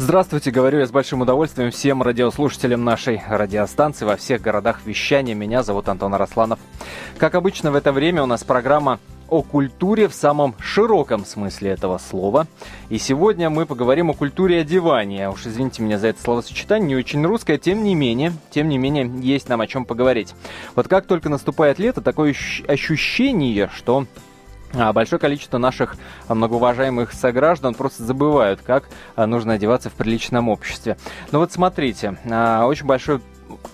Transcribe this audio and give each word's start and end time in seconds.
Здравствуйте, 0.00 0.52
говорю 0.52 0.78
я 0.78 0.86
с 0.86 0.92
большим 0.92 1.22
удовольствием 1.22 1.72
всем 1.72 2.04
радиослушателям 2.04 2.84
нашей 2.84 3.20
радиостанции 3.28 4.04
во 4.04 4.14
всех 4.14 4.40
городах 4.40 4.82
вещания. 4.86 5.34
Меня 5.34 5.64
зовут 5.64 5.88
Антон 5.88 6.14
Арасланов. 6.14 6.60
Как 7.16 7.34
обычно 7.34 7.72
в 7.72 7.74
это 7.74 7.90
время 7.90 8.22
у 8.22 8.26
нас 8.26 8.44
программа 8.44 9.00
о 9.28 9.42
культуре 9.42 10.06
в 10.06 10.14
самом 10.14 10.54
широком 10.60 11.24
смысле 11.24 11.70
этого 11.70 11.98
слова. 11.98 12.46
И 12.90 12.98
сегодня 12.98 13.50
мы 13.50 13.66
поговорим 13.66 14.10
о 14.10 14.14
культуре 14.14 14.60
одевания. 14.60 15.28
Уж 15.30 15.48
извините 15.48 15.82
меня 15.82 15.98
за 15.98 16.06
это 16.08 16.22
словосочетание, 16.22 16.90
не 16.90 16.96
очень 16.96 17.26
русское, 17.26 17.58
тем 17.58 17.82
не 17.82 17.96
менее, 17.96 18.32
тем 18.50 18.68
не 18.68 18.78
менее, 18.78 19.10
есть 19.20 19.48
нам 19.48 19.60
о 19.60 19.66
чем 19.66 19.84
поговорить. 19.84 20.32
Вот 20.76 20.86
как 20.86 21.06
только 21.06 21.28
наступает 21.28 21.80
лето, 21.80 22.02
такое 22.02 22.36
ощущение, 22.68 23.68
что 23.74 24.06
большое 24.72 25.18
количество 25.18 25.58
наших 25.58 25.96
многоуважаемых 26.28 27.12
сограждан 27.12 27.74
просто 27.74 28.04
забывают, 28.04 28.60
как 28.60 28.88
а, 29.16 29.26
нужно 29.26 29.54
одеваться 29.54 29.90
в 29.90 29.94
приличном 29.94 30.48
обществе. 30.48 30.96
Но 31.32 31.38
вот 31.38 31.52
смотрите, 31.52 32.18
а, 32.30 32.66
очень 32.66 32.86
большое 32.86 33.20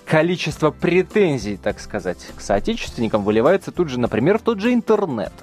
количество 0.05 0.71
претензий, 0.71 1.57
так 1.57 1.81
сказать, 1.81 2.25
к 2.37 2.39
соотечественникам 2.39 3.23
выливается 3.23 3.71
тут 3.71 3.89
же, 3.89 3.99
например, 3.99 4.37
в 4.37 4.41
тот 4.41 4.61
же 4.61 4.73
интернет, 4.73 5.33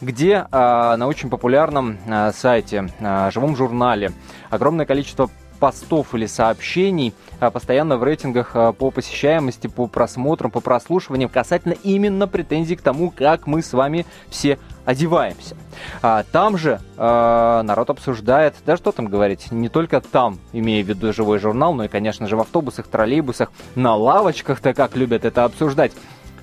где 0.00 0.44
на 0.50 1.06
очень 1.06 1.30
популярном 1.30 1.96
сайте, 2.34 2.88
живом 3.30 3.54
журнале 3.54 4.10
огромное 4.50 4.86
количество 4.86 5.30
постов 5.56 6.14
или 6.14 6.26
сообщений 6.26 7.14
постоянно 7.52 7.96
в 7.96 8.04
рейтингах 8.04 8.52
по 8.52 8.90
посещаемости, 8.90 9.66
по 9.66 9.86
просмотрам, 9.86 10.50
по 10.50 10.60
прослушиваниям 10.60 11.28
касательно 11.28 11.74
именно 11.82 12.26
претензий 12.26 12.76
к 12.76 12.82
тому, 12.82 13.10
как 13.10 13.46
мы 13.46 13.62
с 13.62 13.72
вами 13.72 14.06
все 14.30 14.58
одеваемся. 14.86 15.56
А, 16.00 16.24
там 16.32 16.56
же 16.56 16.80
а, 16.96 17.62
народ 17.62 17.90
обсуждает, 17.90 18.54
да 18.64 18.76
что 18.76 18.92
там 18.92 19.06
говорить, 19.06 19.50
не 19.50 19.68
только 19.68 20.00
там, 20.00 20.38
имея 20.52 20.82
в 20.82 20.88
виду 20.88 21.12
живой 21.12 21.38
журнал, 21.38 21.74
но 21.74 21.84
и, 21.84 21.88
конечно 21.88 22.26
же, 22.26 22.36
в 22.36 22.40
автобусах, 22.40 22.86
троллейбусах, 22.86 23.50
на 23.74 23.94
лавочках-то 23.94 24.72
как 24.72 24.96
любят 24.96 25.24
это 25.24 25.44
обсуждать 25.44 25.92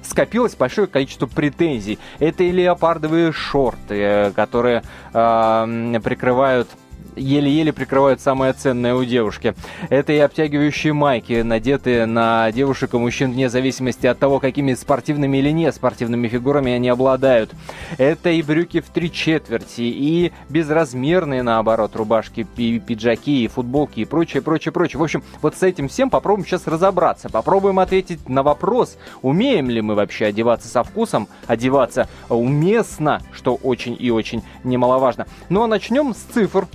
скопилось 0.03 0.53
большое 0.56 0.88
количество 0.88 1.28
претензий. 1.28 1.97
Это 2.19 2.44
и 2.44 2.52
леопардовые 2.52 3.31
шорты, 3.31 3.95
э, 3.95 4.31
которые 4.31 4.84
э, 5.14 6.00
прикрывают 6.03 6.67
еле-еле 7.16 7.73
прикрывают 7.73 8.22
самое 8.22 8.53
ценное 8.53 8.95
у 8.95 9.03
девушки. 9.03 9.56
Это 9.89 10.14
и 10.14 10.17
обтягивающие 10.17 10.94
майки, 10.94 11.42
надетые 11.42 12.06
на 12.06 12.52
девушек 12.52 12.94
и 12.94 12.97
мужчин 12.97 13.31
вне 13.31 13.50
зависимости 13.50 14.08
от 14.08 14.19
того, 14.19 14.39
какими 14.39 14.73
спортивными 14.73 15.38
или 15.38 15.50
не 15.52 15.72
спортивными 15.72 16.28
фигурами 16.28 16.72
они 16.72 16.89
обладают. 16.89 17.52
Это 17.97 18.30
и 18.30 18.41
брюки 18.41 18.81
в 18.81 18.89
три 18.89 19.11
четверти, 19.11 19.81
и 19.81 20.31
безразмерные, 20.50 21.44
наоборот, 21.44 21.95
рубашки, 21.95 22.47
и 22.58 22.80
пиджаки, 22.80 23.44
и 23.44 23.47
футболки, 23.47 24.02
и 24.02 24.06
прочее, 24.06 24.41
прочее, 24.41 24.72
прочее. 24.72 25.00
В 25.00 25.03
общем, 25.03 25.23
вот 25.41 25.56
с 25.56 25.64
этим 25.64 25.88
всем 25.88 26.09
попробуем 26.09 26.45
сейчас 26.45 26.67
разобраться. 26.67 27.30
Попробуем 27.30 27.80
ответить 27.80 28.30
на 28.30 28.44
вопрос, 28.44 28.97
умеем 29.22 29.69
ли 29.69 29.81
мы 29.81 29.95
вообще 29.95 30.25
одеваться 30.25 30.67
со 30.67 30.84
вкусом, 30.84 31.28
одеваться 31.47 32.08
уместно, 32.30 33.22
что 33.31 33.56
очень 33.56 33.95
и 34.00 34.11
очень 34.11 34.44
немаловажно. 34.64 35.28
Ну 35.50 35.64
а 35.64 35.67
начнем 35.67 36.14
с 36.14 36.17
цифр. 36.17 36.67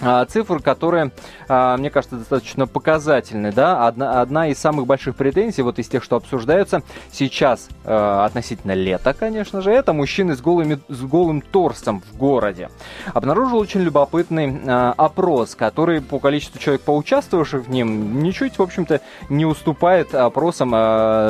А, 0.00 0.24
цифр, 0.26 0.60
которые, 0.62 1.10
а, 1.48 1.76
мне 1.76 1.90
кажется, 1.90 2.16
достаточно 2.16 2.66
показательны. 2.66 3.52
Да? 3.52 3.86
Одна, 3.86 4.20
одна 4.20 4.48
из 4.48 4.58
самых 4.58 4.86
больших 4.86 5.16
претензий, 5.16 5.62
вот 5.62 5.78
из 5.78 5.88
тех, 5.88 6.04
что 6.04 6.16
обсуждаются 6.16 6.82
сейчас 7.10 7.68
а, 7.84 8.24
относительно 8.24 8.72
лета, 8.72 9.12
конечно 9.12 9.60
же, 9.60 9.72
это 9.72 9.92
мужчины 9.92 10.36
с, 10.36 10.40
голыми, 10.40 10.78
с 10.88 11.00
голым 11.02 11.40
торсом 11.40 12.00
в 12.00 12.16
городе. 12.16 12.70
Обнаружил 13.12 13.58
очень 13.58 13.80
любопытный 13.80 14.60
опрос, 14.96 15.54
который 15.54 16.00
по 16.00 16.18
количеству 16.18 16.58
человек, 16.58 16.82
поучаствовавших 16.82 17.66
в 17.66 17.70
нем, 17.70 18.22
ничуть, 18.22 18.58
в 18.58 18.62
общем-то, 18.62 19.00
не 19.28 19.46
уступает 19.46 20.14
опросам 20.14 20.70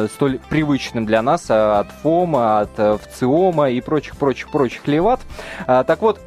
столь 0.08 0.41
привычным 0.48 1.06
для 1.06 1.22
нас 1.22 1.50
от 1.50 1.91
ФОМа, 2.03 2.60
от 2.60 3.03
ВЦИОМа 3.03 3.71
и 3.71 3.81
прочих-прочих-прочих 3.81 4.87
леват. 4.87 5.21
Так 5.66 6.00
вот, 6.03 6.21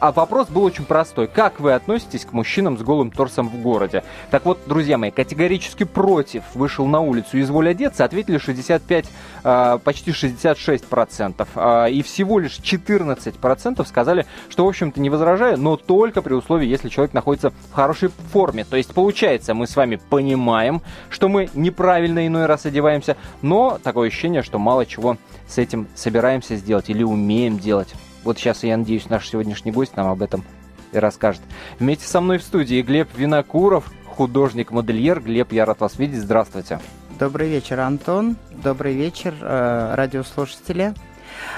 а 0.00 0.12
вопрос 0.12 0.48
был 0.48 0.64
очень 0.64 0.84
простой. 0.84 1.28
Как 1.28 1.60
вы 1.60 1.74
относитесь 1.74 2.24
к 2.24 2.32
мужчинам 2.32 2.78
с 2.78 2.82
голым 2.82 3.10
торсом 3.10 3.48
в 3.48 3.60
городе? 3.60 4.02
Так 4.30 4.46
вот, 4.46 4.58
друзья 4.66 4.96
мои, 4.96 5.10
категорически 5.10 5.84
против 5.84 6.42
вышел 6.54 6.86
на 6.86 7.00
улицу 7.00 7.36
и 7.36 7.42
изволь 7.42 7.68
одеться, 7.68 8.04
ответили 8.04 8.38
65, 8.38 9.04
а, 9.44 9.78
почти 9.78 10.12
66 10.12 10.86
процентов. 10.86 11.48
А, 11.54 11.86
и 11.86 12.02
всего 12.02 12.38
лишь 12.38 12.56
14 12.56 13.36
процентов 13.36 13.88
сказали, 13.88 14.26
что, 14.48 14.64
в 14.64 14.68
общем-то, 14.68 15.00
не 15.00 15.10
возражаю, 15.10 15.58
но 15.58 15.76
только 15.76 16.22
при 16.22 16.32
условии, 16.32 16.66
если 16.66 16.88
человек 16.88 17.12
находится 17.12 17.50
в 17.50 17.72
хорошей 17.72 18.08
форме. 18.32 18.64
То 18.64 18.76
есть, 18.76 18.94
получается, 18.94 19.52
мы 19.52 19.66
с 19.66 19.76
вами 19.76 20.00
понимаем, 20.08 20.80
что 21.10 21.28
мы 21.28 21.50
неправильно 21.52 22.26
иной 22.26 22.46
раз 22.46 22.64
одеваемся, 22.64 23.18
но 23.42 23.78
такое 23.82 24.08
ощущение, 24.08 24.42
что 24.42 24.58
мало 24.58 24.86
чего 24.86 25.18
с 25.46 25.58
этим 25.58 25.88
собираемся 25.94 26.56
сделать 26.56 26.88
или 26.88 27.02
умеем 27.02 27.58
делать. 27.58 27.94
Вот 28.24 28.38
сейчас, 28.38 28.62
я 28.64 28.76
надеюсь, 28.76 29.08
наш 29.08 29.28
сегодняшний 29.28 29.72
гость 29.72 29.96
нам 29.96 30.08
об 30.08 30.22
этом 30.22 30.44
и 30.92 30.98
расскажет. 30.98 31.42
Вместе 31.78 32.06
со 32.06 32.20
мной 32.20 32.38
в 32.38 32.42
студии 32.42 32.82
Глеб 32.82 33.08
Винокуров, 33.16 33.90
художник-модельер. 34.06 35.20
Глеб, 35.20 35.52
я 35.52 35.64
рад 35.64 35.80
вас 35.80 35.98
видеть. 35.98 36.20
Здравствуйте. 36.20 36.80
Добрый 37.18 37.48
вечер, 37.48 37.80
Антон. 37.80 38.36
Добрый 38.50 38.94
вечер, 38.94 39.34
э, 39.40 39.94
радиослушатели. 39.94 40.94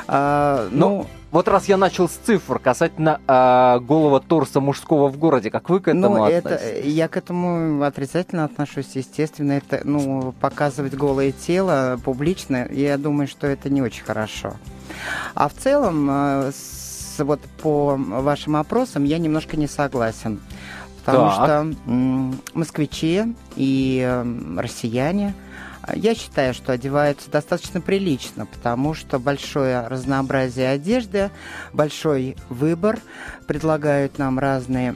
А, 0.06 0.68
ну, 0.70 0.88
ну, 0.88 1.06
вот 1.32 1.48
раз 1.48 1.66
я 1.66 1.78
начал 1.78 2.08
с 2.08 2.12
цифр 2.12 2.58
касательно 2.58 3.18
э, 3.26 3.80
голого 3.80 4.20
торса 4.20 4.60
мужского 4.60 5.08
в 5.08 5.16
городе, 5.16 5.50
как 5.50 5.70
вы 5.70 5.80
к 5.80 5.88
этому 5.88 6.16
ну, 6.16 6.24
относитесь? 6.24 6.50
Это, 6.50 6.88
я 6.88 7.08
к 7.08 7.16
этому 7.16 7.82
отрицательно 7.82 8.44
отношусь, 8.44 8.90
естественно. 8.94 9.52
Это, 9.52 9.80
ну, 9.84 10.34
показывать 10.40 10.94
голое 10.94 11.32
тело 11.32 11.98
публично, 12.04 12.68
я 12.70 12.98
думаю, 12.98 13.26
что 13.26 13.46
это 13.46 13.70
не 13.70 13.80
очень 13.80 14.04
хорошо. 14.04 14.52
А 15.34 15.48
в 15.48 15.54
целом, 15.54 16.08
э, 16.10 16.52
с, 16.52 17.24
вот 17.24 17.40
по 17.62 17.96
вашим 17.96 18.56
опросам 18.56 19.04
я 19.04 19.16
немножко 19.16 19.56
не 19.56 19.66
согласен. 19.66 20.38
Потому 21.02 21.30
так. 21.30 21.34
что 21.34 21.90
м, 21.90 22.40
москвичи 22.54 23.34
и 23.56 24.02
э, 24.06 24.58
россияне, 24.58 25.34
я 25.94 26.14
считаю, 26.14 26.54
что 26.54 26.72
одеваются 26.72 27.30
достаточно 27.30 27.80
прилично, 27.80 28.46
потому 28.46 28.94
что 28.94 29.18
большое 29.18 29.86
разнообразие 29.86 30.68
одежды, 30.68 31.30
большой 31.72 32.36
выбор, 32.48 33.00
предлагают 33.46 34.18
нам 34.18 34.38
разные 34.38 34.94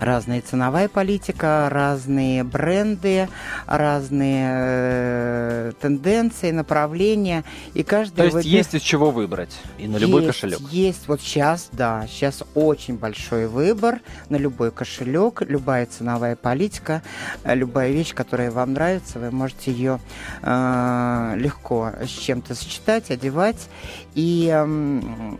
разная 0.00 0.40
ценовая 0.40 0.88
политика, 0.88 1.68
разные 1.70 2.44
бренды, 2.44 3.28
разные 3.66 4.48
э, 4.50 5.72
тенденции, 5.80 6.50
направления. 6.50 7.44
И 7.74 7.82
каждый 7.82 8.16
То 8.16 8.24
есть 8.24 8.34
выбер... 8.34 8.48
есть 8.48 8.74
из 8.74 8.82
чего 8.82 9.10
выбрать 9.10 9.56
и 9.78 9.86
на 9.86 9.96
любой 9.96 10.22
есть, 10.22 10.34
кошелек? 10.34 10.60
Есть. 10.70 11.08
Вот 11.08 11.20
сейчас, 11.20 11.68
да, 11.72 12.06
сейчас 12.08 12.42
очень 12.54 12.96
большой 12.96 13.46
выбор 13.46 14.00
на 14.28 14.36
любой 14.36 14.70
кошелек, 14.70 15.42
любая 15.42 15.86
ценовая 15.86 16.36
политика, 16.36 17.02
э, 17.44 17.54
любая 17.54 17.90
вещь, 17.90 18.14
которая 18.14 18.50
вам 18.50 18.72
нравится, 18.74 19.18
вы 19.18 19.30
можете 19.30 19.72
ее 19.72 20.00
э, 20.42 21.34
легко 21.36 21.92
с 22.00 22.08
чем-то 22.08 22.54
сочетать, 22.54 23.10
одевать. 23.10 23.68
И 24.14 24.50
э, 24.52 25.36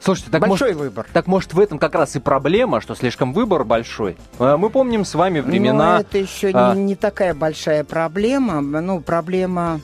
Слушайте, 0.00 0.30
так 0.30 0.40
большой 0.40 0.68
может, 0.68 0.80
выбор. 0.80 1.06
Так 1.12 1.26
может 1.26 1.52
в 1.52 1.60
этом 1.60 1.78
как 1.78 1.94
раз 1.94 2.16
и 2.16 2.20
проблема, 2.20 2.80
что 2.80 2.94
слишком 2.94 3.32
выбор 3.32 3.64
большой. 3.64 4.16
Э, 4.38 4.56
мы 4.56 4.70
помним 4.70 5.04
с 5.04 5.14
вами 5.14 5.40
времена. 5.40 5.96
Но 5.96 6.00
это 6.00 6.18
еще 6.18 6.50
а... 6.54 6.74
не, 6.74 6.82
не 6.82 6.96
такая 6.96 7.34
большая 7.34 7.84
проблема. 7.84 8.60
Ну, 8.60 9.00
проблема, 9.00 9.80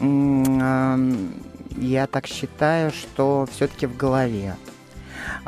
я 0.00 2.06
так 2.06 2.26
считаю, 2.26 2.92
что 2.92 3.46
все-таки 3.52 3.86
в 3.86 3.96
голове. 3.96 4.56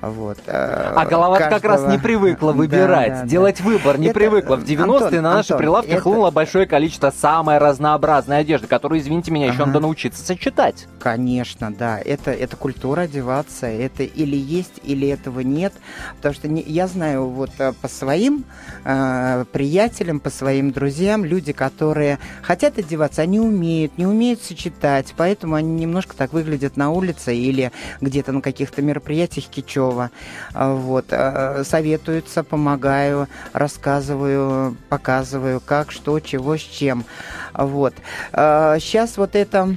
Вот. 0.01 0.39
Э, 0.47 0.93
а 0.97 1.05
голова 1.05 1.39
каждого... 1.39 1.61
как 1.61 1.71
раз 1.71 1.93
не 1.93 1.99
привыкла 1.99 2.53
выбирать, 2.53 3.13
да, 3.13 3.23
да, 3.23 3.27
делать 3.27 3.59
да. 3.59 3.65
выбор, 3.65 3.99
не 3.99 4.07
это... 4.07 4.15
привыкла. 4.15 4.57
В 4.57 4.65
90-е 4.65 4.83
Антон, 4.83 5.23
на 5.23 5.35
наши 5.35 5.53
Антон, 5.53 5.59
прилавки 5.59 5.91
это... 5.91 6.01
хлынуло 6.01 6.31
большое 6.31 6.67
количество 6.67 7.11
самой 7.11 7.59
разнообразной 7.59 8.39
одежды, 8.39 8.67
которую, 8.67 9.01
извините 9.01 9.31
меня, 9.31 9.47
еще 9.47 9.57
ага. 9.57 9.67
надо 9.67 9.81
научиться 9.81 10.25
сочетать. 10.25 10.87
Конечно, 10.99 11.73
да. 11.73 11.99
Это, 11.99 12.31
это 12.31 12.57
культура 12.57 13.03
одеваться. 13.03 13.67
Это 13.67 14.03
или 14.03 14.37
есть, 14.37 14.81
или 14.83 15.09
этого 15.09 15.41
нет. 15.41 15.75
Потому 16.17 16.35
что 16.35 16.49
не, 16.49 16.63
я 16.63 16.87
знаю 16.87 17.27
вот 17.29 17.51
э, 17.59 17.73
по 17.73 17.89
своим 17.89 18.45
э, 18.85 19.45
приятелям, 19.53 20.21
по 20.21 20.31
своим 20.31 20.73
друзьям, 20.73 21.25
люди, 21.25 21.53
которые 21.53 22.19
хотят 22.43 22.79
одеваться, 22.79 23.23
они 23.23 23.39
умеют, 23.39 23.99
не 23.99 24.07
умеют 24.07 24.43
сочетать, 24.43 25.13
поэтому 25.17 25.57
они 25.57 25.73
немножко 25.75 26.17
так 26.17 26.33
выглядят 26.33 26.77
на 26.77 26.91
улице 26.91 27.37
или 27.37 27.71
где-то 28.01 28.33
на 28.33 28.41
каких-то 28.41 28.81
мероприятиях 28.81 29.47
Кичева. 29.47 29.90
А, 30.55 30.75
вот. 30.75 31.07
А, 31.11 31.63
советуются, 31.65 32.45
помогаю, 32.45 33.29
рассказываю, 33.53 34.77
показываю, 34.89 35.61
как, 35.61 35.91
что, 35.91 36.21
чего, 36.21 36.57
с 36.57 36.61
чем. 36.61 37.05
Вот. 37.55 37.95
Сейчас 38.33 39.17
а, 39.17 39.21
вот 39.21 39.37
это 39.37 39.77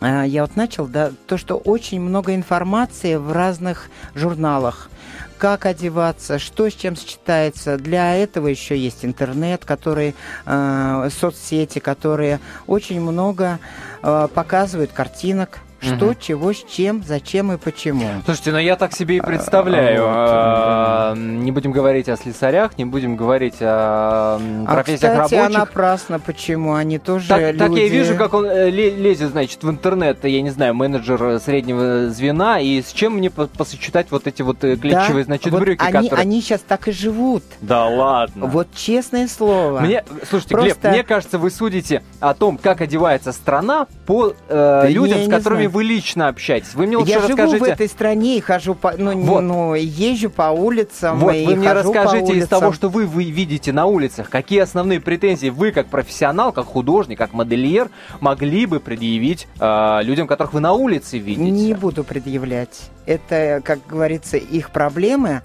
а, 0.00 0.24
я 0.24 0.42
вот 0.42 0.56
начал, 0.56 0.86
да, 0.86 1.12
то, 1.26 1.38
что 1.38 1.56
очень 1.56 2.00
много 2.00 2.34
информации 2.34 3.14
в 3.14 3.30
разных 3.32 3.88
журналах, 4.14 4.90
как 5.38 5.66
одеваться, 5.66 6.38
что 6.38 6.68
с 6.68 6.74
чем 6.74 6.96
сочетается. 6.96 7.76
Для 7.76 8.14
этого 8.16 8.48
еще 8.48 8.76
есть 8.76 9.04
интернет, 9.04 9.64
который, 9.64 10.14
э, 10.46 11.08
соцсети, 11.10 11.80
которые 11.80 12.38
очень 12.68 13.00
много 13.00 13.58
э, 14.02 14.28
показывают 14.32 14.92
картинок, 14.92 15.58
что, 15.82 16.06
угу. 16.06 16.14
чего, 16.18 16.52
с 16.52 16.64
чем, 16.64 17.02
зачем 17.04 17.52
и 17.52 17.56
почему. 17.56 18.06
Слушайте, 18.24 18.52
ну 18.52 18.58
я 18.58 18.76
так 18.76 18.92
себе 18.94 19.16
и 19.16 19.18
а, 19.18 19.22
представляю. 19.22 20.04
А, 20.06 21.10
вот, 21.10 21.18
не 21.18 21.50
будем 21.50 21.72
говорить 21.72 22.08
о 22.08 22.16
слесарях, 22.16 22.78
не 22.78 22.84
будем 22.84 23.16
говорить 23.16 23.56
о 23.60 24.38
а, 24.40 24.64
профессиях 24.66 25.24
кстати, 25.24 25.34
рабочих. 25.34 25.56
а 25.56 25.58
напрасно, 25.60 26.20
почему 26.20 26.74
они 26.74 26.98
тоже 26.98 27.28
так, 27.28 27.40
люди... 27.40 27.58
Так 27.58 27.70
я 27.72 27.88
вижу, 27.88 28.16
как 28.16 28.34
он 28.34 28.46
э, 28.46 28.70
лезет, 28.70 29.30
значит, 29.30 29.62
в 29.62 29.70
интернет, 29.70 30.24
я 30.24 30.42
не 30.42 30.50
знаю, 30.50 30.74
менеджер 30.74 31.40
среднего 31.40 32.10
звена, 32.10 32.60
и 32.60 32.80
с 32.80 32.92
чем 32.92 33.14
мне 33.14 33.30
посочетать 33.30 34.10
вот 34.10 34.26
эти 34.26 34.42
вот 34.42 34.62
э, 34.62 34.76
клетчевые, 34.76 35.24
да? 35.24 35.26
значит, 35.26 35.52
вот 35.52 35.60
брюки, 35.60 35.82
они, 35.82 36.08
которые... 36.08 36.22
они 36.22 36.40
сейчас 36.40 36.60
так 36.60 36.88
и 36.88 36.92
живут. 36.92 37.42
Да 37.60 37.86
ладно. 37.86 38.46
Вот 38.46 38.68
честное 38.74 39.26
слово. 39.28 39.80
Мне, 39.80 40.04
слушайте, 40.28 40.54
Просто... 40.54 40.80
Глеб, 40.80 40.92
мне 40.92 41.02
кажется, 41.02 41.38
вы 41.38 41.50
судите 41.50 42.02
о 42.20 42.34
том, 42.34 42.58
как 42.58 42.80
одевается 42.80 43.32
страна 43.32 43.86
по 44.06 44.34
э, 44.48 44.88
людям, 44.88 45.24
с 45.24 45.28
которыми 45.28 45.66
вы 45.72 45.84
лично 45.84 46.28
общаетесь. 46.28 46.74
Вы 46.74 46.86
мне 46.86 46.96
лучше 46.96 47.10
Я 47.10 47.18
расскажите... 47.18 47.58
живу 47.58 47.64
в 47.64 47.68
этой 47.68 47.88
стране 47.88 48.38
и 48.38 48.40
хожу 48.40 48.74
по... 48.74 48.92
Ну, 48.96 49.18
вот. 49.18 49.40
ну 49.40 49.74
езжу 49.74 50.30
по 50.30 50.50
улицам 50.50 51.18
Вот, 51.18 51.34
вы 51.34 51.56
мне 51.56 51.72
расскажите 51.72 52.34
из 52.34 52.48
того, 52.48 52.72
что 52.72 52.88
вы, 52.88 53.06
вы 53.06 53.24
видите 53.24 53.72
на 53.72 53.86
улицах, 53.86 54.28
какие 54.28 54.60
основные 54.60 55.00
претензии 55.00 55.48
вы, 55.48 55.72
как 55.72 55.88
профессионал, 55.88 56.52
как 56.52 56.66
художник, 56.66 57.18
как 57.18 57.32
модельер, 57.32 57.90
могли 58.20 58.66
бы 58.66 58.80
предъявить 58.80 59.48
э, 59.58 59.98
людям, 60.02 60.26
которых 60.26 60.52
вы 60.52 60.60
на 60.60 60.72
улице 60.72 61.18
видите? 61.18 61.50
Не 61.50 61.74
буду 61.74 62.04
предъявлять. 62.04 62.90
Это, 63.06 63.60
как 63.64 63.80
говорится, 63.88 64.36
их 64.36 64.70
проблемы, 64.70 65.42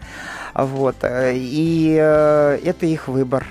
вот, 0.54 0.98
э, 1.02 1.34
и 1.36 1.98
э, 2.00 2.60
это 2.64 2.86
их 2.86 3.08
выбор. 3.08 3.48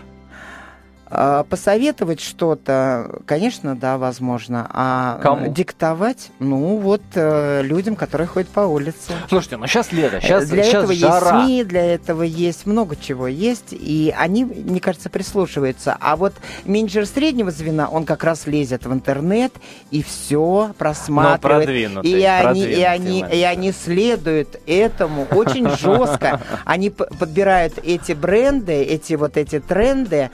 А, 1.08 1.44
посоветовать 1.44 2.20
что-то, 2.20 3.20
конечно, 3.26 3.76
да, 3.76 3.96
возможно. 3.96 4.68
А 4.72 5.20
Кому? 5.22 5.52
диктовать, 5.52 6.30
ну, 6.40 6.78
вот 6.78 7.02
э, 7.14 7.62
людям, 7.62 7.94
которые 7.94 8.26
ходят 8.26 8.48
по 8.48 8.60
улице. 8.60 9.12
Слушайте, 9.28 9.56
ну 9.56 9.66
сейчас 9.68 9.92
лето, 9.92 10.20
сейчас 10.20 10.48
Для 10.48 10.64
сейчас 10.64 10.84
этого 10.84 10.94
жара. 10.94 11.38
есть 11.38 11.46
СМИ, 11.46 11.64
для 11.64 11.94
этого 11.94 12.22
есть 12.22 12.66
много 12.66 12.96
чего 12.96 13.28
есть, 13.28 13.68
и 13.70 14.12
они, 14.16 14.44
мне 14.44 14.80
кажется, 14.80 15.08
прислушиваются. 15.08 15.96
А 16.00 16.16
вот 16.16 16.34
менеджер 16.64 17.06
среднего 17.06 17.52
звена, 17.52 17.88
он 17.88 18.04
как 18.04 18.24
раз 18.24 18.46
лезет 18.46 18.84
в 18.84 18.92
интернет 18.92 19.52
и 19.92 20.02
все 20.02 20.72
просматривает. 20.76 22.04
И 22.04 22.24
они, 22.24 22.62
и, 22.62 22.82
они, 22.82 23.24
и 23.32 23.42
они 23.42 23.70
следуют 23.72 24.60
этому 24.66 25.24
очень 25.30 25.68
жестко. 25.70 26.40
Они 26.64 26.90
подбирают 26.90 27.74
эти 27.84 28.12
бренды, 28.12 28.72
эти 28.72 29.14
вот 29.14 29.36
эти 29.36 29.60
тренды, 29.60 30.30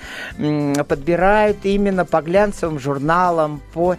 подбирают 0.74 1.58
именно 1.64 2.04
по 2.04 2.20
глянцевым 2.20 2.78
журналам, 2.78 3.60
по... 3.72 3.96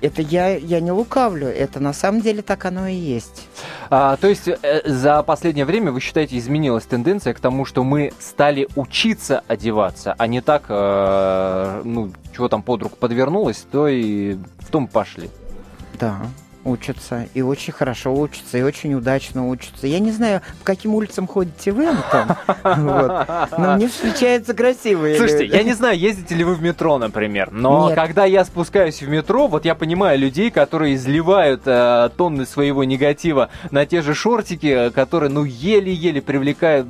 Это 0.00 0.22
я, 0.22 0.56
я 0.56 0.80
не 0.80 0.92
лукавлю, 0.92 1.46
это 1.46 1.78
на 1.78 1.92
самом 1.92 2.22
деле 2.22 2.40
так 2.40 2.64
оно 2.64 2.86
и 2.86 2.94
есть. 2.94 3.48
А, 3.90 4.16
то 4.16 4.28
есть 4.28 4.48
э, 4.48 4.80
за 4.86 5.22
последнее 5.22 5.66
время, 5.66 5.92
вы 5.92 6.00
считаете, 6.00 6.38
изменилась 6.38 6.84
тенденция 6.84 7.34
к 7.34 7.40
тому, 7.40 7.66
что 7.66 7.84
мы 7.84 8.12
стали 8.18 8.66
учиться 8.76 9.44
одеваться, 9.46 10.14
а 10.16 10.26
не 10.26 10.40
так, 10.40 10.64
э, 10.68 11.82
ну, 11.84 12.12
чего 12.34 12.48
там 12.48 12.62
под 12.62 12.82
руку 12.82 12.96
подвернулось, 12.96 13.66
то 13.70 13.88
и 13.88 14.38
в 14.60 14.70
том 14.70 14.88
пошли. 14.88 15.28
Да 15.98 16.16
учатся, 16.64 17.26
и 17.34 17.42
очень 17.42 17.72
хорошо 17.72 18.14
учатся, 18.14 18.58
и 18.58 18.62
очень 18.62 18.94
удачно 18.94 19.48
учатся. 19.48 19.86
Я 19.86 19.98
не 19.98 20.10
знаю, 20.10 20.42
по 20.58 20.64
каким 20.64 20.94
улицам 20.94 21.26
ходите 21.26 21.72
вы, 21.72 21.86
Антон, 21.86 22.36
но 23.58 23.74
мне 23.76 23.88
встречаются 23.88 24.54
красивые 24.54 25.16
Слушайте, 25.16 25.46
я 25.46 25.62
не 25.62 25.72
знаю, 25.72 25.98
ездите 25.98 26.34
ли 26.34 26.44
вы 26.44 26.54
в 26.54 26.62
метро, 26.62 26.98
например, 26.98 27.50
но 27.50 27.92
когда 27.94 28.24
я 28.24 28.44
спускаюсь 28.44 29.02
в 29.02 29.08
метро, 29.08 29.46
вот 29.46 29.64
я 29.64 29.74
понимаю 29.74 30.18
людей, 30.18 30.50
которые 30.50 30.94
изливают 30.94 31.62
э, 31.66 32.10
тонны 32.16 32.46
своего 32.46 32.84
негатива 32.84 33.50
на 33.70 33.86
те 33.86 34.02
же 34.02 34.14
шортики, 34.14 34.90
которые, 34.90 35.30
ну, 35.30 35.44
еле-еле 35.44 36.20
привлекают, 36.20 36.86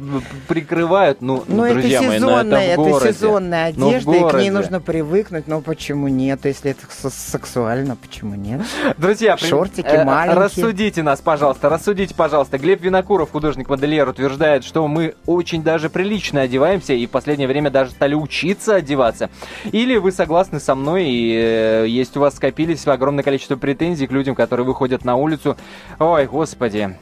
прикрывают, 0.48 1.22
ну, 1.22 1.44
ну 1.46 1.68
друзья 1.68 2.02
мои, 2.02 2.18
ну, 2.18 2.30
это 2.30 2.56
Это 2.56 3.12
сезонная 3.12 3.66
одежда, 3.66 4.12
и 4.12 4.30
к 4.30 4.34
ней 4.34 4.50
нужно 4.50 4.80
привыкнуть, 4.80 5.46
но 5.46 5.60
почему 5.60 6.08
нет? 6.08 6.44
Если 6.44 6.72
это 6.72 6.86
сексуально, 7.10 7.96
почему 7.96 8.34
нет? 8.34 8.62
Друзья, 8.96 9.36
шортики 9.60 9.86
э, 9.86 10.04
маленькие. 10.04 10.40
Рассудите 10.40 11.02
нас, 11.02 11.20
пожалуйста, 11.20 11.68
рассудите, 11.68 12.14
пожалуйста. 12.14 12.58
Глеб 12.58 12.80
Винокуров, 12.80 13.30
художник-модельер, 13.30 14.08
утверждает, 14.08 14.64
что 14.64 14.86
мы 14.88 15.14
очень 15.26 15.62
даже 15.62 15.90
прилично 15.90 16.42
одеваемся 16.42 16.92
и 16.92 17.06
в 17.06 17.10
последнее 17.10 17.48
время 17.48 17.70
даже 17.70 17.90
стали 17.90 18.14
учиться 18.14 18.76
одеваться. 18.76 19.30
Или 19.72 19.96
вы 19.96 20.12
согласны 20.12 20.60
со 20.60 20.74
мной 20.74 21.04
и 21.06 21.34
э, 21.34 21.86
есть 21.88 22.16
у 22.16 22.20
вас 22.20 22.36
скопились 22.36 22.86
огромное 22.86 23.24
количество 23.24 23.56
претензий 23.56 24.06
к 24.06 24.12
людям, 24.12 24.34
которые 24.34 24.66
выходят 24.66 25.04
на 25.04 25.16
улицу. 25.16 25.56
Ой, 25.98 26.26
господи, 26.26 26.96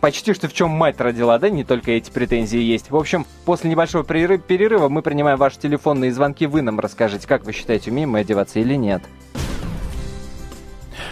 почти 0.00 0.34
что 0.34 0.48
в 0.48 0.52
чем 0.52 0.70
мать 0.70 1.00
родила, 1.00 1.38
да, 1.38 1.48
не 1.50 1.64
только 1.64 1.92
эти 1.92 2.10
претензии 2.10 2.60
есть. 2.60 2.90
В 2.90 2.96
общем, 2.96 3.26
после 3.44 3.70
небольшого 3.70 4.04
перерыва 4.04 4.88
мы 4.88 5.02
принимаем 5.02 5.38
ваши 5.38 5.58
телефонные 5.58 6.12
звонки, 6.12 6.46
вы 6.46 6.62
нам 6.62 6.80
расскажете, 6.80 7.26
как 7.26 7.44
вы 7.44 7.52
считаете, 7.52 7.90
умеем 7.90 8.10
мы 8.10 8.20
одеваться 8.20 8.58
или 8.60 8.74
нет. 8.74 9.02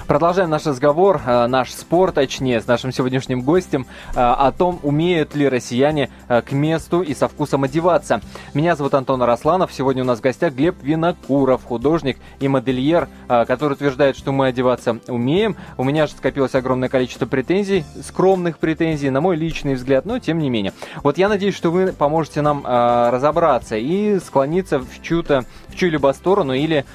Продолжаем 0.09 0.49
наш 0.49 0.65
разговор, 0.65 1.21
э, 1.27 1.47
наш 1.49 1.71
спор, 1.71 2.13
точнее, 2.13 2.63
с 2.63 2.67
нашим 2.67 2.93
сегодняшним 2.93 3.43
гостем 3.43 3.87
э, 4.15 4.19
о 4.19 4.51
том, 4.53 4.81
умеют 4.83 5.35
ли 5.35 5.47
россияне 5.47 6.09
э, 6.29 6.41
к 6.41 6.53
месту 6.53 7.03
и 7.03 7.13
со 7.13 7.29
вкусом 7.29 7.65
одеваться. 7.65 8.23
Меня 8.55 8.75
зовут 8.75 8.95
Антон 8.95 9.23
Арасланов. 9.23 9.71
Сегодня 9.71 10.03
у 10.03 10.07
нас 10.07 10.21
в 10.21 10.23
гостях 10.23 10.55
Глеб 10.55 10.77
Винокуров, 10.83 11.63
художник 11.63 12.17
и 12.41 12.49
модельер, 12.49 13.07
который 13.29 13.75
утверждает, 13.75 14.17
что 14.17 14.33
мы 14.33 14.47
одеваться 14.47 14.99
умеем. 15.09 15.57
У 15.77 15.85
меня 15.85 16.07
же 16.07 16.15
скопилось 16.15 16.55
огромное 16.55 16.89
количество 16.89 17.27
претензий, 17.27 17.85
скромных 18.03 18.57
претензий, 18.59 19.11
на 19.11 19.21
мой 19.21 19.37
личный 19.37 19.75
взгляд, 19.75 20.07
но 20.07 20.19
тем 20.19 20.39
не 20.39 20.49
менее. 20.49 20.73
Вот 21.03 21.19
я 21.19 21.29
надеюсь, 21.29 21.55
что 21.55 21.71
вы 21.71 21.93
поможете 21.93 22.41
нам 22.41 22.65
разобраться 22.65 23.77
и 23.77 24.19
склониться 24.21 24.79
в 24.79 25.03
чью-то 25.03 25.45
в 25.69 25.77
чью-либо 25.77 26.15
сторону 26.15 26.55
или 26.55 26.87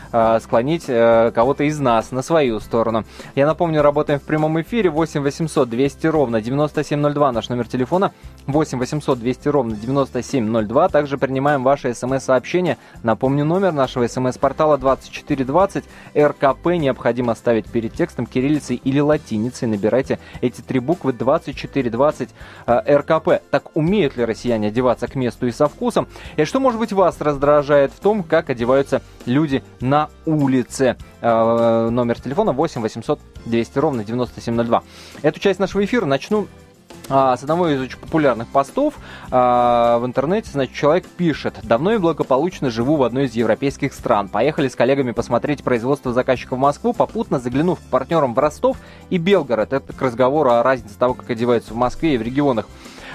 склонить 0.41 0.85
кого-то 0.87 1.65
из 1.65 1.79
нас 1.79 2.09
на 2.09 2.23
свою 2.23 2.59
сторону. 2.59 3.02
Я 3.35 3.45
напомню, 3.45 3.81
работаем 3.81 4.19
в 4.19 4.23
прямом 4.23 4.61
эфире 4.61 4.89
8 4.89 5.21
800 5.21 5.69
200 5.69 6.07
ровно 6.07 6.41
9702 6.41 7.31
наш 7.31 7.49
номер 7.49 7.67
телефона 7.67 8.11
8 8.47 8.79
800 8.79 9.19
200 9.19 9.47
ровно 9.47 9.75
9702. 9.75 10.89
Также 10.89 11.17
принимаем 11.17 11.63
ваши 11.63 11.93
смс-сообщения. 11.93 12.77
Напомню, 13.03 13.45
номер 13.45 13.71
нашего 13.71 14.07
смс-портала 14.07 14.77
2420 14.77 15.83
РКП 16.15 16.67
необходимо 16.77 17.35
ставить 17.35 17.67
перед 17.67 17.93
текстом 17.93 18.25
кириллицей 18.25 18.79
или 18.83 18.99
латиницей. 18.99 19.67
Набирайте 19.67 20.19
эти 20.41 20.61
три 20.61 20.79
буквы 20.79 21.13
2420 21.13 22.29
э, 22.67 22.97
РКП. 22.97 23.41
Так 23.49 23.75
умеют 23.75 24.17
ли 24.17 24.25
россияне 24.25 24.67
одеваться 24.67 25.07
к 25.07 25.15
месту 25.15 25.47
и 25.47 25.51
со 25.51 25.67
вкусом? 25.67 26.07
И 26.37 26.45
что, 26.45 26.59
может 26.59 26.79
быть, 26.79 26.93
вас 26.93 27.19
раздражает 27.21 27.91
в 27.91 27.99
том, 27.99 28.23
как 28.23 28.49
одеваются 28.49 29.01
люди 29.25 29.63
на 29.79 30.09
улице? 30.25 30.97
Э, 31.25 31.87
номер 31.89 32.19
телефона 32.19 32.51
8 32.51 32.81
800 32.81 33.17
200 33.45 33.79
ровно 33.79 34.03
9702. 34.03 34.83
Эту 35.21 35.39
часть 35.39 35.57
нашего 35.57 35.85
эфира 35.85 36.05
начну 36.05 36.47
а, 37.09 37.37
с 37.37 37.43
одного 37.43 37.69
из 37.69 37.79
очень 37.79 37.97
популярных 37.97 38.49
постов 38.49 38.95
а, 39.31 39.99
в 39.99 40.05
интернете, 40.05 40.49
значит, 40.51 40.75
человек 40.75 41.05
пишет, 41.05 41.59
давно 41.63 41.93
и 41.93 41.97
благополучно 41.97 42.69
живу 42.69 42.97
в 42.97 43.03
одной 43.03 43.25
из 43.25 43.35
европейских 43.35 43.93
стран. 43.93 44.27
Поехали 44.27 44.67
с 44.67 44.75
коллегами 44.75 45.11
посмотреть 45.11 45.63
производство 45.63 46.11
заказчика 46.11 46.55
в 46.55 46.59
Москву, 46.59 46.91
попутно 46.91 47.39
заглянув 47.39 47.79
к 47.79 47.83
партнерам 47.83 48.33
в 48.33 48.39
Ростов 48.39 48.77
и 49.09 49.17
Белгород. 49.17 49.71
Это 49.71 49.93
к 49.93 50.01
разговору 50.01 50.51
о 50.51 50.63
разнице 50.63 50.97
того, 50.97 51.13
как 51.13 51.29
одеваются 51.29 51.73
в 51.73 51.77
Москве 51.77 52.15
и 52.15 52.17
в 52.17 52.21
регионах. 52.21 52.67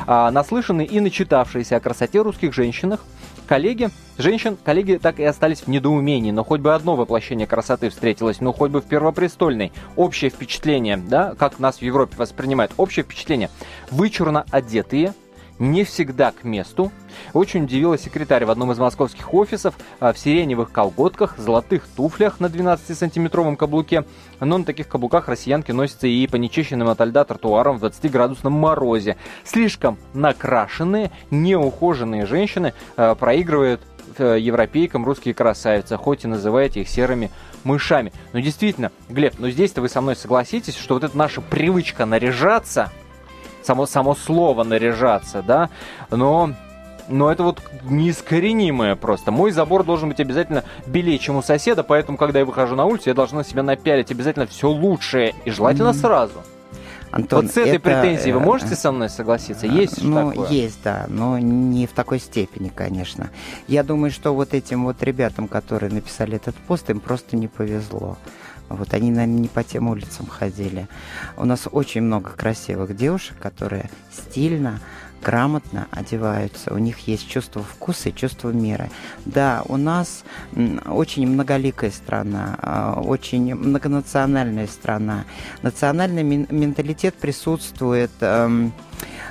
А, 0.06 0.30
наслышанные 0.30 0.86
и 0.86 1.00
начитавшиеся 1.00 1.76
о 1.76 1.80
красоте 1.80 2.22
русских 2.22 2.54
женщинах, 2.54 3.00
коллеги, 3.48 3.90
женщин, 4.18 4.56
коллеги 4.62 5.00
так 5.02 5.18
и 5.18 5.24
остались 5.24 5.62
в 5.62 5.68
недоумении, 5.68 6.30
но 6.30 6.44
хоть 6.44 6.60
бы 6.60 6.74
одно 6.74 6.94
воплощение 6.94 7.46
красоты 7.46 7.88
встретилось, 7.88 8.40
ну 8.40 8.52
хоть 8.52 8.70
бы 8.70 8.80
в 8.80 8.84
Первопрестольной. 8.84 9.72
Общее 9.96 10.30
впечатление, 10.30 10.98
да, 10.98 11.34
как 11.36 11.58
нас 11.58 11.78
в 11.78 11.82
Европе 11.82 12.14
воспринимают, 12.18 12.72
общее 12.76 13.04
впечатление. 13.04 13.50
Вычурно 13.90 14.44
одетые, 14.50 15.14
не 15.58 15.84
всегда 15.84 16.32
к 16.32 16.44
месту. 16.44 16.92
Очень 17.32 17.64
удивила 17.64 17.98
секретарь 17.98 18.44
в 18.44 18.50
одном 18.50 18.72
из 18.72 18.78
московских 18.78 19.32
офисов 19.34 19.74
а, 20.00 20.12
в 20.12 20.18
сиреневых 20.18 20.70
колготках, 20.70 21.38
золотых 21.38 21.86
туфлях 21.96 22.40
на 22.40 22.46
12-сантиметровом 22.46 23.56
каблуке. 23.56 24.04
Но 24.40 24.58
на 24.58 24.64
таких 24.64 24.88
каблуках 24.88 25.28
россиянки 25.28 25.72
носятся 25.72 26.06
и 26.06 26.26
по 26.26 26.36
нечищенным 26.36 26.88
от 26.88 27.00
льда 27.00 27.24
тротуарам 27.24 27.78
в 27.78 27.84
20-градусном 27.84 28.50
морозе. 28.50 29.16
Слишком 29.44 29.98
накрашенные, 30.14 31.10
неухоженные 31.30 32.26
женщины 32.26 32.74
а, 32.96 33.14
проигрывают 33.14 33.80
э, 34.18 34.38
европейкам 34.40 35.04
русские 35.04 35.34
красавицы, 35.34 35.96
хоть 35.96 36.24
и 36.24 36.28
называете 36.28 36.82
их 36.82 36.88
серыми 36.88 37.30
мышами. 37.64 38.12
Но 38.32 38.40
действительно, 38.40 38.92
Глеб, 39.08 39.34
ну 39.38 39.50
здесь-то 39.50 39.80
вы 39.80 39.88
со 39.88 40.00
мной 40.00 40.16
согласитесь, 40.16 40.76
что 40.76 40.94
вот 40.94 41.04
эта 41.04 41.16
наша 41.16 41.40
привычка 41.40 42.06
наряжаться, 42.06 42.92
само, 43.68 43.86
само 43.86 44.14
слово 44.14 44.64
наряжаться, 44.64 45.42
да, 45.42 45.68
но 46.10 46.50
но 47.08 47.32
это 47.32 47.42
вот 47.42 47.62
неискоренимое 47.84 48.94
просто. 48.94 49.30
Мой 49.30 49.50
забор 49.50 49.82
должен 49.82 50.10
быть 50.10 50.20
обязательно 50.20 50.64
белее, 50.86 51.18
чем 51.18 51.36
у 51.36 51.42
соседа, 51.42 51.82
поэтому, 51.82 52.18
когда 52.18 52.38
я 52.38 52.44
выхожу 52.44 52.76
на 52.76 52.84
улицу, 52.84 53.04
я 53.08 53.14
должна 53.14 53.44
себя 53.44 53.62
напялить 53.62 54.10
обязательно 54.10 54.46
все 54.46 54.68
лучшее, 54.68 55.34
и 55.46 55.50
желательно 55.50 55.90
mm-hmm. 55.90 56.00
сразу. 56.00 56.42
Антон, 57.10 57.46
вот 57.46 57.52
с 57.54 57.56
этой 57.56 57.76
это, 57.76 57.80
претензией 57.80 58.32
вы 58.32 58.40
э, 58.40 58.44
можете 58.44 58.74
со 58.74 58.92
мной 58.92 59.08
согласиться? 59.08 59.66
Э, 59.66 59.70
есть 59.70 60.02
Ну, 60.02 60.30
такое? 60.32 60.48
есть, 60.48 60.80
да, 60.84 61.06
но 61.08 61.38
не 61.38 61.86
в 61.86 61.92
такой 61.92 62.18
степени, 62.18 62.68
конечно. 62.68 63.30
Я 63.66 63.82
думаю, 63.82 64.10
что 64.10 64.34
вот 64.34 64.52
этим 64.52 64.84
вот 64.84 65.02
ребятам, 65.02 65.48
которые 65.48 65.90
написали 65.90 66.36
этот 66.36 66.56
пост, 66.56 66.90
им 66.90 67.00
просто 67.00 67.36
не 67.36 67.48
повезло. 67.48 68.18
Вот 68.68 68.94
они, 68.94 69.10
наверное, 69.10 69.40
не 69.40 69.48
по 69.48 69.62
тем 69.62 69.88
улицам 69.88 70.26
ходили. 70.26 70.88
У 71.36 71.44
нас 71.44 71.68
очень 71.70 72.02
много 72.02 72.30
красивых 72.30 72.96
девушек, 72.96 73.36
которые 73.38 73.90
стильно, 74.10 74.80
грамотно 75.22 75.88
одеваются, 75.90 76.72
у 76.72 76.78
них 76.78 77.00
есть 77.08 77.28
чувство 77.28 77.62
вкуса 77.62 78.10
и 78.10 78.14
чувство 78.14 78.50
меры. 78.50 78.90
Да, 79.24 79.62
у 79.66 79.76
нас 79.76 80.24
очень 80.86 81.26
многоликая 81.26 81.90
страна, 81.90 82.56
а, 82.62 83.00
очень 83.00 83.54
многонациональная 83.54 84.66
страна. 84.66 85.24
Национальный 85.62 86.22
менталитет 86.22 87.14
присутствует 87.14 88.10
эм, 88.20 88.72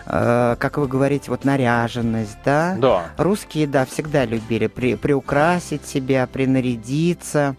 э, 0.05 0.55
как 0.59 0.77
вы 0.77 0.87
говорите, 0.87 1.29
вот 1.29 1.45
наряженность, 1.45 2.37
да? 2.43 2.75
Да. 2.77 3.05
Русские, 3.17 3.67
да, 3.67 3.85
всегда 3.85 4.25
любили 4.25 4.67
при, 4.67 4.95
приукрасить 4.95 5.85
себя, 5.85 6.27
принарядиться 6.27 7.55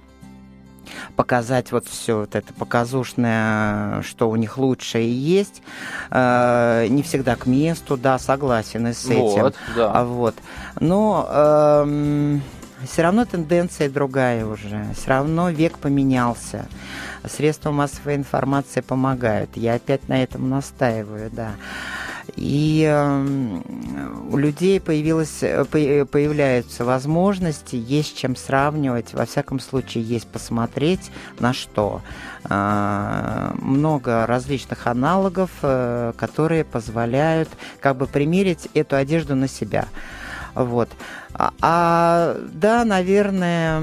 показать 1.17 1.73
вот 1.73 1.87
все 1.87 2.21
вот 2.21 2.35
это 2.35 2.53
показушное, 2.53 4.03
что 4.03 4.31
у 4.31 4.37
них 4.37 4.59
лучшее 4.59 5.13
есть. 5.13 5.63
Э, 6.11 6.87
не 6.89 7.03
всегда 7.03 7.37
к 7.37 7.47
месту, 7.47 7.97
да, 7.97 8.19
согласен 8.19 8.87
и 8.89 8.93
с 8.93 9.07
этим. 9.07 9.43
Вот, 9.43 9.55
да. 9.77 9.93
А 9.93 10.05
вот. 10.05 10.35
Но 10.81 11.27
э, 11.29 11.83
эм, 11.83 12.43
все 12.85 13.03
равно 13.03 13.25
тенденция 13.25 13.89
другая 13.89 14.47
уже. 14.47 14.87
Все 14.97 15.11
равно 15.11 15.51
век 15.51 15.79
поменялся. 15.79 16.67
Средства 17.29 17.71
массовой 17.71 18.15
информации 18.15 18.81
помогают. 18.81 19.51
Я 19.57 19.75
опять 19.75 20.09
на 20.09 20.23
этом 20.23 20.49
настаиваю, 20.49 21.31
да. 21.31 21.51
И 22.37 22.85
э, 22.89 23.61
у 24.31 24.37
людей 24.37 24.81
появилось, 24.81 25.43
э, 25.43 25.65
появляются 25.65 26.85
возможности, 26.85 27.77
есть 27.77 28.17
чем 28.17 28.37
сравнивать, 28.37 29.15
во 29.15 29.25
всяком 29.25 29.61
случае 29.61 30.05
есть 30.05 30.27
посмотреть 30.29 31.11
на 31.39 31.53
что. 31.53 32.03
Э, 32.49 33.53
много 33.61 34.27
различных 34.27 34.87
аналогов, 34.87 35.51
э, 35.63 36.13
которые 36.17 36.65
позволяют 36.65 37.49
как 37.81 37.97
бы 37.97 38.07
примерить 38.07 38.69
эту 38.75 38.97
одежду 38.97 39.35
на 39.35 39.49
себя. 39.49 39.87
Вот. 40.55 40.89
А, 41.35 41.53
а, 41.61 42.37
да, 42.53 42.85
наверное, 42.85 43.81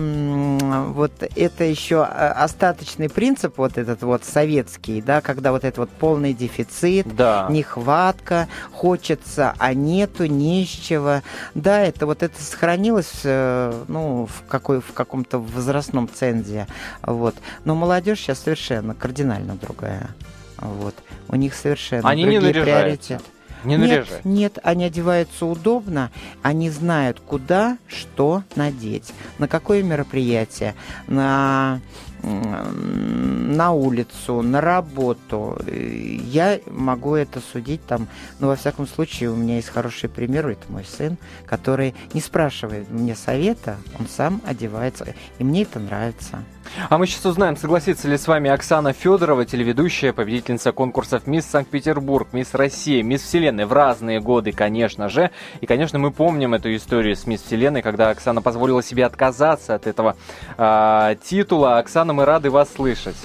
вот 0.91 1.11
это 1.35 1.63
еще 1.63 2.03
а, 2.03 2.31
остаточный 2.43 3.09
принцип, 3.09 3.57
вот 3.57 3.77
этот 3.77 4.01
вот 4.01 4.25
советский, 4.25 5.01
да, 5.01 5.21
когда 5.21 5.51
вот 5.51 5.63
это 5.63 5.81
вот 5.81 5.89
полный 5.89 6.33
дефицит, 6.33 7.15
да. 7.15 7.47
нехватка, 7.49 8.47
хочется, 8.71 9.53
а 9.57 9.73
нету, 9.73 10.25
не 10.25 10.65
с 10.65 10.69
чего. 10.69 11.21
Да, 11.53 11.79
это 11.81 12.05
вот 12.05 12.23
это 12.23 12.41
сохранилось, 12.41 13.21
э, 13.23 13.83
ну, 13.87 14.25
в, 14.25 14.47
какой, 14.49 14.81
в 14.81 14.91
каком-то 14.93 15.39
возрастном 15.39 16.09
цензе, 16.13 16.67
вот. 17.01 17.35
Но 17.63 17.75
молодежь 17.75 18.19
сейчас 18.19 18.39
совершенно 18.39 18.93
кардинально 18.95 19.55
другая. 19.55 20.09
Вот. 20.57 20.95
У 21.27 21.35
них 21.35 21.53
совершенно 21.53 22.09
Они 22.09 22.23
другие 22.23 22.41
не 22.41 22.61
приоритеты. 22.61 23.23
Не 23.65 23.77
наряжать? 23.77 24.25
Нет, 24.25 24.55
нет, 24.55 24.59
они 24.63 24.85
одеваются 24.85 25.45
удобно, 25.45 26.11
они 26.41 26.69
знают, 26.69 27.19
куда, 27.19 27.77
что 27.87 28.43
надеть, 28.55 29.13
на 29.39 29.47
какое 29.47 29.83
мероприятие, 29.83 30.75
на 31.07 31.81
на 32.25 33.71
улицу, 33.71 34.41
на 34.41 34.59
работу. 34.59 35.59
Я 35.67 36.59
могу 36.65 37.15
это 37.15 37.39
судить 37.39 37.85
там, 37.85 38.07
но 38.39 38.47
во 38.47 38.55
всяком 38.55 38.87
случае 38.87 39.29
у 39.31 39.35
меня 39.35 39.57
есть 39.57 39.69
хороший 39.69 40.09
пример, 40.09 40.47
это 40.47 40.71
мой 40.71 40.85
сын, 40.85 41.17
который 41.45 41.93
не 42.13 42.21
спрашивает 42.21 42.89
мне 42.89 43.15
совета, 43.15 43.77
он 43.99 44.07
сам 44.07 44.41
одевается, 44.45 45.13
и 45.37 45.43
мне 45.43 45.63
это 45.63 45.79
нравится. 45.79 46.43
А 46.89 46.97
мы 46.97 47.07
сейчас 47.07 47.25
узнаем, 47.25 47.57
согласится 47.57 48.07
ли 48.07 48.17
с 48.17 48.27
вами 48.27 48.49
Оксана 48.49 48.93
Федорова, 48.93 49.45
телеведущая, 49.45 50.13
победительница 50.13 50.71
конкурсов 50.71 51.27
«Мисс 51.27 51.45
Санкт-Петербург», 51.45 52.29
«Мисс 52.31 52.53
Россия», 52.53 53.03
«Мисс 53.03 53.21
Вселенная» 53.21 53.65
в 53.65 53.73
разные 53.73 54.19
годы, 54.19 54.51
конечно 54.51 55.09
же. 55.09 55.31
И, 55.61 55.65
конечно, 55.65 55.99
мы 55.99 56.11
помним 56.11 56.53
эту 56.53 56.75
историю 56.75 57.15
с 57.15 57.27
«Мисс 57.27 57.41
Вселенной», 57.41 57.81
когда 57.81 58.09
Оксана 58.09 58.41
позволила 58.41 58.83
себе 58.83 59.05
отказаться 59.05 59.75
от 59.75 59.87
этого 59.87 60.15
э, 60.57 61.15
титула. 61.23 61.77
Оксана, 61.77 62.13
мы 62.13 62.25
рады 62.25 62.49
вас 62.49 62.73
слышать. 62.73 63.17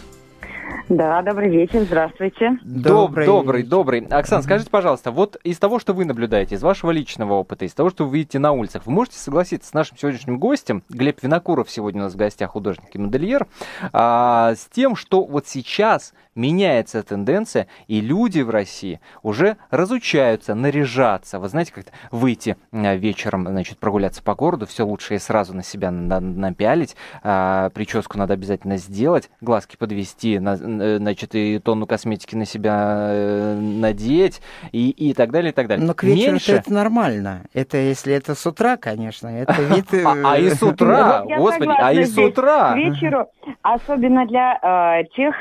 Да, 0.89 1.23
добрый 1.23 1.50
вечер, 1.50 1.83
здравствуйте. 1.83 2.59
Добрый, 2.62 3.27
добрый, 3.27 3.62
добрый. 3.62 4.07
Оксана, 4.11 4.43
скажите, 4.43 4.71
пожалуйста, 4.71 5.11
вот 5.11 5.37
из 5.45 5.59
того, 5.59 5.79
что 5.79 5.93
вы 5.93 6.05
наблюдаете, 6.05 6.57
из 6.57 6.62
вашего 6.62 6.91
личного 6.91 7.35
опыта, 7.35 7.65
из 7.65 7.75
того, 7.75 7.91
что 7.91 8.07
вы 8.07 8.19
видите 8.19 8.39
на 8.39 8.53
улицах, 8.53 8.87
вы 8.87 8.93
можете 8.93 9.19
согласиться 9.19 9.71
с 9.71 9.73
нашим 9.73 9.97
сегодняшним 9.97 10.39
гостем, 10.39 10.83
Глеб 10.89 11.23
Винокуров 11.23 11.71
сегодня 11.71 12.00
у 12.00 12.05
нас 12.05 12.15
в 12.15 12.17
гостях, 12.17 12.50
художник 12.50 12.89
и 12.93 12.99
модельер, 12.99 13.47
а, 13.93 14.55
с 14.55 14.67
тем, 14.67 14.97
что 14.97 15.25
вот 15.25 15.47
сейчас 15.47 16.12
меняется 16.41 17.03
тенденция, 17.03 17.67
и 17.87 18.01
люди 18.01 18.41
в 18.41 18.51
России 18.51 19.01
уже 19.23 19.57
разучаются 19.71 20.55
наряжаться. 20.55 21.39
Вы 21.39 21.49
знаете, 21.49 21.73
как 21.73 21.87
выйти 22.11 22.57
а, 22.73 22.95
вечером, 22.97 23.47
значит, 23.47 23.79
прогуляться 23.79 24.23
по 24.23 24.35
городу, 24.35 24.67
все 24.67 24.87
лучше 24.87 25.17
и 25.17 25.19
сразу 25.19 25.55
на 25.55 25.63
себя 25.63 25.91
надо 25.91 26.27
напялить, 26.27 26.97
а, 27.23 27.71
прическу 27.71 28.19
надо 28.19 28.35
обязательно 28.35 28.77
сделать, 28.77 29.31
глазки 29.41 29.77
подвести, 29.77 30.39
на, 30.39 30.57
Э, 30.81 30.97
значит, 30.99 31.35
и 31.35 31.59
тонну 31.59 31.87
косметики 31.87 32.35
на 32.35 32.45
себя 32.45 33.09
э, 33.11 33.59
надеть, 33.61 34.41
и, 34.73 34.91
и 34.91 35.15
так 35.15 35.31
далее, 35.31 35.51
и 35.53 35.55
так 35.55 35.67
далее. 35.67 35.87
Но 35.87 35.95
к 35.95 36.03
вечеру 36.03 36.33
Меньше... 36.33 36.53
это 36.53 36.73
нормально. 36.73 37.43
Это 37.53 37.77
если 37.77 38.15
это 38.15 38.35
с 38.35 38.47
утра, 38.47 38.77
конечно, 38.77 39.29
это 39.29 39.61
вид... 39.63 39.93
Э, 39.93 40.05
а 40.25 40.39
и 40.39 40.51
с 40.51 40.63
утра, 40.63 41.25
господи, 41.37 41.71
а 41.79 41.93
и 41.93 42.05
с 42.05 42.17
утра. 42.17 42.73
К 42.73 42.77
вечеру, 42.77 43.27
особенно 43.63 44.27
для 44.27 45.05
тех 45.15 45.35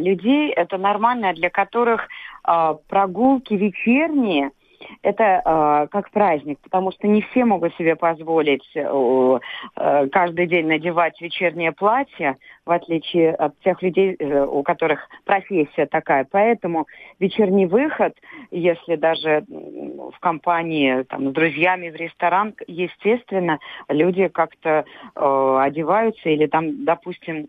людей, 0.00 0.50
это 0.50 0.78
нормально, 0.78 1.32
для 1.34 1.50
которых 1.50 2.08
прогулки 2.88 3.54
вечерние– 3.54 4.50
это 5.02 5.42
э, 5.44 5.86
как 5.90 6.10
праздник, 6.10 6.58
потому 6.60 6.92
что 6.92 7.06
не 7.06 7.22
все 7.22 7.44
могут 7.44 7.74
себе 7.76 7.96
позволить 7.96 8.64
э, 8.74 8.80
э, 9.76 10.08
каждый 10.08 10.46
день 10.46 10.66
надевать 10.66 11.20
вечернее 11.20 11.72
платье, 11.72 12.36
в 12.64 12.70
отличие 12.70 13.34
от 13.34 13.58
тех 13.60 13.82
людей, 13.82 14.16
э, 14.18 14.44
у 14.44 14.62
которых 14.62 15.08
профессия 15.24 15.86
такая. 15.86 16.26
Поэтому 16.30 16.86
вечерний 17.18 17.66
выход, 17.66 18.14
если 18.50 18.96
даже 18.96 19.44
в 19.48 20.18
компании 20.20 21.02
там, 21.04 21.30
с 21.30 21.32
друзьями 21.32 21.90
в 21.90 21.96
ресторан, 21.96 22.54
естественно, 22.66 23.58
люди 23.88 24.28
как-то 24.28 24.84
э, 25.14 25.58
одеваются 25.62 26.28
или 26.28 26.46
там, 26.46 26.84
допустим, 26.84 27.48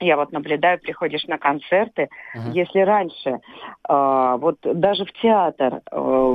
я 0.00 0.16
вот 0.16 0.32
наблюдаю, 0.32 0.78
приходишь 0.78 1.24
на 1.26 1.38
концерты, 1.38 2.08
uh-huh. 2.34 2.52
если 2.52 2.80
раньше, 2.80 3.40
э, 3.88 4.36
вот 4.38 4.58
даже 4.62 5.04
в 5.04 5.12
театр, 5.12 5.80
э, 5.90 6.34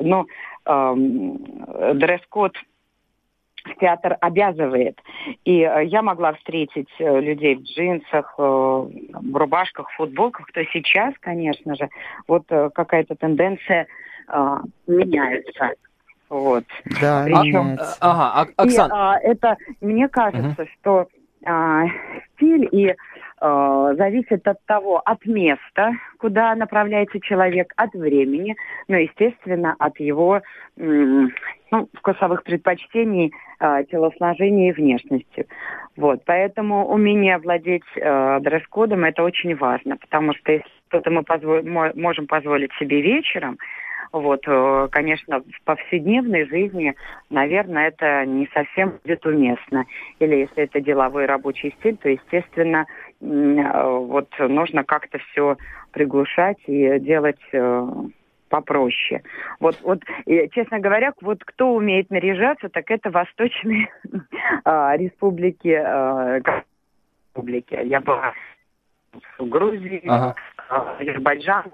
ну, 0.00 0.26
э, 0.64 0.94
дресс-код 1.94 2.52
в 3.64 3.78
театр 3.80 4.16
обязывает. 4.20 4.98
И 5.44 5.60
э, 5.60 5.84
я 5.86 6.02
могла 6.02 6.34
встретить 6.34 6.88
э, 6.98 7.20
людей 7.20 7.56
в 7.56 7.62
джинсах, 7.62 8.34
э, 8.38 8.42
в 8.42 9.36
рубашках, 9.36 9.90
в 9.90 9.96
футболках, 9.96 10.46
то 10.52 10.64
сейчас, 10.66 11.14
конечно 11.20 11.74
же, 11.74 11.88
вот 12.28 12.44
э, 12.50 12.70
какая-то 12.74 13.16
тенденция 13.16 13.86
э, 14.28 14.56
меняется. 14.86 15.74
Вот. 16.28 16.64
Да, 17.00 17.22
Причем, 17.24 17.78
ага, 18.00 18.50
Оксан... 18.56 18.90
и, 18.90 18.92
а, 18.92 19.18
это, 19.20 19.56
мне 19.80 20.08
кажется, 20.08 20.62
угу. 20.62 20.70
что 20.80 21.06
а, 21.46 21.86
стиль 22.34 22.68
и 22.72 22.94
а, 23.38 23.94
зависит 23.94 24.46
от 24.48 24.64
того, 24.66 25.00
от 25.04 25.24
места, 25.26 25.92
куда 26.18 26.54
направляется 26.54 27.20
человек, 27.20 27.72
от 27.76 27.92
времени, 27.92 28.56
но, 28.88 28.96
естественно, 28.96 29.74
от 29.78 29.98
его 30.00 30.40
ну, 30.76 31.30
вкусовых 31.94 32.42
предпочтений, 32.44 33.32
а, 33.58 33.84
телосложения 33.84 34.70
и 34.70 34.72
внешности. 34.72 35.46
Вот, 35.96 36.22
поэтому 36.26 36.86
умение 36.88 37.38
владеть 37.38 37.82
э, 37.96 38.40
дресс-кодом 38.40 39.04
это 39.04 39.22
очень 39.22 39.56
важно, 39.56 39.96
потому 39.96 40.34
что 40.34 40.52
если 40.52 40.68
что-то 40.88 41.10
мы 41.10 41.22
позволь, 41.22 41.62
можем 41.64 42.26
позволить 42.26 42.70
себе 42.74 43.00
вечером, 43.00 43.56
Вот, 44.12 44.40
э, 44.46 44.88
конечно, 44.90 45.40
в 45.40 45.64
повседневной 45.64 46.46
жизни, 46.46 46.94
наверное, 47.30 47.88
это 47.88 48.24
не 48.24 48.48
совсем 48.52 48.98
будет 49.02 49.24
уместно. 49.26 49.84
Или 50.18 50.36
если 50.36 50.64
это 50.64 50.80
деловой 50.80 51.26
рабочий 51.26 51.74
стиль, 51.78 51.96
то, 51.96 52.08
естественно, 52.08 52.86
вот 53.20 54.28
нужно 54.38 54.84
как-то 54.84 55.18
все 55.18 55.56
приглушать 55.92 56.58
и 56.66 56.98
делать 56.98 57.40
попроще. 58.48 59.22
Вот, 59.58 59.76
вот, 59.82 60.02
честно 60.52 60.78
говоря, 60.78 61.12
вот 61.20 61.42
кто 61.44 61.74
умеет 61.74 62.10
наряжаться, 62.10 62.68
так 62.68 62.90
это 62.90 63.10
восточные 63.10 63.88
а, 64.64 64.96
республики, 64.96 65.68
республики. 67.36 67.78
Я 67.84 68.00
была 68.00 68.32
в 69.38 69.48
Грузии, 69.48 70.02
ага. 70.06 70.34
Азербайджан. 70.68 71.72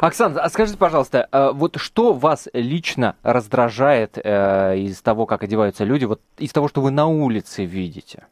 Оксана, 0.00 0.40
а 0.40 0.48
скажите, 0.48 0.78
пожалуйста, 0.78 1.28
а 1.32 1.52
вот 1.52 1.76
что 1.78 2.12
вас 2.12 2.48
лично 2.52 3.16
раздражает 3.22 4.18
э, 4.22 4.78
из 4.78 5.00
того, 5.02 5.26
как 5.26 5.42
одеваются 5.42 5.84
люди, 5.84 6.04
вот 6.04 6.20
из 6.38 6.52
того, 6.52 6.68
что 6.68 6.80
вы 6.80 6.90
на 6.90 7.06
улице 7.06 7.64
видите? 7.64 8.24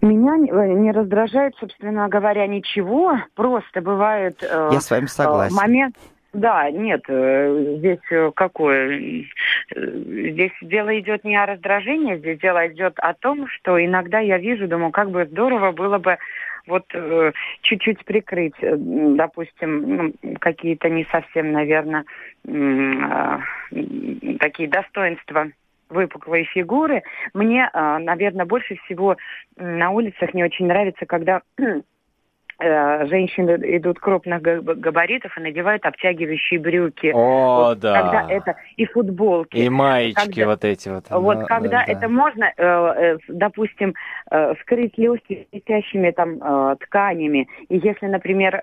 Меня 0.00 0.34
э, 0.36 0.68
не 0.74 0.92
раздражает, 0.92 1.54
собственно 1.58 2.08
говоря, 2.08 2.46
ничего. 2.46 3.18
Просто 3.34 3.80
бывает... 3.80 4.42
Э, 4.42 4.70
Я 4.72 4.80
с 4.80 4.90
вами 4.90 5.06
согласен. 5.06 5.56
Момент, 5.56 5.96
да, 6.32 6.70
нет, 6.70 7.02
э, 7.08 7.76
здесь 7.78 8.32
какое? 8.34 9.24
Здесь 9.74 10.52
дело 10.62 10.98
идет 11.00 11.24
не 11.24 11.36
о 11.36 11.46
раздражении, 11.46 12.16
здесь 12.16 12.38
дело 12.38 12.68
идет 12.68 12.94
о 12.98 13.14
том, 13.14 13.48
что 13.48 13.84
иногда 13.84 14.20
я 14.20 14.38
вижу, 14.38 14.68
думаю, 14.68 14.92
как 14.92 15.10
бы 15.10 15.26
здорово 15.26 15.72
было 15.72 15.98
бы 15.98 16.18
вот 16.68 16.84
чуть-чуть 17.62 18.04
прикрыть, 18.04 18.54
допустим, 18.60 19.96
ну, 19.96 20.12
какие-то 20.38 20.88
не 20.88 21.04
совсем, 21.10 21.52
наверное, 21.52 22.04
такие 24.38 24.68
достоинства 24.68 25.48
выпуклые 25.88 26.44
фигуры. 26.44 27.02
Мне, 27.34 27.70
наверное, 27.72 28.44
больше 28.44 28.76
всего 28.84 29.16
на 29.56 29.90
улицах 29.90 30.34
не 30.34 30.44
очень 30.44 30.66
нравится, 30.66 31.06
когда 31.06 31.42
Э, 31.58 31.80
женщины 32.60 33.76
идут 33.76 34.00
крупных 34.00 34.42
габаритов 34.42 35.36
и 35.36 35.40
надевают 35.40 35.86
обтягивающие 35.86 36.58
брюки. 36.58 37.12
О, 37.14 37.68
вот, 37.68 37.78
да. 37.78 38.02
Когда 38.02 38.32
это 38.32 38.56
и 38.76 38.84
футболки. 38.84 39.56
И 39.56 39.68
маечки 39.68 40.14
когда, 40.14 40.46
вот 40.46 40.64
эти 40.64 40.88
вот. 40.88 41.04
Вот 41.10 41.46
когда 41.46 41.84
да. 41.84 41.84
это 41.86 42.08
можно, 42.08 42.44
э, 42.44 42.52
э, 42.56 43.18
допустим, 43.28 43.94
скрыть 44.60 44.98
легкие 44.98 45.46
летящими 45.52 46.10
там 46.10 46.76
тканями. 46.78 47.48
И 47.68 47.78
если, 47.78 48.06
например, 48.06 48.60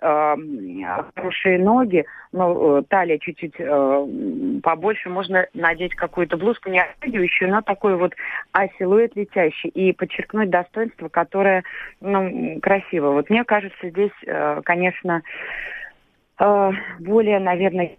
хорошие 1.15 1.59
ноги, 1.59 2.05
ну, 2.31 2.83
талия 2.83 3.17
чуть-чуть 3.17 3.55
побольше, 4.61 5.09
можно 5.09 5.47
надеть 5.53 5.95
какую-то 5.95 6.37
блузку 6.37 6.69
не 6.69 6.81
обтягивающую, 6.81 7.49
но 7.49 7.61
такой 7.61 7.95
вот 7.95 8.13
а 8.51 8.67
силуэт 8.77 9.15
летящий 9.15 9.69
и 9.69 9.91
подчеркнуть 9.93 10.49
достоинство, 10.49 11.09
которое, 11.09 11.63
ну, 12.01 12.59
красиво. 12.61 13.11
Вот 13.11 13.29
мне 13.29 13.43
кажется, 13.43 13.84
здесь, 13.89 14.11
э, 14.25 14.61
конечно, 14.63 15.21
э, 16.39 16.71
более, 16.99 17.39
наверное, 17.39 17.97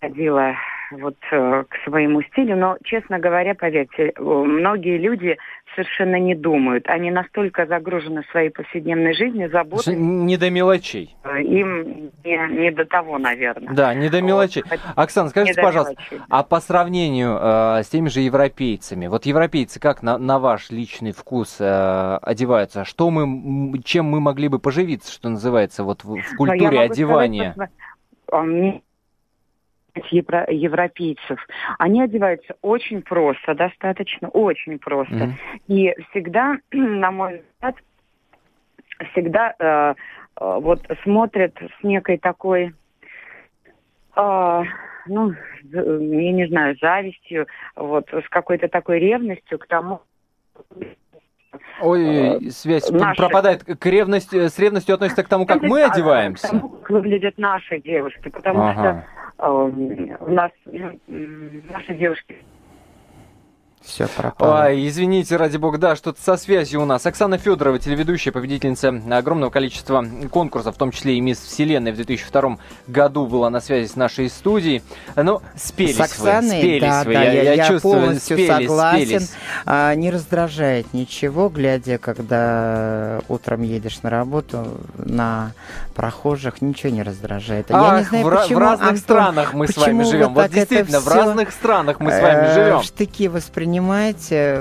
ходила 0.00 0.54
вот 0.90 1.16
э, 1.30 1.64
к 1.68 1.76
своему 1.84 2.22
стилю, 2.22 2.56
но, 2.56 2.76
честно 2.84 3.18
говоря, 3.18 3.54
поверьте, 3.54 4.12
многие 4.18 4.98
люди 4.98 5.36
совершенно 5.74 6.16
не 6.16 6.34
думают. 6.34 6.88
Они 6.88 7.10
настолько 7.10 7.66
загружены 7.66 8.22
своей 8.30 8.50
повседневной 8.50 9.14
жизни, 9.14 9.46
заботой. 9.46 9.94
Не 9.96 10.36
до 10.36 10.50
мелочей. 10.50 11.16
Им 11.24 12.10
не, 12.24 12.60
не 12.60 12.70
до 12.70 12.84
того, 12.84 13.18
наверное. 13.18 13.74
Да, 13.74 13.94
не 13.94 14.08
до 14.08 14.22
мелочей. 14.22 14.62
Вот. 14.68 14.80
Оксана, 14.96 15.28
скажите, 15.28 15.60
пожалуйста, 15.60 15.94
мелочей, 16.10 16.26
а 16.30 16.42
по 16.42 16.60
сравнению 16.60 17.38
э, 17.40 17.82
с 17.82 17.88
теми 17.88 18.08
же 18.08 18.20
европейцами, 18.20 19.06
вот 19.06 19.26
европейцы 19.26 19.80
как 19.80 20.02
на, 20.02 20.18
на 20.18 20.38
ваш 20.38 20.70
личный 20.70 21.12
вкус 21.12 21.56
э, 21.60 22.18
одеваются? 22.22 22.84
Что 22.84 23.10
мы, 23.10 23.78
чем 23.82 24.06
мы 24.06 24.20
могли 24.20 24.48
бы 24.48 24.58
поживиться, 24.58 25.12
что 25.12 25.28
называется, 25.28 25.84
вот 25.84 26.04
в, 26.04 26.16
в 26.20 26.36
культуре 26.36 26.80
одевания? 26.80 27.52
Сказать, 27.52 28.82
евро, 30.10 30.46
европейцев. 30.48 31.38
Они 31.78 32.02
одеваются 32.02 32.56
очень 32.62 33.02
просто, 33.02 33.54
достаточно, 33.54 34.28
очень 34.28 34.78
просто. 34.78 35.14
Mm-hmm. 35.14 35.32
И 35.68 35.94
всегда, 36.10 36.58
на 36.72 37.10
мой 37.10 37.42
взгляд, 37.54 37.76
всегда 39.12 39.54
э, 39.58 39.64
э, 39.64 39.94
вот 40.60 40.80
смотрят 41.02 41.54
с 41.56 41.82
некой 41.82 42.18
такой, 42.18 42.74
э, 44.16 44.62
ну, 45.06 45.34
я 45.72 46.32
не 46.32 46.46
знаю, 46.48 46.76
завистью, 46.80 47.46
вот 47.74 48.08
с 48.12 48.28
какой-то 48.28 48.68
такой 48.68 48.98
ревностью 48.98 49.58
к 49.58 49.66
тому, 49.66 50.00
Ой, 51.80 52.50
связь 52.50 52.90
наши... 52.90 53.20
пропадает. 53.20 53.64
К 53.64 53.86
ревности, 53.86 54.48
с 54.48 54.58
ревностью 54.58 54.94
относится 54.94 55.22
к 55.22 55.28
тому, 55.28 55.46
как 55.46 55.62
мы 55.62 55.84
одеваемся? 55.84 56.48
К 56.48 56.50
тому, 56.50 56.68
как 56.68 56.90
выглядят 56.90 57.38
наши 57.38 57.80
девушки. 57.80 58.28
Потому 58.28 58.62
ага. 58.62 58.72
что 58.72 59.04
у 59.38 60.30
нас 60.30 60.50
наши 60.66 61.94
девушки 61.94 62.36
все 63.86 64.08
пропало. 64.08 64.64
Ой, 64.64 64.88
извините, 64.88 65.36
ради 65.36 65.58
бога, 65.58 65.78
да, 65.78 65.94
что-то 65.94 66.20
со 66.20 66.36
связью 66.36 66.82
у 66.82 66.84
нас. 66.84 67.06
Оксана 67.06 67.38
Федорова, 67.38 67.78
телеведущая, 67.78 68.32
победительница 68.32 69.00
огромного 69.10 69.50
количества 69.50 70.04
конкурсов, 70.30 70.74
в 70.74 70.78
том 70.78 70.90
числе 70.90 71.16
и 71.16 71.20
Мисс 71.20 71.38
Вселенной 71.38 71.92
в 71.92 71.96
2002 71.96 72.58
году 72.88 73.26
была 73.26 73.48
на 73.48 73.60
связи 73.60 73.86
с 73.86 73.94
нашей 73.94 74.28
студией. 74.28 74.82
Ну, 75.14 75.40
спелись 75.54 75.96
с 75.96 76.00
Оксаной, 76.00 76.56
вы, 76.56 76.62
спелись 76.62 76.80
да, 76.80 77.04
вы. 77.04 77.12
Да, 77.12 77.22
я, 77.22 77.42
я, 77.42 77.54
я 77.54 77.68
чувствую, 77.68 78.00
полностью 78.00 78.36
спелись, 78.36 78.48
согласен. 78.48 79.06
Спелись. 79.20 79.34
А, 79.64 79.94
не 79.94 80.10
раздражает 80.10 80.92
ничего, 80.92 81.48
глядя, 81.48 81.98
когда 81.98 83.20
утром 83.28 83.62
едешь 83.62 84.02
на 84.02 84.10
работу, 84.10 84.66
на 84.98 85.52
прохожих, 85.96 86.62
ничего 86.62 86.92
не 86.92 87.02
раздражает. 87.02 87.70
Ах, 87.70 87.92
я 87.92 87.98
не 87.98 88.04
знаю, 88.04 88.26
в, 88.26 88.30
почему, 88.30 88.58
в 88.58 88.62
разных 88.62 88.88
Антон, 88.88 89.02
странах 89.02 89.54
мы 89.54 89.68
с 89.68 89.76
вами 89.76 90.02
живем. 90.04 90.34
Вот 90.34 90.50
действительно, 90.50 91.00
в 91.00 91.08
разных 91.08 91.50
странах 91.50 92.00
мы 92.00 92.12
с 92.12 92.20
вами 92.20 92.54
живем. 92.54 92.82
Штыки 92.82 93.28
воспринимаем 93.28 93.86
понимаете, 93.96 94.60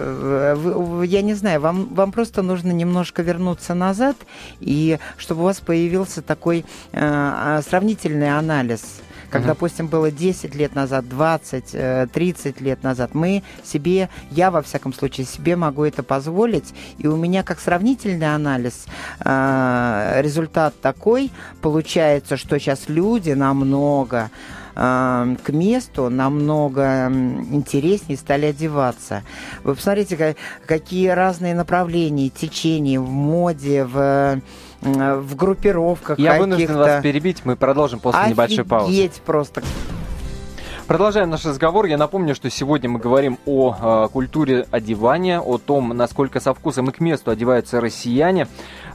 я 1.06 1.22
не 1.22 1.34
знаю, 1.34 1.62
вам, 1.62 1.94
вам 1.94 2.12
просто 2.12 2.42
нужно 2.42 2.72
немножко 2.72 3.22
вернуться 3.22 3.74
назад, 3.74 4.16
и 4.60 5.00
чтобы 5.18 5.42
у 5.42 5.44
вас 5.46 5.60
появился 5.60 6.22
такой 6.22 6.60
э, 6.92 6.98
а, 7.02 7.62
сравнительный 7.62 8.38
анализ 8.38 9.02
как, 9.36 9.44
uh-huh. 9.44 9.48
допустим, 9.48 9.88
было 9.88 10.12
10 10.12 10.56
лет 10.56 10.76
назад, 10.76 11.10
20, 11.10 12.12
30 12.14 12.46
э, 12.62 12.64
лет 12.64 12.84
назад, 12.84 13.14
мы 13.14 13.44
себе, 13.66 14.08
я 14.32 14.50
во 14.50 14.62
всяком 14.62 14.94
случае, 14.94 15.26
себе 15.26 15.58
могу 15.58 15.84
это 15.84 16.04
позволить, 16.04 16.74
и 17.00 17.08
у 17.08 17.18
меня 17.18 17.44
как 17.44 17.60
сравнительный 17.60 18.34
анализ 18.34 18.86
э, 19.20 20.22
результат 20.22 20.80
такой, 20.80 21.32
получается, 21.62 22.38
что 22.38 22.58
сейчас 22.60 22.88
люди 22.88 23.32
намного 23.32 24.32
э, 24.74 25.36
к 25.44 25.50
месту 25.50 26.10
намного 26.10 27.08
интереснее 27.08 28.18
стали 28.18 28.46
одеваться. 28.46 29.24
Вы 29.66 29.76
посмотрите, 29.76 30.38
какие 30.66 31.10
разные 31.10 31.56
направления, 31.56 32.30
течения 32.30 33.02
в 33.02 33.10
моде, 33.10 33.84
в 33.84 34.40
в 34.86 35.36
группировках 35.36 36.20
Я 36.20 36.40
вынужден 36.40 36.78
вас 36.78 37.02
перебить, 37.02 37.42
мы 37.44 37.56
продолжим 37.56 38.00
после 38.00 38.22
Офигеть 38.22 38.38
небольшой 38.38 38.66
паузы. 38.66 39.12
просто. 39.26 39.64
Продолжаем 40.88 41.32
наш 41.32 41.44
разговор. 41.46 41.88
Я 41.88 41.98
напомню, 41.98 42.36
что 42.36 42.48
сегодня 42.52 42.88
мы 42.88 43.00
говорим 43.00 43.40
о 43.48 44.06
э, 44.06 44.08
культуре 44.14 44.68
одевания, 44.70 45.40
о 45.40 45.58
том, 45.58 45.90
насколько 45.90 46.40
со 46.40 46.54
вкусом 46.54 46.90
и 46.90 46.92
к 46.92 47.00
месту 47.00 47.32
одеваются 47.32 47.82
россияне. 47.82 48.48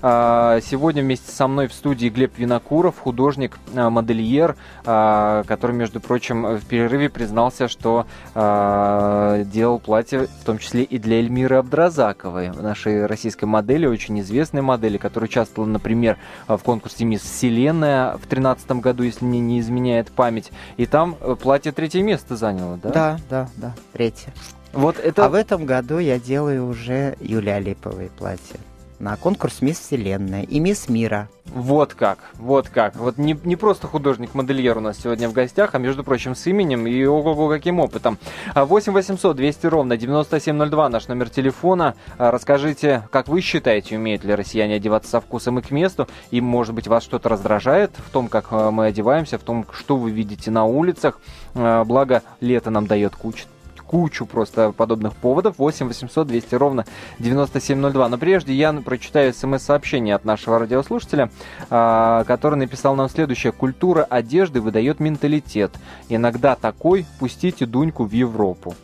Э, 0.02 0.60
сегодня 0.62 1.02
вместе 1.02 1.30
со 1.30 1.46
мной 1.46 1.68
в 1.68 1.72
студии 1.72 2.08
Глеб 2.08 2.38
Винокуров, 2.38 2.98
художник, 2.98 3.58
э, 3.74 3.88
модельер, 3.88 4.56
э, 4.84 5.44
который, 5.46 5.72
между 5.72 6.00
прочим, 6.00 6.56
в 6.56 6.64
перерыве 6.66 7.08
признался, 7.08 7.68
что 7.68 8.06
делал 8.34 9.78
платье 9.78 10.26
в 10.26 10.44
том 10.44 10.58
числе 10.58 10.82
и 10.82 10.98
для 10.98 11.18
Эльмиры 11.18 11.56
Абдразаковой, 11.56 12.50
нашей 12.50 13.06
российской 13.06 13.44
модели, 13.44 13.86
очень 13.86 14.20
известной 14.20 14.62
модели, 14.62 14.98
которая 14.98 15.28
участвовала, 15.28 15.68
например, 15.68 16.16
в 16.46 16.58
конкурсе 16.58 17.04
«Мисс 17.04 17.22
Вселенная» 17.22 18.12
в 18.12 18.28
2013 18.28 18.70
году, 18.72 19.02
если 19.02 19.24
мне 19.24 19.40
не 19.40 19.60
изменяет 19.60 20.10
память. 20.10 20.50
И 20.76 20.86
там 20.86 21.16
э, 21.20 21.36
платье 21.40 21.72
третье 21.72 22.02
место 22.02 22.36
заняло, 22.36 22.78
да? 22.82 22.90
Да, 22.90 23.18
да, 23.28 23.48
да, 23.56 23.74
третье. 23.92 24.32
Вот 24.72 24.98
это... 24.98 25.26
А 25.26 25.28
в 25.28 25.34
этом 25.34 25.66
году 25.66 25.98
я 25.98 26.18
делаю 26.18 26.66
уже 26.66 27.16
Юлия 27.20 27.58
Липовой 27.58 28.10
платье. 28.16 28.58
На 29.00 29.16
конкурс 29.16 29.62
«Мисс 29.62 29.80
Вселенная» 29.80 30.42
и 30.42 30.60
«Мисс 30.60 30.88
Мира». 30.88 31.28
Вот 31.46 31.94
как, 31.94 32.18
вот 32.34 32.68
как. 32.68 32.94
Вот 32.94 33.18
не, 33.18 33.36
не 33.42 33.56
просто 33.56 33.88
художник-модельер 33.88 34.78
у 34.78 34.80
нас 34.80 34.98
сегодня 34.98 35.28
в 35.28 35.32
гостях, 35.32 35.74
а, 35.74 35.78
между 35.78 36.04
прочим, 36.04 36.36
с 36.36 36.46
именем 36.46 36.86
и 36.86 37.04
ого-го 37.04 37.48
каким 37.48 37.80
опытом. 37.80 38.18
8 38.54 38.92
800 38.92 39.36
200 39.36 39.66
ровно 39.66 39.96
9702 39.96 40.88
наш 40.90 41.08
номер 41.08 41.28
телефона. 41.28 41.96
А, 42.18 42.30
расскажите, 42.30 43.08
как 43.10 43.26
вы 43.26 43.40
считаете, 43.40 43.96
умеют 43.96 44.22
ли 44.22 44.34
россияне 44.34 44.76
одеваться 44.76 45.10
со 45.10 45.20
вкусом 45.20 45.58
и 45.58 45.62
к 45.62 45.72
месту? 45.72 46.06
И, 46.30 46.40
может 46.40 46.74
быть, 46.74 46.86
вас 46.86 47.02
что-то 47.02 47.28
раздражает 47.28 47.90
в 47.96 48.10
том, 48.10 48.28
как 48.28 48.48
а, 48.50 48.70
мы 48.70 48.86
одеваемся, 48.86 49.38
в 49.38 49.42
том, 49.42 49.66
что 49.72 49.96
вы 49.96 50.12
видите 50.12 50.52
на 50.52 50.66
улицах. 50.66 51.18
А, 51.54 51.84
благо, 51.84 52.22
лето 52.40 52.70
нам 52.70 52.86
дает 52.86 53.16
кучу 53.16 53.46
кучу 53.90 54.24
просто 54.24 54.70
подобных 54.70 55.16
поводов. 55.16 55.58
8 55.58 55.88
800 55.88 56.28
200 56.28 56.54
ровно 56.54 56.84
9702. 57.18 58.08
Но 58.08 58.18
прежде 58.18 58.54
я 58.54 58.72
прочитаю 58.72 59.34
смс-сообщение 59.34 60.14
от 60.14 60.24
нашего 60.24 60.60
радиослушателя, 60.60 61.28
а, 61.70 62.22
который 62.22 62.54
написал 62.54 62.94
нам 62.94 63.08
следующее. 63.08 63.50
Культура 63.50 64.06
одежды 64.08 64.60
выдает 64.60 65.00
менталитет. 65.00 65.72
Иногда 66.08 66.54
такой 66.54 67.04
пустите 67.18 67.66
Дуньку 67.66 68.04
в 68.04 68.12
Европу. 68.12 68.76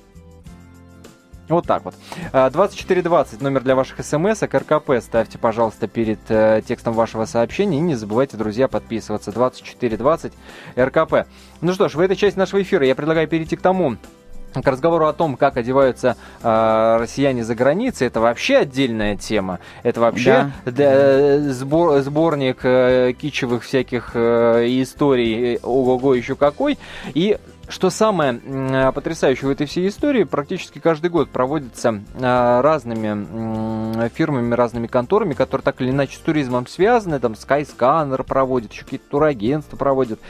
Вот 1.49 1.65
так 1.67 1.85
вот. 1.85 1.95
2420 2.33 3.41
а, 3.41 3.45
номер 3.45 3.63
для 3.63 3.77
ваших 3.77 4.05
смс 4.05 4.43
РКП 4.43 4.91
ставьте, 5.01 5.39
пожалуйста, 5.39 5.87
перед 5.87 6.19
э, 6.29 6.63
текстом 6.67 6.95
вашего 6.95 7.27
сообщения. 7.27 7.79
И 7.79 7.81
не 7.81 7.95
забывайте, 7.95 8.37
друзья, 8.37 8.67
подписываться. 8.67 9.31
2420 9.31 10.33
РКП. 10.77 11.29
Ну 11.61 11.73
что 11.73 11.89
ж, 11.89 11.95
в 11.95 12.01
этой 12.01 12.17
части 12.17 12.37
нашего 12.37 12.61
эфира 12.61 12.85
я 12.85 12.97
предлагаю 12.97 13.29
перейти 13.29 13.55
к 13.55 13.63
тому, 13.63 13.97
к 14.63 14.67
разговору 14.67 15.07
о 15.07 15.13
том, 15.13 15.37
как 15.37 15.57
одеваются 15.57 16.17
э, 16.43 16.97
россияне 17.01 17.45
за 17.45 17.55
границей, 17.55 18.07
это 18.07 18.21
вообще 18.21 18.59
отдельная 18.59 19.17
тема. 19.17 19.59
Это 19.83 20.01
вообще 20.01 20.51
да. 20.65 20.73
Да, 20.73 21.39
сбор, 21.53 22.01
сборник 22.01 22.59
э, 22.63 23.13
кичевых 23.13 23.65
всяких 23.65 24.13
э, 24.15 24.67
историй, 24.69 25.59
ого-го, 25.63 26.15
еще 26.15 26.37
какой. 26.37 26.79
И 27.15 27.39
что 27.69 27.91
самое 27.91 28.41
э, 28.45 28.93
потрясающее 28.93 29.49
в 29.49 29.51
этой 29.51 29.67
всей 29.67 29.89
истории, 29.89 30.25
практически 30.25 30.79
каждый 30.79 31.11
год 31.11 31.31
проводится 31.31 32.03
э, 32.15 32.61
разными 32.61 34.09
фирмами, 34.09 34.55
разными 34.55 34.87
конторами, 34.87 35.35
которые 35.35 35.65
так 35.65 35.81
или 35.81 35.91
иначе 35.91 36.17
с 36.17 36.21
туризмом 36.21 36.67
связаны, 36.67 37.19
там 37.19 37.33
Skyscanner 37.33 38.23
проводит, 38.23 38.73
еще 38.73 38.85
какие-то 38.85 39.09
турагентства 39.09 39.77
проводят. 39.77 40.21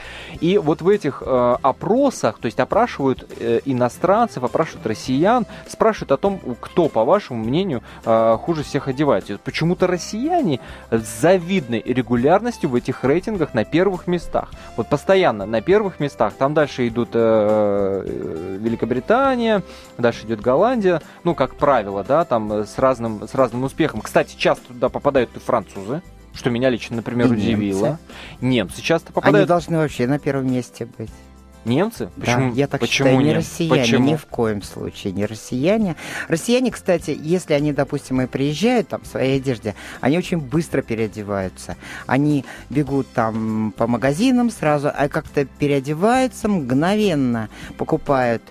И 0.40 0.58
вот 0.58 0.82
в 0.82 0.88
этих 0.88 1.22
э, 1.24 1.56
опросах, 1.62 2.38
то 2.38 2.46
есть 2.46 2.60
опрашивают 2.60 3.26
иностранцев, 3.64 4.44
опрашивают 4.44 4.86
россиян, 4.86 5.46
спрашивают 5.68 6.12
о 6.12 6.16
том, 6.16 6.40
кто, 6.60 6.88
по 6.88 7.04
вашему 7.04 7.44
мнению, 7.44 7.82
хуже 8.04 8.62
всех 8.62 8.88
одевается. 8.88 9.38
Почему-то 9.42 9.86
россияне 9.86 10.60
с 10.90 11.20
завидной 11.20 11.82
регулярностью 11.84 12.70
в 12.70 12.74
этих 12.74 13.04
рейтингах 13.04 13.54
на 13.54 13.64
первых 13.64 14.06
местах. 14.06 14.50
Вот 14.76 14.88
постоянно 14.88 15.46
на 15.46 15.60
первых 15.60 16.00
местах, 16.00 16.34
там 16.34 16.54
дальше 16.54 16.88
идут 16.88 17.14
Э, 17.16 17.25
Великобритания, 18.58 19.62
дальше 19.98 20.26
идет 20.26 20.40
Голландия, 20.40 21.02
ну, 21.24 21.34
как 21.34 21.56
правило, 21.56 22.04
да, 22.04 22.24
там 22.24 22.52
э, 22.52 22.64
с 22.66 22.78
разным, 22.78 23.26
с 23.28 23.34
разным 23.34 23.64
успехом. 23.64 24.00
Кстати, 24.00 24.36
часто 24.36 24.68
туда 24.68 24.88
попадают 24.88 25.30
и 25.36 25.38
французы, 25.38 26.02
что 26.34 26.50
меня 26.50 26.70
лично, 26.70 26.96
например, 26.96 27.26
и 27.26 27.36
удивило. 27.36 27.98
Немцы. 28.40 28.46
немцы 28.46 28.82
часто 28.82 29.12
попадают. 29.12 29.36
Они 29.36 29.46
должны 29.46 29.78
вообще 29.78 30.06
на 30.06 30.18
первом 30.18 30.52
месте 30.52 30.88
быть. 30.98 31.10
Немцы? 31.66 32.10
Почему? 32.18 32.50
Да, 32.50 32.56
я 32.56 32.66
так 32.68 32.80
Почему 32.80 33.08
считаю, 33.08 33.18
не 33.18 33.24
нет? 33.24 33.36
россияне, 33.36 33.82
Почему? 33.82 34.08
ни 34.08 34.14
в 34.14 34.26
коем 34.26 34.62
случае, 34.62 35.12
не 35.12 35.26
россияне. 35.26 35.96
Россияне, 36.28 36.70
кстати, 36.70 37.16
если 37.20 37.54
они, 37.54 37.72
допустим, 37.72 38.20
и 38.20 38.26
приезжают 38.26 38.88
там 38.88 39.02
в 39.02 39.06
своей 39.06 39.38
одежде, 39.38 39.74
они 40.00 40.16
очень 40.16 40.38
быстро 40.38 40.82
переодеваются. 40.82 41.76
Они 42.06 42.44
бегут 42.70 43.08
там 43.12 43.74
по 43.76 43.86
магазинам 43.86 44.50
сразу, 44.50 44.90
а 44.94 45.08
как-то 45.08 45.44
переодеваются 45.44 46.48
мгновенно, 46.48 47.48
покупают 47.76 48.42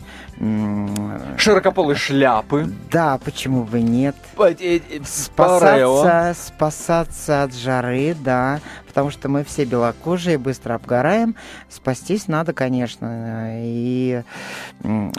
Широкополые 1.38 1.96
шляпы. 1.96 2.68
Да, 2.92 3.18
почему 3.24 3.64
бы 3.64 3.82
нет? 3.82 4.18
Э, 4.38 4.54
э, 4.60 4.80
спасаться, 5.06 6.36
спасаться 6.38 7.44
от 7.44 7.56
жары, 7.56 8.16
да 8.20 8.60
потому 8.96 9.12
что 9.12 9.28
мы 9.28 9.44
все 9.44 9.66
белокожие, 9.66 10.38
быстро 10.38 10.76
обгораем. 10.76 11.36
Спастись 11.68 12.30
надо, 12.30 12.54
конечно, 12.54 13.05
и 13.08 14.24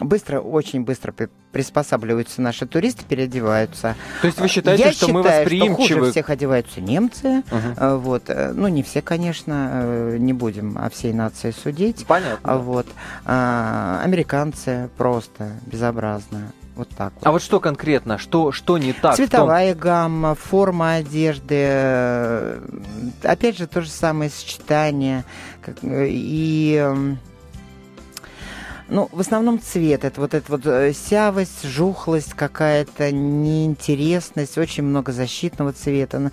быстро, 0.01 0.40
очень 0.40 0.83
быстро 0.83 1.14
приспосабливаются 1.53 2.42
наши 2.42 2.66
туристы, 2.66 3.05
переодеваются. 3.09 3.96
То 4.20 4.27
есть 4.27 4.38
вы 4.40 4.49
считаете, 4.49 4.85
Я 4.85 4.92
что 4.92 5.07
считаю, 5.07 5.14
мы 5.14 5.22
восприимчивы? 5.22 5.85
Что 5.85 5.99
хуже 5.99 6.11
всех 6.11 6.31
одеваются 6.31 6.81
немцы, 6.81 7.42
uh-huh. 7.51 7.96
вот, 7.99 8.25
э, 8.29 8.53
ну 8.53 8.68
не 8.68 8.83
все, 8.83 9.01
конечно, 9.01 10.16
не 10.18 10.33
будем 10.33 10.77
о 10.79 10.90
всей 10.90 11.12
нации 11.12 11.53
судить. 11.53 12.05
Понятно. 12.07 12.59
Вот, 12.59 12.87
а, 13.25 14.01
американцы 14.05 14.90
просто 14.96 15.53
безобразно. 15.66 16.53
Вот 16.77 16.90
так 16.90 17.14
вот. 17.14 17.27
А 17.27 17.33
вот 17.33 17.42
что 17.42 17.59
конкретно? 17.59 18.18
Что, 18.18 18.53
что 18.53 18.77
не 18.77 18.92
так? 18.92 19.16
Цветовая 19.16 19.72
том... 19.72 19.81
гамма, 19.81 20.35
форма 20.35 20.96
одежды. 20.96 22.61
Опять 23.22 23.57
же, 23.57 23.66
то 23.66 23.81
же 23.81 23.88
самое 23.88 24.29
сочетание. 24.29 25.25
И 25.83 26.87
ну, 28.88 29.09
в 29.12 29.20
основном 29.20 29.61
цвет. 29.61 30.05
Это 30.05 30.20
вот 30.20 30.35
эта 30.35 30.51
вот 30.51 30.66
э, 30.66 30.92
сявость, 30.92 31.64
жухлость 31.64 32.35
какая-то, 32.35 33.11
неинтересность, 33.11 34.59
очень 34.59 34.85
много 34.85 35.12
защитного 35.12 35.72
цвета. 35.72 36.31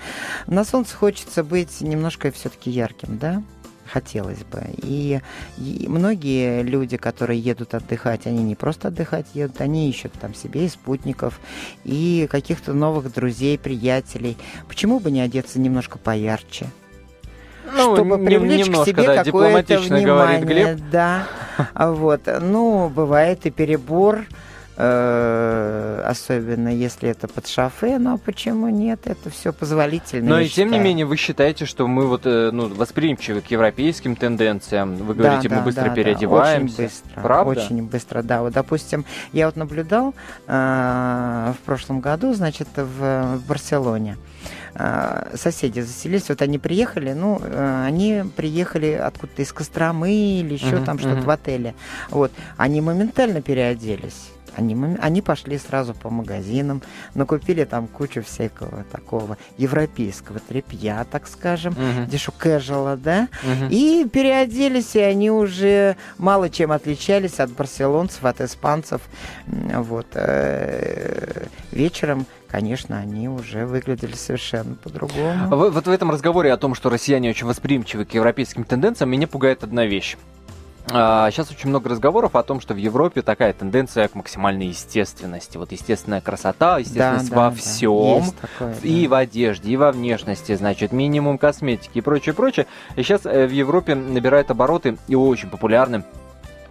На, 0.48 0.64
солнце 0.64 0.96
хочется 0.96 1.44
быть 1.44 1.82
немножко 1.82 2.32
все-таки 2.32 2.70
ярким, 2.70 3.18
да? 3.18 3.44
хотелось 3.86 4.44
бы. 4.44 4.64
И, 4.78 5.20
и 5.58 5.86
многие 5.88 6.64
люди, 6.64 6.98
которые 6.98 7.40
едут 7.40 7.76
отдыхать, 7.76 8.26
они 8.26 8.42
не 8.44 8.56
просто 8.56 8.88
отдыхать 8.88 9.28
едут, 9.36 9.62
они 9.62 9.90
ищут 9.90 10.14
там 10.14 10.34
себе 10.34 10.66
и 10.66 10.70
спутников, 10.70 11.40
и 11.84 12.28
каких-то 12.32 12.74
новых 12.74 13.14
друзей, 13.14 13.60
приятелей. 13.60 14.38
Почему 14.68 15.00
бы 15.00 15.12
не 15.12 15.22
одеться 15.22 15.60
немножко 15.60 16.00
поярче? 16.00 16.68
Ну, 17.72 17.96
чтобы 17.96 18.18
привлечь 18.24 18.68
немножко, 18.68 18.94
к 18.94 19.00
себе 19.00 19.16
да, 19.16 19.24
какое-то 19.24 19.80
внимание. 19.80 20.78
Да, 20.92 21.28
вот. 21.78 22.22
Ну, 22.42 22.90
бывает 22.90 23.46
и 23.46 23.52
перебор. 23.52 24.26
Э, 24.76 26.04
особенно 26.04 26.70
если 26.70 27.08
это 27.08 27.28
под 27.28 27.48
шофе, 27.48 28.00
но 28.00 28.18
почему 28.18 28.70
нет? 28.70 29.02
Это 29.06 29.30
все 29.30 29.54
позволительно. 29.54 30.30
Но 30.32 30.40
и 30.40 30.48
считаю. 30.48 30.70
тем 30.70 30.72
не 30.72 30.84
менее 30.84 31.06
вы 31.06 31.16
считаете, 31.16 31.66
что 31.66 31.86
мы 31.86 32.08
вот 32.08 32.26
э, 32.26 32.50
ну, 32.52 32.68
восприимчивы 32.70 33.42
к 33.42 33.52
европейским 33.52 34.16
тенденциям. 34.16 34.96
Вы 34.96 35.14
говорите, 35.14 35.48
да, 35.48 35.58
мы 35.58 35.62
быстро 35.62 35.86
да, 35.86 35.90
переодеваемся. 35.90 36.78
Да, 36.78 36.84
очень 36.84 36.92
быстро. 36.92 37.22
Правда? 37.22 37.52
Очень 37.52 37.84
быстро, 37.84 38.24
да. 38.24 38.42
Вот, 38.42 38.54
допустим, 38.54 39.06
я 39.32 39.46
вот 39.46 39.58
наблюдал 39.58 40.16
э, 40.48 41.54
в 41.56 41.66
прошлом 41.66 42.00
году, 42.00 42.34
значит, 42.34 42.68
в, 42.76 43.38
в 43.38 43.48
Барселоне 43.48 44.18
э, 44.18 44.54
соседи 45.36 45.80
заселились, 45.82 46.30
вот 46.30 46.42
они 46.42 46.58
приехали, 46.58 47.14
ну, 47.14 47.42
они 47.86 48.24
приехали 48.36 48.92
откуда-то 48.94 49.42
из 49.42 49.54
Костромы 49.54 50.12
или 50.12 50.54
еще 50.54 50.78
uh-huh, 50.78 50.86
там 50.86 51.00
что-то 51.00 51.18
uh-huh. 51.18 51.26
в 51.26 51.30
отеле. 51.30 51.76
Вот, 52.10 52.32
они 52.58 52.82
моментально 52.82 53.42
переоделись. 53.42 54.30
Они, 54.56 54.78
они 55.00 55.22
пошли 55.22 55.58
сразу 55.58 55.94
по 55.94 56.10
магазинам, 56.10 56.82
накупили 57.16 57.64
там 57.64 57.88
кучу 57.88 58.24
всякого 58.24 58.84
такого 58.92 59.38
европейского 59.58 60.40
тряпья, 60.40 61.06
так 61.10 61.28
скажем, 61.28 61.74
uh-huh. 61.74 62.08
дешу 62.08 62.32
кэжуала, 62.32 62.98
да, 62.98 63.28
uh-huh. 63.44 63.70
и 63.70 64.08
переоделись, 64.08 64.96
и 64.96 65.00
они 65.00 65.32
уже 65.32 65.96
мало 66.18 66.50
чем 66.50 66.72
отличались 66.72 67.40
от 67.40 67.52
барселонцев, 67.52 68.24
от 68.26 68.42
испанцев. 68.42 69.02
Вот. 69.48 70.08
Э, 70.14 71.46
вечером 71.72 72.26
конечно, 72.54 73.00
они 73.00 73.28
уже 73.28 73.66
выглядели 73.66 74.14
совершенно 74.14 74.76
по-другому. 74.76 75.48
Вот 75.50 75.88
в 75.88 75.90
этом 75.90 76.12
разговоре 76.12 76.54
о 76.54 76.58
том, 76.58 76.76
что 76.76 76.92
россияне 76.92 77.32
очень 77.32 77.48
восприимчивы 77.48 78.06
к 78.06 78.14
европейским 78.14 78.64
тенденциям, 78.64 79.10
меня 79.10 79.28
пугает 79.28 79.64
одна 79.64 79.88
вещь. 79.88 80.18
Сейчас 80.88 81.50
очень 81.50 81.70
много 81.70 81.90
разговоров 81.90 82.36
о 82.36 82.44
том, 82.44 82.60
что 82.60 82.74
в 82.74 82.78
Европе 82.78 83.22
такая 83.22 83.54
тенденция 83.54 84.08
к 84.08 84.16
максимальной 84.16 84.68
естественности. 84.68 85.58
Вот 85.58 85.72
естественная 85.72 86.22
красота, 86.22 86.78
естественность 86.78 87.30
да, 87.30 87.36
во 87.36 87.50
да, 87.50 87.56
всем. 87.56 88.24
Да. 88.26 88.48
Такое, 88.48 88.76
и 88.84 89.04
да. 89.04 89.10
в 89.10 89.14
одежде, 89.14 89.72
и 89.72 89.78
во 89.78 89.92
внешности, 89.92 90.56
значит, 90.56 90.92
минимум 90.92 91.38
косметики 91.38 92.00
и 92.00 92.02
прочее, 92.02 92.36
прочее. 92.36 92.68
И 92.96 93.04
сейчас 93.04 93.26
э, 93.26 93.48
в 93.48 93.52
Европе 93.52 93.96
набирает 93.96 94.52
обороты 94.52 94.98
и 95.08 95.16
очень 95.16 95.50
популярны 95.50 96.04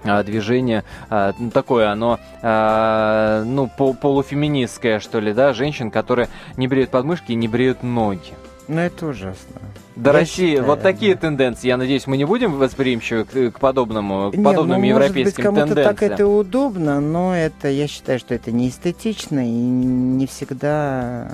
а, 0.04 0.22
движение 0.22 0.84
а, 1.10 1.32
ну, 1.38 1.50
такое, 1.50 1.90
оно 1.90 2.18
а, 2.42 3.44
ну 3.44 3.68
полуфеминистское 3.68 4.98
что 5.00 5.20
ли, 5.20 5.32
да, 5.32 5.52
женщин, 5.52 5.90
которые 5.90 6.28
не 6.56 6.66
бреют 6.66 6.90
подмышки 6.90 7.32
и 7.32 7.36
не 7.36 7.48
бреют 7.48 7.82
ноги. 7.82 8.34
Ну 8.68 8.80
это 8.80 9.06
ужасно. 9.06 9.60
До 9.94 10.10
я 10.10 10.20
России 10.20 10.50
считаю, 10.50 10.66
вот 10.66 10.80
такие 10.80 11.14
да. 11.14 11.20
тенденции. 11.22 11.68
Я 11.68 11.76
надеюсь, 11.76 12.06
мы 12.06 12.16
не 12.16 12.24
будем 12.24 12.52
восприимчивы 12.52 13.24
к, 13.24 13.56
к 13.56 13.60
подобному, 13.60 14.30
к 14.30 14.36
не, 14.36 14.44
подобным 14.44 14.80
ну, 14.80 14.86
европейским 14.86 15.44
может 15.52 15.66
быть, 15.66 15.74
кому-то 15.74 15.84
так 15.84 16.02
это 16.02 16.26
удобно, 16.26 17.00
но 17.00 17.36
это 17.36 17.68
я 17.68 17.86
считаю, 17.86 18.18
что 18.18 18.34
это 18.34 18.52
не 18.52 18.68
эстетично 18.68 19.46
и 19.46 19.50
не 19.50 20.26
всегда 20.26 21.30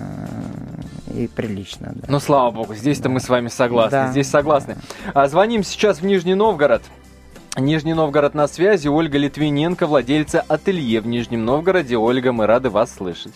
и 1.14 1.29
прилично. 1.29 1.92
Да. 1.94 2.07
Ну, 2.09 2.18
слава 2.18 2.51
богу, 2.51 2.75
здесь-то 2.75 3.05
да. 3.05 3.11
мы 3.11 3.21
с 3.21 3.29
вами 3.29 3.49
согласны. 3.49 3.90
Да. 3.90 4.11
Здесь 4.11 4.29
согласны. 4.29 4.77
А, 5.14 5.29
звоним 5.29 5.62
сейчас 5.62 6.01
в 6.01 6.05
Нижний 6.05 6.35
Новгород. 6.35 6.83
Нижний 7.57 7.94
Новгород 7.94 8.35
на 8.35 8.49
связи. 8.49 8.88
Ольга 8.88 9.18
Литвиненко, 9.18 9.87
владельца 9.87 10.44
ателье 10.47 11.01
в 11.01 11.07
Нижнем 11.07 11.44
Новгороде. 11.44 11.97
Ольга, 11.97 12.33
мы 12.33 12.47
рады 12.47 12.71
вас 12.71 12.94
слышать. 12.94 13.35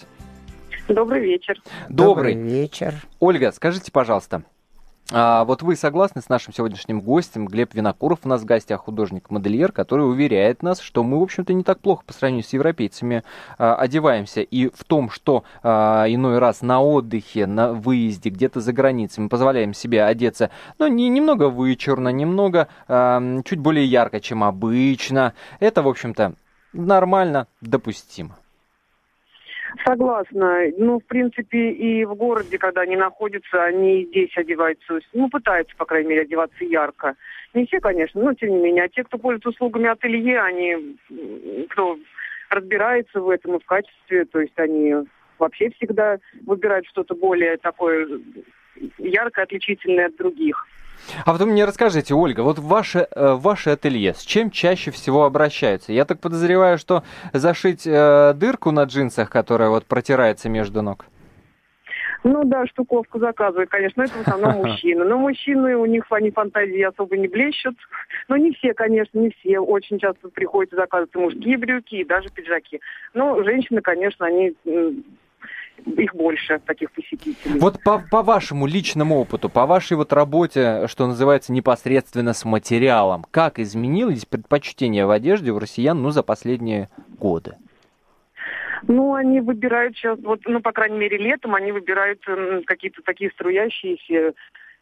Добрый 0.88 1.22
вечер. 1.22 1.60
Добрый, 1.88 2.34
Добрый 2.34 2.50
вечер. 2.50 2.94
Ольга, 3.20 3.52
скажите, 3.52 3.90
пожалуйста, 3.90 4.42
а 5.14 5.44
вот 5.44 5.60
вы 5.60 5.76
согласны 5.76 6.22
с 6.22 6.30
нашим 6.30 6.54
сегодняшним 6.54 7.02
гостем? 7.02 7.46
Глеб 7.46 7.74
Винокуров 7.74 8.20
у 8.24 8.28
нас 8.28 8.40
в 8.40 8.44
гостях, 8.46 8.80
художник-модельер, 8.80 9.70
который 9.70 10.08
уверяет 10.08 10.62
нас, 10.62 10.80
что 10.80 11.02
мы, 11.02 11.20
в 11.20 11.22
общем-то, 11.22 11.52
не 11.52 11.64
так 11.64 11.80
плохо 11.80 12.02
по 12.06 12.14
сравнению 12.14 12.44
с 12.44 12.52
европейцами 12.54 13.22
а, 13.58 13.74
одеваемся. 13.74 14.40
И 14.40 14.68
в 14.68 14.84
том, 14.84 15.10
что 15.10 15.44
а, 15.62 16.06
иной 16.08 16.38
раз 16.38 16.62
на 16.62 16.80
отдыхе, 16.80 17.46
на 17.46 17.74
выезде, 17.74 18.30
где-то 18.30 18.60
за 18.62 18.72
границей 18.72 19.22
мы 19.22 19.28
позволяем 19.28 19.74
себе 19.74 20.02
одеться, 20.02 20.48
ну, 20.78 20.86
не, 20.86 21.10
немного 21.10 21.50
вычурно, 21.50 22.08
немного 22.08 22.68
а, 22.88 23.22
чуть 23.44 23.58
более 23.58 23.84
ярко, 23.84 24.18
чем 24.18 24.42
обычно. 24.42 25.34
Это, 25.60 25.82
в 25.82 25.88
общем-то, 25.88 26.32
нормально, 26.72 27.48
допустимо. 27.60 28.38
Согласна. 29.84 30.64
Ну, 30.78 31.00
в 31.00 31.04
принципе, 31.04 31.70
и 31.70 32.04
в 32.04 32.14
городе, 32.14 32.58
когда 32.58 32.82
они 32.82 32.96
находятся, 32.96 33.64
они 33.64 34.04
здесь 34.06 34.36
одеваются, 34.36 35.00
ну, 35.12 35.28
пытаются, 35.28 35.74
по 35.76 35.84
крайней 35.84 36.10
мере, 36.10 36.22
одеваться 36.22 36.64
ярко. 36.64 37.14
Не 37.54 37.66
все, 37.66 37.80
конечно, 37.80 38.22
но 38.22 38.34
тем 38.34 38.50
не 38.50 38.58
менее. 38.58 38.84
А 38.84 38.88
те, 38.88 39.04
кто 39.04 39.18
пользуется 39.18 39.50
услугами 39.50 39.88
ателье, 39.88 40.40
они, 40.40 40.96
кто 41.70 41.98
разбирается 42.50 43.20
в 43.20 43.30
этом 43.30 43.56
и 43.56 43.60
в 43.60 43.66
качестве, 43.66 44.24
то 44.26 44.40
есть 44.40 44.58
они 44.58 44.94
вообще 45.38 45.70
всегда 45.70 46.18
выбирают 46.46 46.86
что-то 46.86 47.14
более 47.14 47.56
такое 47.56 48.06
яркое, 48.98 49.44
отличительное 49.44 50.06
от 50.06 50.16
других. 50.16 50.66
А 51.24 51.32
потом 51.32 51.50
мне 51.50 51.64
расскажите, 51.64 52.14
Ольга, 52.14 52.42
вот 52.42 52.58
ваше, 52.58 53.08
э, 53.10 53.34
ваше 53.34 53.70
ателье, 53.70 54.14
с 54.14 54.22
чем 54.22 54.50
чаще 54.50 54.90
всего 54.90 55.24
обращаются? 55.24 55.92
Я 55.92 56.04
так 56.04 56.20
подозреваю, 56.20 56.78
что 56.78 57.02
зашить 57.32 57.86
э, 57.86 58.34
дырку 58.34 58.70
на 58.70 58.84
джинсах, 58.84 59.28
которая 59.28 59.68
вот 59.68 59.84
протирается 59.86 60.48
между 60.48 60.82
ног? 60.82 61.06
Ну 62.24 62.44
да, 62.44 62.66
штуковку 62.66 63.18
заказывают, 63.18 63.68
конечно, 63.68 64.02
это 64.02 64.12
в 64.12 64.20
основном 64.28 64.54
мужчины. 64.66 65.04
Но 65.04 65.18
мужчины, 65.18 65.76
у 65.76 65.86
них 65.86 66.04
они 66.10 66.30
фантазии 66.30 66.82
особо 66.82 67.16
не 67.16 67.26
блещут. 67.26 67.76
Но 68.28 68.36
не 68.36 68.52
все, 68.52 68.74
конечно, 68.74 69.18
не 69.18 69.30
все. 69.30 69.58
Очень 69.58 69.98
часто 69.98 70.28
приходится 70.28 70.76
заказывать 70.76 71.14
мужские 71.14 71.58
брюки 71.58 71.96
и 71.96 72.04
даже 72.04 72.28
пиджаки. 72.28 72.80
Но 73.12 73.42
женщины, 73.42 73.80
конечно, 73.80 74.26
они 74.26 74.54
их 75.86 76.14
больше, 76.14 76.58
таких 76.64 76.90
посетителей. 76.92 77.58
Вот 77.58 77.82
по, 77.82 78.02
по 78.10 78.22
вашему 78.22 78.66
личному 78.66 79.20
опыту, 79.20 79.48
по 79.48 79.66
вашей 79.66 79.96
вот 79.96 80.12
работе, 80.12 80.86
что 80.88 81.06
называется, 81.06 81.52
непосредственно 81.52 82.32
с 82.32 82.44
материалом, 82.44 83.24
как 83.30 83.58
изменились 83.58 84.24
предпочтения 84.24 85.06
в 85.06 85.10
одежде 85.10 85.50
у 85.50 85.58
россиян, 85.58 86.00
ну, 86.00 86.10
за 86.10 86.22
последние 86.22 86.88
годы? 87.18 87.56
Ну, 88.88 89.14
они 89.14 89.40
выбирают 89.40 89.96
сейчас, 89.96 90.18
вот, 90.22 90.40
ну, 90.46 90.60
по 90.60 90.72
крайней 90.72 90.98
мере, 90.98 91.16
летом 91.16 91.54
они 91.54 91.72
выбирают 91.72 92.20
э, 92.26 92.62
какие-то 92.66 93.02
такие 93.02 93.30
струящиеся. 93.30 94.34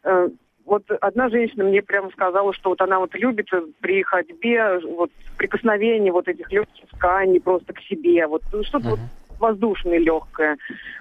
Э, 0.03 0.29
вот 0.65 0.83
одна 1.01 1.29
женщина 1.29 1.65
мне 1.65 1.81
прямо 1.81 2.09
сказала, 2.11 2.53
что 2.53 2.69
вот 2.69 2.81
она 2.81 2.99
вот 2.99 3.13
любит 3.15 3.47
при 3.79 4.03
ходьбе, 4.03 4.79
вот 4.79 5.11
прикосновение 5.37 6.11
вот 6.11 6.27
этих 6.27 6.51
легких 6.51 6.87
тканей 6.89 7.39
просто 7.41 7.73
к 7.73 7.79
себе, 7.81 8.25
вот 8.27 8.41
ну, 8.51 8.63
что-то 8.63 8.87
uh-huh. 8.87 8.91
вот 8.91 8.99
воздушное, 9.41 9.97
легкое. 9.97 10.57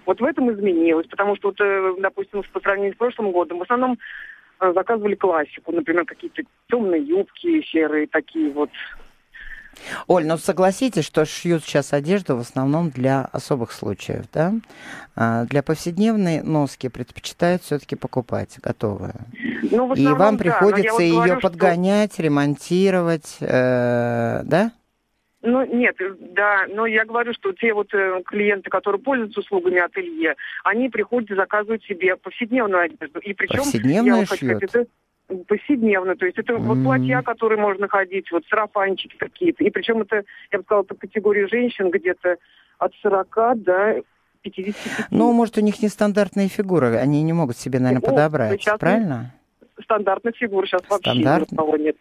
Вот 0.07 0.21
в 0.21 0.25
этом 0.25 0.53
изменилось, 0.53 1.07
потому 1.07 1.37
что, 1.37 1.49
вот, 1.49 1.61
э, 1.61 1.95
допустим, 2.01 2.43
по 2.53 2.61
сравнению 2.61 2.95
с 2.95 2.97
прошлым 2.97 3.31
годом, 3.31 3.59
в 3.59 3.63
основном 3.63 3.99
э, 4.61 4.73
заказывали 4.75 5.15
классику, 5.15 5.73
например, 5.73 6.05
какие-то 6.05 6.43
темные 6.69 7.03
юбки 7.03 7.63
серые 7.63 8.07
такие 8.07 8.51
вот. 8.51 8.71
Оль, 10.09 10.27
ну 10.27 10.37
согласитесь, 10.37 11.05
что 11.05 11.25
шьют 11.25 11.63
сейчас 11.63 11.93
одежду 11.93 12.37
в 12.37 12.41
основном 12.41 12.91
для 12.91 13.25
особых 13.33 13.73
случаев, 13.73 14.25
да? 14.33 14.53
А 15.15 15.45
для 15.45 15.63
повседневной 15.63 16.43
носки 16.43 16.89
предпочитают 16.89 17.63
все-таки 17.63 17.95
покупать 17.95 18.59
готовые. 18.61 19.15
Ну, 19.71 19.93
основном, 19.93 19.97
И 19.97 20.07
вам 20.07 20.39
приходится 20.39 20.93
вот 20.93 21.03
ее 21.03 21.15
говорю, 21.15 21.41
подгонять, 21.41 22.15
что... 22.15 22.23
ремонтировать, 22.23 23.37
э, 23.41 24.43
да? 24.45 24.73
Ну, 25.43 25.65
нет, 25.65 25.97
да, 26.35 26.67
но 26.69 26.85
я 26.85 27.07
говорю, 27.07 27.33
что 27.33 27.53
те 27.53 27.73
вот 27.73 27.95
э, 27.95 28.23
клиенты, 28.27 28.69
которые 28.69 29.01
пользуются 29.01 29.41
услугами 29.41 29.79
ателье, 29.79 30.37
они 30.65 30.91
приходят 30.91 31.31
и 31.31 31.35
заказывают 31.35 31.83
себе 31.85 32.17
повседневную 32.17 32.83
одежду. 32.83 33.21
И 33.21 33.33
причем, 33.33 33.59
Повседневную 33.59 34.27
я 34.31 34.37
шьют? 34.37 34.63
это 34.63 34.87
повседневно, 35.47 36.17
то 36.17 36.27
есть 36.27 36.39
это 36.39 36.55
mm-hmm. 36.55 36.59
вот 36.59 36.83
платья, 36.83 37.23
которые 37.23 37.59
можно 37.59 37.89
ходить, 37.89 38.31
вот 38.33 38.45
сарафанчики 38.51 39.17
какие-то. 39.17 39.65
И 39.65 39.71
причем 39.71 40.03
это, 40.03 40.25
я 40.53 40.59
бы 40.59 40.65
сказала, 40.65 40.83
по 40.83 40.95
категории 40.95 41.47
женщин 41.47 41.91
где-то 41.91 42.37
от 42.79 42.93
40 43.03 43.63
до 43.63 44.03
55. 44.43 45.07
Ну, 45.11 45.33
может, 45.33 45.57
у 45.59 45.61
них 45.61 45.83
нестандартные 45.83 46.49
фигуры, 46.49 46.97
они 46.97 47.23
не 47.23 47.33
могут 47.33 47.57
себе, 47.57 47.79
наверное, 47.79 48.07
О, 48.07 48.11
подобрать, 48.11 48.67
правильно? 48.79 49.35
Стандартных 49.83 50.37
фигур 50.37 50.67
сейчас 50.67 50.83
вообще 50.89 51.11
Стандарт... 51.11 51.51
ни 51.51 51.55
у 51.55 51.59
кого 51.59 51.77
нет. 51.77 51.97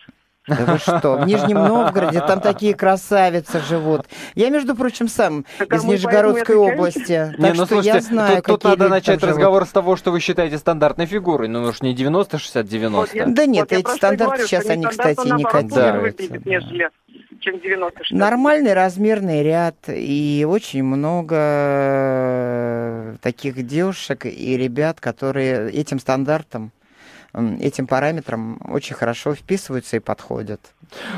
Да 0.48 0.66
вы 0.66 0.78
что, 0.80 1.18
в 1.18 1.28
Нижнем 1.28 1.58
Новгороде 1.58 2.22
там 2.22 2.40
такие 2.42 2.74
красавицы 2.74 3.60
живут. 3.62 4.08
Я, 4.36 4.50
между 4.50 4.76
прочим, 4.76 5.08
сам 5.08 5.46
так, 5.58 5.74
из 5.74 5.84
Нижегородской 5.84 6.56
области. 6.56 7.34
Не, 7.38 7.48
так 7.48 7.56
ну, 7.56 7.66
что 7.66 7.66
слушайте, 7.68 7.98
я 7.98 8.02
знаю, 8.02 8.38
тут, 8.38 8.62
тут 8.62 8.64
надо 8.64 8.90
начать 8.90 9.24
разговор 9.24 9.62
живут. 9.62 9.70
с 9.70 9.74
того, 9.74 9.96
что 9.96 10.12
вы 10.12 10.20
считаете 10.20 10.58
стандартной 10.58 11.06
фигурой. 11.06 11.48
Ну, 11.48 11.64
уж 11.64 11.82
не 11.82 11.96
90-60-90. 11.96 12.90
Вот, 12.90 13.10
да 13.14 13.46
нет, 13.46 13.70
вот 13.70 13.80
эти 13.80 13.96
стандарты 13.96 14.26
говорю, 14.26 14.48
сейчас 14.48 14.66
они, 14.68 14.86
кстати, 14.86 15.28
не 15.28 15.44
котируются. 15.44 16.28
Да. 16.30 16.90
чем 17.40 17.60
90 17.60 18.04
Нормальный 18.12 18.74
размерный 18.74 19.44
ряд 19.44 19.76
и 19.88 20.46
очень 20.50 20.84
много 20.84 21.38
таких 23.22 23.68
девушек 23.68 24.26
и 24.26 24.58
ребят, 24.58 25.00
которые 25.00 25.72
этим 25.72 26.00
стандартам 26.00 26.72
этим 27.34 27.88
параметрам 27.88 28.60
очень 28.70 28.96
хорошо 28.96 29.36
вписываются 29.36 29.98
и 29.98 30.00
подходят. 30.00 30.60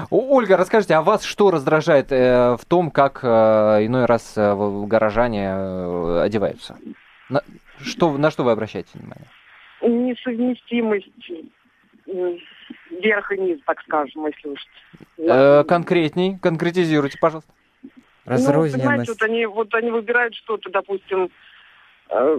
Ольга, 0.10 0.58
расскажите, 0.58 0.96
а 0.96 1.02
вас 1.02 1.24
что 1.24 1.52
раздражает 1.52 2.12
э, 2.12 2.58
в 2.60 2.66
том, 2.66 2.92
как 2.92 3.22
э, 3.24 3.28
иной 3.86 4.06
раз 4.06 4.34
э, 4.36 4.56
горожане 4.88 5.52
э, 5.54 6.22
одеваются? 6.24 6.78
На 7.30 7.42
что, 7.80 8.18
на 8.18 8.30
что 8.32 8.44
вы 8.44 8.52
обращаете 8.52 8.90
внимание? 8.94 9.28
Несовместимость 9.82 11.08
верх 12.92 13.32
и 13.32 13.38
низ, 13.38 13.60
так 13.66 13.82
скажем, 13.82 14.26
если 14.28 14.50
уж. 14.50 14.60
Э, 15.18 15.64
конкретней, 15.64 16.38
конкретизируйте, 16.40 17.18
пожалуйста. 17.20 17.52
Разрозненность. 18.26 18.84
Ну, 18.84 18.90
понимаете, 18.90 19.12
вот 19.12 19.22
они, 19.24 19.46
вот 19.46 19.74
они 19.74 19.92
выбирают 19.92 20.36
что-то, 20.36 20.70
допустим, 20.70 21.30
э, 22.10 22.38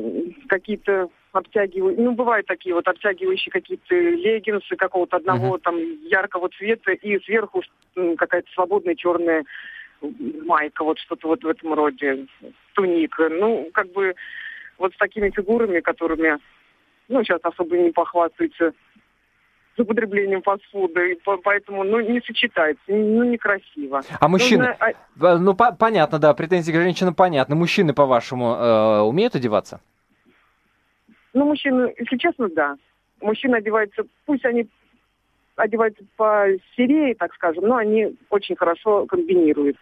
какие-то 0.48 1.08
обтягивающие, 1.32 2.04
ну, 2.04 2.12
бывают 2.12 2.46
такие 2.46 2.74
вот 2.74 2.86
обтягивающие 2.86 3.50
какие-то 3.50 3.94
леггинсы 3.94 4.76
какого-то 4.76 5.16
одного 5.16 5.56
uh-huh. 5.56 5.60
там 5.60 5.76
яркого 6.04 6.48
цвета, 6.50 6.92
и 6.92 7.18
сверху 7.20 7.62
какая-то 8.16 8.48
свободная 8.52 8.94
черная 8.94 9.44
майка, 10.44 10.84
вот 10.84 10.98
что-то 10.98 11.28
вот 11.28 11.42
в 11.42 11.48
этом 11.48 11.74
роде, 11.74 12.26
туника. 12.74 13.28
Ну, 13.28 13.70
как 13.72 13.90
бы 13.92 14.14
вот 14.78 14.92
с 14.92 14.96
такими 14.96 15.30
фигурами, 15.30 15.80
которыми, 15.80 16.38
ну, 17.08 17.22
сейчас 17.22 17.40
особо 17.42 17.76
не 17.78 17.90
похвастаются 17.90 18.72
с 19.74 19.78
употреблением 19.78 20.42
фастфуда, 20.42 21.02
и 21.02 21.18
поэтому, 21.42 21.82
ну, 21.82 22.00
не 22.00 22.20
сочетается, 22.20 22.82
ну, 22.88 23.24
некрасиво. 23.24 24.02
А 24.20 24.28
мужчины, 24.28 24.76
Нужно... 25.16 25.38
ну, 25.38 25.54
по- 25.54 25.72
понятно, 25.72 26.18
да, 26.18 26.34
претензии 26.34 26.72
к 26.72 26.74
женщинам 26.74 27.14
понятны. 27.14 27.54
Мужчины, 27.54 27.94
по-вашему, 27.94 28.54
э, 28.54 29.00
умеют 29.00 29.34
одеваться? 29.34 29.80
Ну, 31.34 31.46
мужчины, 31.46 31.94
если 31.98 32.16
честно, 32.16 32.48
да. 32.48 32.76
Мужчины 33.20 33.56
одеваются, 33.56 34.04
пусть 34.26 34.44
они 34.44 34.68
одеваются 35.56 36.04
по 36.16 36.46
серии, 36.76 37.14
так 37.14 37.34
скажем, 37.34 37.66
но 37.66 37.76
они 37.76 38.16
очень 38.30 38.56
хорошо 38.56 39.06
комбинируют 39.06 39.76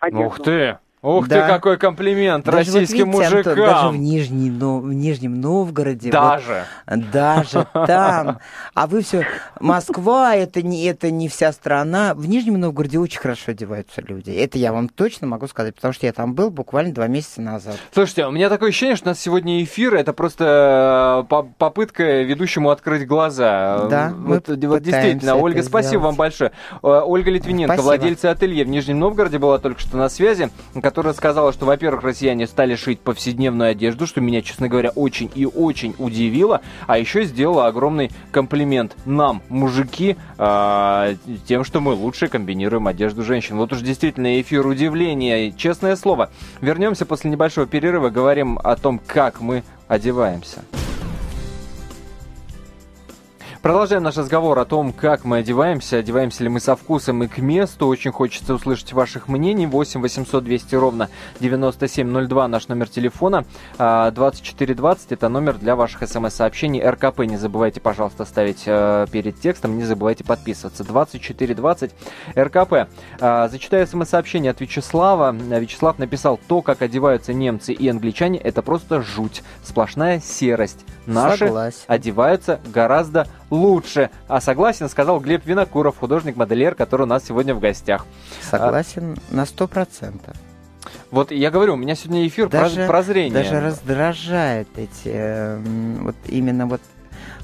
одежду. 0.00 0.26
Ух 0.26 0.42
ты! 0.42 0.78
Ух 1.00 1.28
даже, 1.28 1.42
ты, 1.42 1.48
какой 1.48 1.78
комплимент 1.78 2.44
даже 2.44 2.56
российским 2.56 3.12
вот 3.12 3.20
видите, 3.22 3.36
мужикам. 3.36 3.52
Антон, 3.52 3.66
даже 3.66 3.88
в, 3.88 3.96
Нижний, 3.98 4.50
но, 4.50 4.80
в 4.80 4.92
Нижнем 4.92 5.40
Новгороде. 5.40 6.10
Даже. 6.10 6.64
Вот, 6.88 7.10
даже 7.10 7.66
там. 7.72 8.40
А 8.74 8.86
вы 8.88 9.02
все, 9.02 9.24
Москва, 9.60 10.34
это 10.34 10.60
не, 10.62 10.84
это 10.86 11.12
не 11.12 11.28
вся 11.28 11.52
страна. 11.52 12.14
В 12.14 12.28
Нижнем 12.28 12.58
Новгороде 12.58 12.98
очень 12.98 13.20
хорошо 13.20 13.52
одеваются 13.52 14.02
люди. 14.02 14.30
Это 14.32 14.58
я 14.58 14.72
вам 14.72 14.88
точно 14.88 15.28
могу 15.28 15.46
сказать, 15.46 15.76
потому 15.76 15.94
что 15.94 16.06
я 16.06 16.12
там 16.12 16.34
был 16.34 16.50
буквально 16.50 16.92
два 16.92 17.06
месяца 17.06 17.42
назад. 17.42 17.76
Слушайте, 17.92 18.26
у 18.26 18.32
меня 18.32 18.48
такое 18.48 18.70
ощущение, 18.70 18.96
что 18.96 19.06
у 19.06 19.10
нас 19.10 19.20
сегодня 19.20 19.62
эфир, 19.62 19.94
это 19.94 20.12
просто 20.12 21.24
э, 21.30 21.44
попытка 21.58 22.22
ведущему 22.22 22.70
открыть 22.70 23.06
глаза. 23.06 23.86
Да, 23.88 24.12
вот, 24.16 24.48
вот 24.48 24.82
действительно, 24.82 25.36
Ольга, 25.36 25.62
спасибо 25.62 25.88
сделать. 25.88 26.04
вам 26.06 26.14
большое. 26.16 26.52
Э, 26.82 27.02
Ольга 27.04 27.30
Литвиненко, 27.30 27.74
спасибо. 27.74 27.84
владельца 27.84 28.30
ателье 28.32 28.64
в 28.64 28.68
Нижнем 28.68 28.98
Новгороде, 28.98 29.38
была 29.38 29.58
только 29.58 29.80
что 29.80 29.96
на 29.96 30.08
связи 30.08 30.50
которая 30.88 31.12
сказала, 31.12 31.52
что, 31.52 31.66
во-первых, 31.66 32.02
россияне 32.02 32.46
стали 32.46 32.74
шить 32.74 33.00
повседневную 33.00 33.72
одежду, 33.72 34.06
что 34.06 34.22
меня, 34.22 34.40
честно 34.40 34.70
говоря, 34.70 34.88
очень 34.94 35.30
и 35.34 35.44
очень 35.44 35.94
удивило, 35.98 36.62
а 36.86 36.96
еще 36.96 37.24
сделала 37.24 37.66
огромный 37.66 38.10
комплимент 38.30 38.96
нам, 39.04 39.42
мужики, 39.50 40.16
э, 40.38 41.16
тем, 41.46 41.64
что 41.64 41.80
мы 41.80 41.92
лучше 41.92 42.28
комбинируем 42.28 42.86
одежду 42.86 43.22
женщин. 43.22 43.58
Вот 43.58 43.70
уж 43.74 43.82
действительно 43.82 44.40
эфир 44.40 44.66
удивления, 44.66 45.52
честное 45.52 45.94
слово. 45.94 46.30
Вернемся 46.62 47.04
после 47.04 47.30
небольшого 47.30 47.66
перерыва, 47.66 48.08
говорим 48.08 48.58
о 48.64 48.74
том, 48.74 48.98
как 49.06 49.42
мы 49.42 49.64
одеваемся. 49.88 50.62
Продолжаем 53.68 54.02
наш 54.02 54.16
разговор 54.16 54.58
о 54.60 54.64
том, 54.64 54.94
как 54.94 55.26
мы 55.26 55.40
одеваемся, 55.40 55.98
одеваемся 55.98 56.42
ли 56.42 56.48
мы 56.48 56.58
со 56.58 56.74
вкусом 56.74 57.22
и 57.22 57.26
к 57.26 57.36
месту. 57.36 57.86
Очень 57.86 58.12
хочется 58.12 58.54
услышать 58.54 58.94
ваших 58.94 59.28
мнений. 59.28 59.66
8 59.66 60.00
800 60.00 60.42
200 60.42 60.74
ровно 60.74 61.10
9702 61.40 62.48
наш 62.48 62.68
номер 62.68 62.88
телефона. 62.88 63.44
2420 63.76 65.12
а, 65.12 65.14
это 65.14 65.28
номер 65.28 65.58
для 65.58 65.76
ваших 65.76 66.08
смс-сообщений. 66.08 66.80
РКП 66.82 67.20
не 67.26 67.36
забывайте, 67.36 67.82
пожалуйста, 67.82 68.24
ставить 68.24 68.62
э, 68.64 69.04
перед 69.12 69.38
текстом. 69.38 69.76
Не 69.76 69.84
забывайте 69.84 70.24
подписываться. 70.24 70.82
2420 70.82 71.90
РКП. 72.38 72.88
А, 73.20 73.48
зачитаю 73.48 73.86
смс-сообщение 73.86 74.52
от 74.52 74.62
Вячеслава. 74.62 75.32
Вячеслав 75.32 75.98
написал, 75.98 76.40
то, 76.48 76.62
как 76.62 76.80
одеваются 76.80 77.34
немцы 77.34 77.74
и 77.74 77.86
англичане, 77.86 78.38
это 78.38 78.62
просто 78.62 79.02
жуть. 79.02 79.42
Сплошная 79.62 80.20
серость. 80.20 80.86
Наши 81.04 81.48
Согласен. 81.48 81.84
одеваются 81.86 82.60
гораздо 82.72 83.28
лучше. 83.50 83.57
А 84.28 84.40
согласен, 84.40 84.88
сказал 84.88 85.20
Глеб 85.20 85.44
Винокуров, 85.44 85.98
художник-модельер, 85.98 86.74
который 86.74 87.02
у 87.02 87.06
нас 87.06 87.24
сегодня 87.24 87.54
в 87.54 87.60
гостях. 87.60 88.06
Согласен 88.42 89.16
а, 89.30 89.34
на 89.34 89.46
сто 89.46 89.68
процентов. 89.68 90.36
Вот 91.10 91.30
я 91.30 91.50
говорю, 91.50 91.74
у 91.74 91.76
меня 91.76 91.94
сегодня 91.94 92.26
эфир 92.26 92.48
даже, 92.48 92.86
про 92.86 93.02
зрение. 93.02 93.32
Даже 93.32 93.60
раздражает 93.60 94.68
эти, 94.76 95.10
э, 95.12 95.58
вот 96.00 96.16
именно 96.26 96.66
вот 96.66 96.80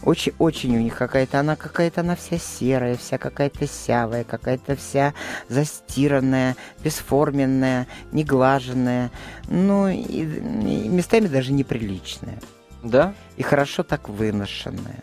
очень, 0.03 0.33
очень 0.39 0.77
у 0.77 0.81
них 0.81 0.97
какая-то, 0.97 1.41
она 1.41 1.57
какая-то, 1.57 2.03
она 2.03 2.15
вся 2.15 2.39
серая, 2.39 2.97
вся 2.97 3.19
какая-то 3.19 3.67
сявая, 3.67 4.25
какая-то 4.25 4.77
вся 4.77 5.15
застиранная, 5.49 6.57
бесформенная, 6.83 7.87
неглаженная, 8.13 9.11
ну, 9.49 9.89
и, 9.89 10.03
и 10.03 10.89
местами 10.89 11.27
даже 11.27 11.53
неприличная. 11.53 12.39
Да? 12.83 13.15
И 13.37 13.43
хорошо 13.43 13.83
так 13.83 14.09
выношенная. 14.09 15.03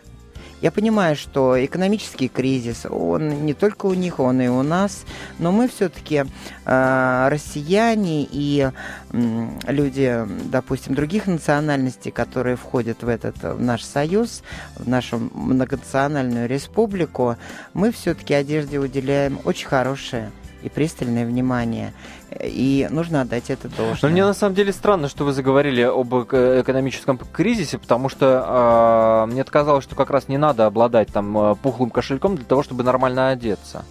Я 0.62 0.70
понимаю, 0.70 1.16
что 1.16 1.62
экономический 1.62 2.28
кризис, 2.28 2.86
он 2.88 3.44
не 3.44 3.52
только 3.52 3.86
у 3.86 3.94
них, 3.94 4.20
он 4.20 4.40
и 4.40 4.46
у 4.46 4.62
нас, 4.62 5.04
но 5.40 5.50
мы 5.50 5.66
все-таки 5.68 6.24
э, 6.64 7.28
россияне 7.28 8.28
и 8.30 8.70
э, 9.10 9.48
люди, 9.66 10.24
допустим, 10.44 10.94
других 10.94 11.26
национальностей, 11.26 12.12
которые 12.12 12.54
входят 12.54 13.02
в 13.02 13.08
этот 13.08 13.42
в 13.42 13.60
наш 13.60 13.82
союз, 13.82 14.44
в 14.76 14.88
нашу 14.88 15.18
многонациональную 15.34 16.48
республику, 16.48 17.36
мы 17.74 17.90
все-таки 17.90 18.32
одежде 18.32 18.78
уделяем 18.78 19.40
очень 19.44 19.66
хорошее 19.66 20.30
и 20.62 20.68
пристальное 20.68 21.26
внимание. 21.26 21.92
И 22.40 22.88
нужно 22.90 23.22
отдать 23.22 23.50
это 23.50 23.68
должное. 23.68 23.98
Но 24.02 24.08
мне 24.08 24.24
на 24.24 24.34
самом 24.34 24.54
деле 24.54 24.72
странно, 24.72 25.08
что 25.08 25.24
вы 25.24 25.32
заговорили 25.32 25.82
об 25.82 26.14
экономическом 26.14 27.18
кризисе, 27.18 27.78
потому 27.78 28.08
что 28.08 29.26
э, 29.26 29.32
мне 29.32 29.44
казалось, 29.44 29.84
что 29.84 29.94
как 29.96 30.10
раз 30.10 30.28
не 30.28 30.38
надо 30.38 30.66
обладать 30.66 31.08
там 31.08 31.36
э, 31.36 31.54
пухлым 31.56 31.90
кошельком 31.90 32.36
для 32.36 32.44
того, 32.44 32.62
чтобы 32.62 32.84
нормально 32.84 33.30
одеться. 33.30 33.84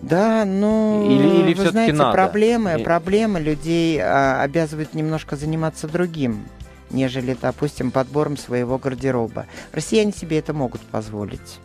Да, 0.00 0.44
ну, 0.44 1.08
или, 1.08 1.42
или 1.42 1.54
вы 1.54 1.70
знаете, 1.70 1.92
надо? 1.92 2.12
проблемы, 2.12 2.80
и... 2.80 2.82
проблемы 2.82 3.38
людей 3.38 4.00
а, 4.02 4.42
обязывают 4.42 4.94
немножко 4.94 5.36
заниматься 5.36 5.86
другим, 5.86 6.44
нежели, 6.90 7.36
допустим, 7.40 7.92
подбором 7.92 8.36
своего 8.36 8.78
гардероба. 8.78 9.46
Россияне 9.72 10.12
себе 10.12 10.40
это 10.40 10.52
могут 10.52 10.80
позволить 10.80 11.60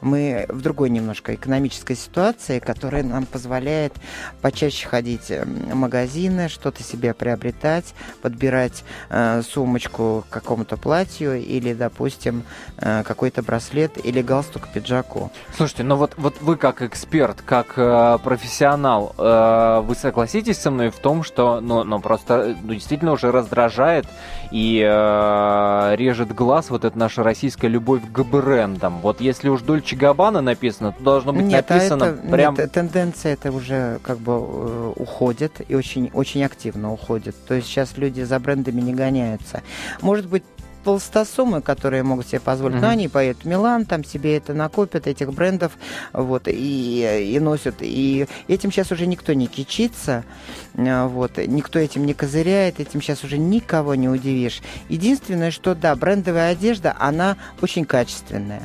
мы 0.00 0.46
в 0.48 0.62
другой 0.62 0.90
немножко 0.90 1.34
экономической 1.34 1.96
ситуации, 1.96 2.58
которая 2.58 3.02
нам 3.02 3.26
позволяет 3.26 3.92
почаще 4.40 4.86
ходить 4.86 5.30
в 5.30 5.74
магазины, 5.74 6.48
что-то 6.48 6.82
себе 6.82 7.14
приобретать, 7.14 7.94
подбирать 8.22 8.84
э, 9.10 9.42
сумочку 9.42 10.24
к 10.28 10.32
какому-то 10.32 10.76
платью 10.76 11.36
или, 11.40 11.74
допустим, 11.74 12.44
э, 12.78 13.02
какой-то 13.02 13.42
браслет 13.42 14.04
или 14.04 14.22
галстук 14.22 14.64
к 14.64 14.68
пиджаку. 14.68 15.30
Слушайте, 15.56 15.82
ну 15.82 15.96
вот, 15.96 16.14
вот 16.16 16.40
вы 16.40 16.56
как 16.56 16.82
эксперт, 16.82 17.42
как 17.42 17.74
э, 17.76 18.18
профессионал, 18.22 19.14
э, 19.18 19.80
вы 19.84 19.94
согласитесь 19.94 20.58
со 20.58 20.70
мной 20.70 20.90
в 20.90 20.98
том, 20.98 21.22
что 21.22 21.60
ну, 21.60 21.84
ну 21.84 22.00
просто 22.00 22.56
ну, 22.62 22.74
действительно 22.74 23.12
уже 23.12 23.32
раздражает 23.32 24.06
и 24.50 24.82
э, 24.86 25.94
режет 25.96 26.34
глаз 26.34 26.70
вот 26.70 26.84
эта 26.84 26.98
наша 26.98 27.22
российская 27.22 27.68
любовь 27.68 28.02
к 28.10 28.22
брендам. 28.22 29.00
Вот 29.00 29.20
если 29.20 29.48
уж 29.48 29.62
Дольче 29.78 29.94
Габбана 29.94 30.40
написано, 30.40 30.92
то 30.92 31.04
должно 31.04 31.32
быть 31.32 31.44
нет, 31.44 31.64
а 31.70 31.74
написано 31.74 32.04
а 32.04 32.08
это, 32.08 32.28
прям... 32.28 32.54
Нет, 32.56 32.72
тенденция 32.72 33.34
это 33.34 33.52
уже 33.52 34.00
как 34.02 34.18
бы 34.18 34.32
э, 34.32 34.92
уходит 34.96 35.60
и 35.68 35.74
очень, 35.76 36.10
очень 36.12 36.42
активно 36.42 36.92
уходит. 36.92 37.36
То 37.46 37.54
есть 37.54 37.68
сейчас 37.68 37.96
люди 37.96 38.22
за 38.22 38.40
брендами 38.40 38.80
не 38.80 38.92
гоняются. 38.92 39.62
Может 40.00 40.26
быть, 40.26 40.42
толстосумы, 40.82 41.60
которые 41.60 42.02
могут 42.02 42.26
себе 42.26 42.40
позволить, 42.40 42.76
mm-hmm. 42.76 42.80
но 42.80 42.88
они 42.88 43.08
поедут 43.08 43.44
в 43.44 43.46
Милан, 43.46 43.84
там 43.84 44.04
себе 44.04 44.36
это 44.36 44.54
накопят, 44.54 45.06
этих 45.06 45.32
брендов, 45.32 45.72
вот, 46.12 46.44
и, 46.46 47.34
и 47.34 47.38
носят. 47.38 47.76
И 47.80 48.26
этим 48.48 48.72
сейчас 48.72 48.90
уже 48.90 49.06
никто 49.06 49.32
не 49.32 49.46
кичится, 49.46 50.24
э, 50.74 51.06
вот, 51.06 51.36
никто 51.38 51.78
этим 51.78 52.04
не 52.04 52.14
козыряет, 52.14 52.80
этим 52.80 53.00
сейчас 53.00 53.22
уже 53.22 53.38
никого 53.38 53.94
не 53.94 54.08
удивишь. 54.08 54.60
Единственное, 54.88 55.52
что, 55.52 55.76
да, 55.76 55.94
брендовая 55.94 56.52
одежда, 56.52 56.96
она 56.98 57.36
очень 57.60 57.84
качественная. 57.84 58.62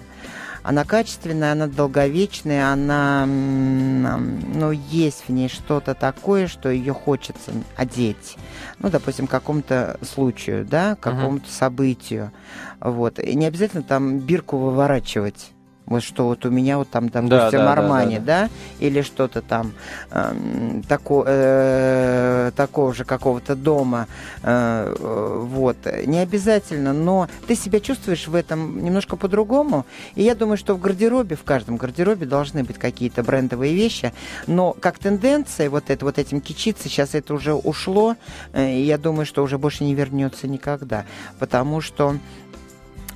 Она 0.63 0.85
качественная, 0.85 1.51
она 1.51 1.67
долговечная, 1.67 2.71
она, 2.71 3.25
ну, 3.25 4.71
есть 4.71 5.25
в 5.27 5.29
ней 5.29 5.49
что-то 5.49 5.93
такое, 5.93 6.47
что 6.47 6.69
ее 6.69 6.93
хочется 6.93 7.51
одеть. 7.75 8.37
Ну, 8.79 8.89
допустим, 8.89 9.27
какому-то 9.27 9.99
случаю, 10.01 10.65
да, 10.65 10.95
какому-то 10.95 11.45
uh-huh. 11.45 11.59
событию. 11.59 12.31
Вот. 12.79 13.19
И 13.19 13.35
не 13.35 13.45
обязательно 13.45 13.83
там 13.83 14.19
бирку 14.19 14.57
выворачивать. 14.57 15.52
Вот 15.85 16.01
что 16.01 16.27
вот 16.27 16.45
у 16.45 16.49
меня 16.49 16.77
вот 16.77 16.89
там, 16.89 17.09
допустим, 17.09 17.29
да, 17.29 17.49
да, 17.51 17.73
Армани, 17.73 18.15
да, 18.15 18.21
да, 18.21 18.41
да. 18.41 18.47
да, 18.47 18.85
или 18.85 19.01
что-то 19.01 19.41
там 19.41 19.73
э, 20.11 20.81
тако, 20.87 21.25
э, 21.27 22.51
такого 22.55 22.93
же 22.93 23.03
какого-то 23.03 23.55
дома, 23.55 24.07
э, 24.43 24.95
вот, 24.99 25.77
не 26.05 26.19
обязательно, 26.19 26.93
но 26.93 27.27
ты 27.47 27.55
себя 27.55 27.81
чувствуешь 27.81 28.27
в 28.27 28.35
этом 28.35 28.83
немножко 28.83 29.17
по-другому, 29.17 29.85
и 30.15 30.23
я 30.23 30.35
думаю, 30.35 30.57
что 30.57 30.73
в 30.73 30.79
гардеробе, 30.79 31.35
в 31.35 31.43
каждом 31.43 31.75
гардеробе 31.75 32.25
должны 32.25 32.63
быть 32.63 32.77
какие-то 32.77 33.21
брендовые 33.21 33.73
вещи, 33.75 34.13
но 34.47 34.73
как 34.79 34.99
тенденция 34.99 35.69
вот 35.69 35.89
это 35.89 36.05
вот 36.05 36.17
этим 36.17 36.39
кичиться, 36.39 36.87
сейчас 36.87 37.13
это 37.13 37.33
уже 37.33 37.53
ушло, 37.53 38.15
э, 38.53 38.71
и 38.71 38.83
я 38.83 38.97
думаю, 38.97 39.25
что 39.25 39.43
уже 39.43 39.57
больше 39.57 39.83
не 39.83 39.95
вернется 39.95 40.47
никогда, 40.47 41.03
потому 41.39 41.81
что 41.81 42.15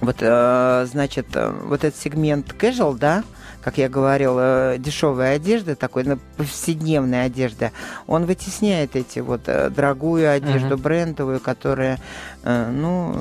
вот, 0.02 0.18
э, 0.20 0.86
значит, 0.90 1.28
э, 1.34 1.52
вот 1.64 1.84
этот 1.84 2.00
сегмент 2.00 2.54
casual, 2.54 2.98
да, 2.98 3.24
как 3.62 3.78
я 3.78 3.90
говорил, 3.90 4.38
э, 4.40 4.76
дешевая 4.78 5.38
одежда, 5.38 5.76
такой 5.76 6.04
ну, 6.04 6.20
повседневная 6.38 7.26
одежда, 7.26 7.72
он 8.06 8.26
вытесняет 8.26 8.96
эти 8.96 9.20
вот 9.20 9.44
дорогую 9.44 10.32
одежду 10.32 10.76
uh-huh. 10.76 10.82
брендовую, 10.82 11.40
которая, 11.40 12.00
ну, 12.44 13.16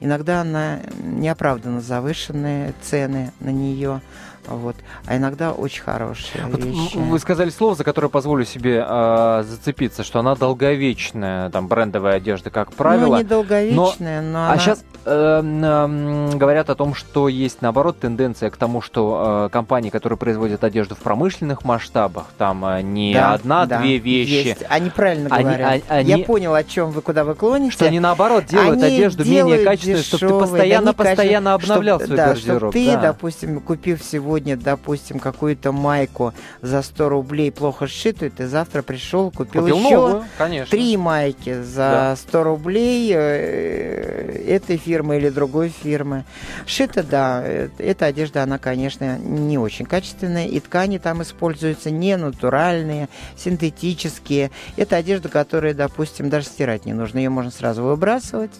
иногда 0.00 0.42
она 0.42 0.80
неоправданно 1.02 1.80
завышенные 1.80 2.74
цены 2.80 3.32
на 3.40 3.50
нее. 3.50 4.00
Вот. 4.48 4.76
А 5.06 5.16
иногда 5.16 5.52
очень 5.52 5.82
хорошие 5.82 6.46
вот 6.46 6.64
вещи. 6.64 6.96
Вы 6.96 7.18
сказали 7.18 7.50
слово, 7.50 7.74
за 7.74 7.84
которое 7.84 8.08
позволю 8.08 8.44
себе 8.44 8.84
э, 8.86 9.42
зацепиться, 9.46 10.02
что 10.02 10.20
она 10.20 10.34
долговечная, 10.34 11.50
там 11.50 11.68
брендовая 11.68 12.16
одежда, 12.16 12.50
как 12.50 12.72
правило. 12.72 13.16
Ну, 13.16 13.18
не 13.18 13.24
долговечная, 13.24 14.22
но, 14.22 14.30
но 14.30 14.38
а 14.38 14.52
она... 14.52 14.58
сейчас 14.58 14.84
э, 15.04 15.42
э, 15.42 16.36
говорят 16.36 16.70
о 16.70 16.74
том, 16.74 16.94
что 16.94 17.28
есть, 17.28 17.60
наоборот, 17.62 18.00
тенденция 18.00 18.50
к 18.50 18.56
тому, 18.56 18.80
что 18.80 19.46
э, 19.46 19.52
компании, 19.52 19.90
которые 19.90 20.16
производят 20.18 20.64
одежду 20.64 20.94
в 20.94 20.98
промышленных 20.98 21.64
масштабах, 21.64 22.26
там 22.38 22.64
э, 22.64 22.82
не 22.82 23.12
да, 23.14 23.34
одна-две 23.34 23.98
да, 23.98 24.04
вещи. 24.04 24.48
Есть. 24.48 24.64
Они 24.68 24.90
правильно 24.90 25.28
они, 25.30 25.44
говорят. 25.44 25.82
Они, 25.88 26.10
Я 26.10 26.18
понял, 26.24 26.54
о 26.54 26.64
чем 26.64 26.90
вы, 26.90 27.02
куда 27.02 27.24
вы 27.24 27.34
клоните. 27.34 27.72
Что 27.72 27.86
они, 27.86 28.00
наоборот, 28.00 28.46
делают 28.46 28.82
они 28.82 28.96
одежду 28.96 29.24
делают 29.24 29.58
менее 29.58 29.64
качественной, 29.66 30.02
чтобы 30.02 30.26
ты 30.26 30.38
постоянно-постоянно 30.40 31.50
да, 31.50 31.54
обновлял 31.54 31.98
чтоб, 31.98 32.06
свой 32.06 32.16
да, 32.16 32.26
гардероб. 32.28 32.58
Чтобы 32.58 32.72
ты, 32.72 32.92
да. 32.92 33.00
допустим, 33.02 33.60
купив 33.60 34.02
всего 34.02 34.37
сегодня, 34.38 34.56
допустим, 34.56 35.18
какую-то 35.18 35.72
майку 35.72 36.32
за 36.62 36.82
100 36.82 37.08
рублей 37.08 37.50
плохо 37.50 37.88
сшитую, 37.88 38.30
ты 38.30 38.46
завтра 38.46 38.82
пришел, 38.82 39.30
купил, 39.32 39.62
купил 39.62 39.78
еще 39.78 39.96
новую, 39.96 40.24
конечно. 40.36 40.70
три 40.70 40.96
майки 40.96 41.60
за 41.62 41.76
да. 41.76 42.16
100 42.16 42.42
рублей 42.44 43.12
э, 43.12 44.44
этой 44.46 44.76
фирмы 44.76 45.16
или 45.16 45.28
другой 45.28 45.70
фирмы. 45.70 46.24
Шито, 46.66 47.02
да, 47.02 47.42
э, 47.44 47.68
эта 47.78 48.06
одежда, 48.06 48.44
она, 48.44 48.58
конечно, 48.58 49.18
не 49.18 49.58
очень 49.58 49.86
качественная, 49.86 50.46
и 50.46 50.60
ткани 50.60 50.98
там 50.98 51.22
используются 51.22 51.90
не 51.90 52.16
натуральные, 52.16 53.08
синтетические. 53.36 54.52
Это 54.76 54.96
одежда, 54.96 55.28
которая, 55.28 55.74
допустим, 55.74 56.30
даже 56.30 56.46
стирать 56.46 56.86
не 56.86 56.92
нужно, 56.92 57.18
ее 57.18 57.30
можно 57.30 57.50
сразу 57.50 57.82
выбрасывать. 57.82 58.52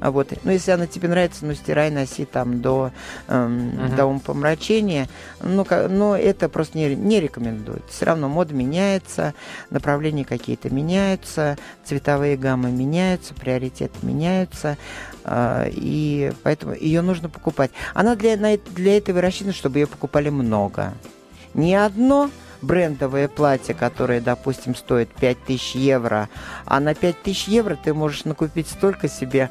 А 0.00 0.10
вот. 0.10 0.32
Ну, 0.44 0.50
если 0.50 0.70
она 0.70 0.86
тебе 0.86 1.08
нравится, 1.08 1.44
ну, 1.44 1.54
стирай, 1.54 1.90
носи 1.90 2.24
там 2.24 2.60
до, 2.60 2.90
эм, 3.28 3.70
uh-huh. 3.70 3.96
до 3.96 4.06
умопомрачения. 4.06 5.08
Ну, 5.42 5.66
но 5.88 6.16
это 6.16 6.48
просто 6.48 6.78
не, 6.78 6.94
не 6.96 7.20
рекомендуют. 7.20 7.84
Все 7.90 8.06
равно 8.06 8.28
мода 8.28 8.54
меняется, 8.54 9.34
направления 9.68 10.24
какие-то 10.24 10.70
меняются, 10.70 11.58
цветовые 11.84 12.36
гаммы 12.36 12.70
меняются, 12.70 13.34
приоритеты 13.34 13.98
меняются. 14.02 14.78
Э, 15.24 15.68
и 15.70 16.32
поэтому 16.42 16.74
ее 16.74 17.02
нужно 17.02 17.28
покупать. 17.28 17.70
Она 17.94 18.16
для, 18.16 18.36
для 18.36 18.96
этого 18.96 19.20
рассчитана, 19.20 19.52
чтобы 19.52 19.78
ее 19.80 19.86
покупали 19.86 20.30
много. 20.30 20.94
Не 21.52 21.74
одно, 21.74 22.30
брендовое 22.62 23.28
платье, 23.28 23.74
которое, 23.74 24.20
допустим, 24.20 24.74
стоит 24.74 25.08
5000 25.20 25.74
евро, 25.74 26.28
а 26.64 26.80
на 26.80 26.94
5000 26.94 27.48
евро 27.48 27.76
ты 27.82 27.94
можешь 27.94 28.24
накупить 28.24 28.68
столько 28.68 29.08
себе 29.08 29.50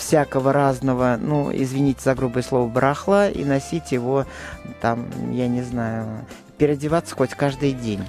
всякого 0.00 0.52
разного, 0.52 1.18
ну, 1.20 1.50
извините 1.52 2.00
за 2.02 2.14
грубое 2.14 2.42
слово, 2.42 2.66
барахла 2.66 3.28
и 3.28 3.44
носить 3.44 3.92
его 3.92 4.26
там, 4.80 5.06
я 5.32 5.46
не 5.46 5.62
знаю, 5.62 6.06
переодеваться 6.58 7.14
хоть 7.14 7.30
каждый 7.30 7.72
день. 7.72 8.00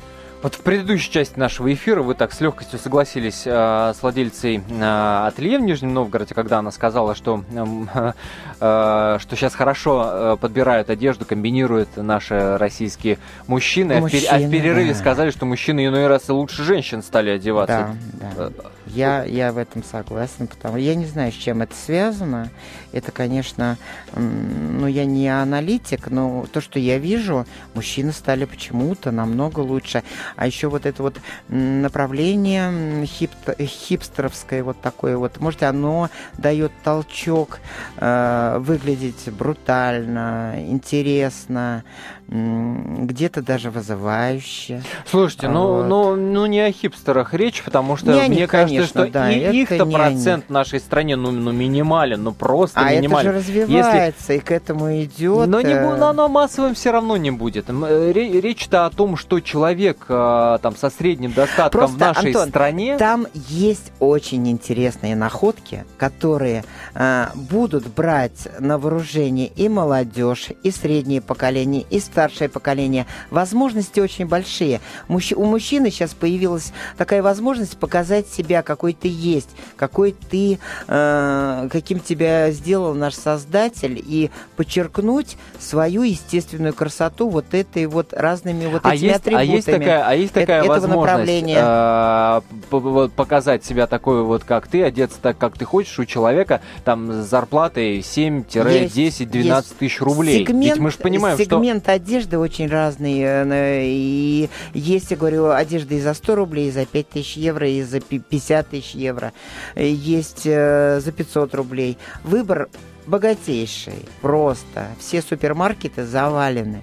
Вот 0.42 0.56
в 0.56 0.62
предыдущей 0.62 1.12
части 1.12 1.38
нашего 1.38 1.72
эфира 1.72 2.02
вы 2.02 2.16
так 2.16 2.34
с 2.34 2.42
легкостью 2.42 2.80
согласились 2.80 3.44
э, 3.46 3.94
с 3.96 4.02
владельцей 4.02 4.58
э, 4.58 5.28
ателье 5.28 5.60
в 5.60 5.62
Нижнем 5.62 5.94
Новгороде, 5.94 6.34
когда 6.34 6.58
она 6.58 6.72
сказала, 6.72 7.14
что, 7.14 7.44
э, 7.52 8.14
э, 8.60 9.18
что 9.20 9.36
сейчас 9.36 9.54
хорошо 9.54 10.10
э, 10.12 10.38
подбирают 10.42 10.90
одежду, 10.90 11.26
комбинируют 11.26 11.96
наши 11.96 12.58
российские 12.58 13.20
мужчины, 13.46 14.00
мужчины 14.00 14.26
а, 14.32 14.40
в, 14.40 14.44
а 14.44 14.48
в 14.48 14.50
перерыве 14.50 14.94
да. 14.94 15.00
сказали, 15.00 15.30
что 15.30 15.46
мужчины 15.46 15.86
иной 15.86 16.08
раз 16.08 16.28
и 16.28 16.32
лучше 16.32 16.64
женщин 16.64 17.04
стали 17.04 17.30
одеваться. 17.30 17.96
Да, 18.36 18.50
да. 18.50 18.72
Я, 18.94 19.24
я 19.24 19.54
в 19.54 19.58
этом 19.58 19.84
согласен, 19.84 20.48
потому 20.48 20.78
я 20.78 20.96
не 20.96 21.06
знаю, 21.06 21.32
с 21.32 21.36
чем 21.36 21.62
это 21.62 21.74
связано. 21.74 22.50
Это, 22.92 23.12
конечно, 23.12 23.78
ну, 24.16 24.86
я 24.88 25.06
не 25.06 25.30
аналитик, 25.30 26.10
но 26.10 26.46
то, 26.52 26.60
что 26.60 26.78
я 26.78 26.98
вижу, 26.98 27.46
мужчины 27.74 28.12
стали 28.12 28.44
почему-то 28.44 29.12
намного 29.12 29.62
лучше. 29.62 30.04
А 30.36 30.46
еще 30.46 30.68
вот 30.68 30.86
это 30.86 31.04
вот 31.04 31.20
направление 31.48 33.06
хип, 33.06 33.32
хипстеровское 33.60 34.64
вот 34.64 34.82
такое 34.82 35.16
вот, 35.16 35.40
может, 35.40 35.64
оно 35.64 36.10
дает 36.38 36.74
толчок 36.84 37.60
э, 37.98 38.58
выглядеть 38.60 39.30
брутально, 39.32 40.56
интересно, 40.58 41.84
где-то 42.28 43.42
даже 43.42 43.72
вызывающе. 43.72 44.82
Слушайте, 45.06 45.50
ну, 45.50 45.76
вот. 45.76 45.88
ну, 45.88 46.16
ну, 46.16 46.32
ну 46.32 46.46
не 46.46 46.62
о 46.62 46.72
хипстерах 46.72 47.34
речь, 47.34 47.62
потому 47.62 47.98
что 47.98 48.14
не 48.14 48.30
мне 48.30 48.48
кажется, 48.48 48.76
конечно, 48.76 49.04
что 49.04 49.12
да, 49.12 49.32
и 49.32 49.62
их-то 49.62 49.86
процент 49.86 50.46
в 50.48 50.50
нашей 50.50 50.80
стране 50.80 51.18
ну, 51.18 51.32
ну 51.32 51.52
минимален, 51.52 52.24
ну 52.24 52.32
просто 52.32 52.80
а 52.80 52.94
минимален. 52.94 53.32
это 53.32 53.42
же 53.42 53.54
развивается 53.54 54.34
Если... 54.34 54.36
и 54.38 54.40
к 54.40 54.52
этому 54.52 55.02
идет. 55.02 55.48
Но, 55.48 55.60
не, 55.60 55.74
но 55.74 56.08
оно 56.08 56.30
массовым 56.30 56.74
все 56.74 56.92
равно 56.92 57.18
не 57.18 57.32
будет. 57.32 57.66
Э, 57.70 58.12
речь-то 58.14 58.86
о 58.86 58.90
том, 58.92 59.18
что 59.18 59.42
человек 59.42 60.06
э, 60.08 60.60
там 60.62 60.76
со 60.78 60.90
средним 60.90 61.34
достатком 61.34 61.80
просто, 61.82 61.96
в 61.98 62.00
нашей 62.00 62.28
Антон, 62.28 62.50
стране... 62.50 62.98
Там 62.98 63.28
есть 63.34 63.92
очень 64.00 64.50
интересные 64.50 65.18
находки, 65.18 65.86
которые 65.98 66.64
э, 66.94 67.28
будут 67.36 67.88
брать 67.88 68.48
на 68.60 68.78
вооружение 68.78 69.48
и 69.48 69.68
молодежь, 69.68 70.50
и 70.64 70.72
среднее 70.72 71.22
поколение, 71.22 71.84
и 71.90 72.00
старшее 72.12 72.50
поколение, 72.50 73.06
возможности 73.30 74.00
очень 74.00 74.26
большие. 74.26 74.82
Мужч... 75.08 75.32
У 75.34 75.46
мужчины 75.46 75.90
сейчас 75.92 76.14
появилась 76.14 76.74
такая 76.98 77.24
возможность 77.24 77.78
показать 77.78 78.28
себя, 78.28 78.62
какой 78.64 78.94
ты 78.94 79.08
есть, 79.08 79.50
какой 79.78 80.12
ты, 80.30 80.60
э, 80.88 81.68
каким 81.72 82.00
тебя 82.00 82.52
сделал 82.52 82.94
наш 82.94 83.16
Создатель, 83.16 84.02
и 84.04 84.30
подчеркнуть 84.58 85.38
свою 85.60 86.04
естественную 86.04 86.74
красоту 86.74 87.30
вот 87.30 87.54
этой 87.54 87.86
вот 87.86 88.14
разными 88.14 88.66
вот 88.66 88.82
а 88.84 88.96
этими 88.96 89.08
есть, 89.08 89.16
атрибутами. 89.16 89.50
А 89.50 89.56
есть 89.56 89.66
такая, 89.66 90.08
а 90.08 90.16
есть 90.16 90.34
такая 90.34 90.64
этого 90.64 90.80
возможность 90.80 91.54
э, 91.56 93.08
показать 93.16 93.64
себя 93.64 93.88
такой 93.88 94.24
вот, 94.24 94.44
как 94.44 94.68
ты, 94.68 94.84
одеться 94.84 95.18
так, 95.22 95.38
как 95.38 95.58
ты 95.58 95.66
хочешь, 95.66 95.98
у 96.00 96.06
человека 96.06 96.62
там 96.84 97.12
с 97.12 97.28
зарплатой 97.28 98.00
7-10-12 98.00 99.66
тысяч 99.80 100.02
рублей. 100.02 100.46
Сегмент, 100.46 100.76
Ведь 100.76 100.80
мы 100.80 100.92
же 100.92 100.98
понимаем, 100.98 101.38
сегмент 101.38 101.84
что 101.84 101.92
одежды 102.02 102.38
очень 102.38 102.68
разные. 102.68 103.46
Э, 103.46 103.82
и 103.84 104.50
есть, 104.74 105.12
я 105.12 105.18
говорю, 105.18 105.52
одежда 105.52 105.96
и 105.96 106.02
за 106.02 106.14
100 106.14 106.36
рублей, 106.36 106.68
и 106.68 106.72
за 106.72 106.86
5 106.86 107.10
тысяч 107.10 107.38
евро, 107.38 107.68
и 107.68 107.84
за 107.84 108.00
50 108.00 108.70
тысяч 108.70 108.96
евро. 108.96 109.34
Есть 109.76 110.46
э, 110.46 111.00
за 111.00 111.12
500 111.12 111.56
рублей. 111.56 111.98
Выбор 112.24 112.70
богатейший, 113.08 114.06
просто. 114.22 114.88
Все 115.00 115.22
супермаркеты 115.22 116.06
завалены. 116.06 116.82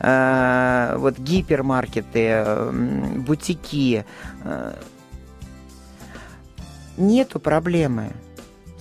Э, 0.00 0.96
вот 0.96 1.18
гипермаркеты, 1.18 2.44
бутики. 3.26 4.04
Нету 6.96 7.40
проблемы. 7.40 8.12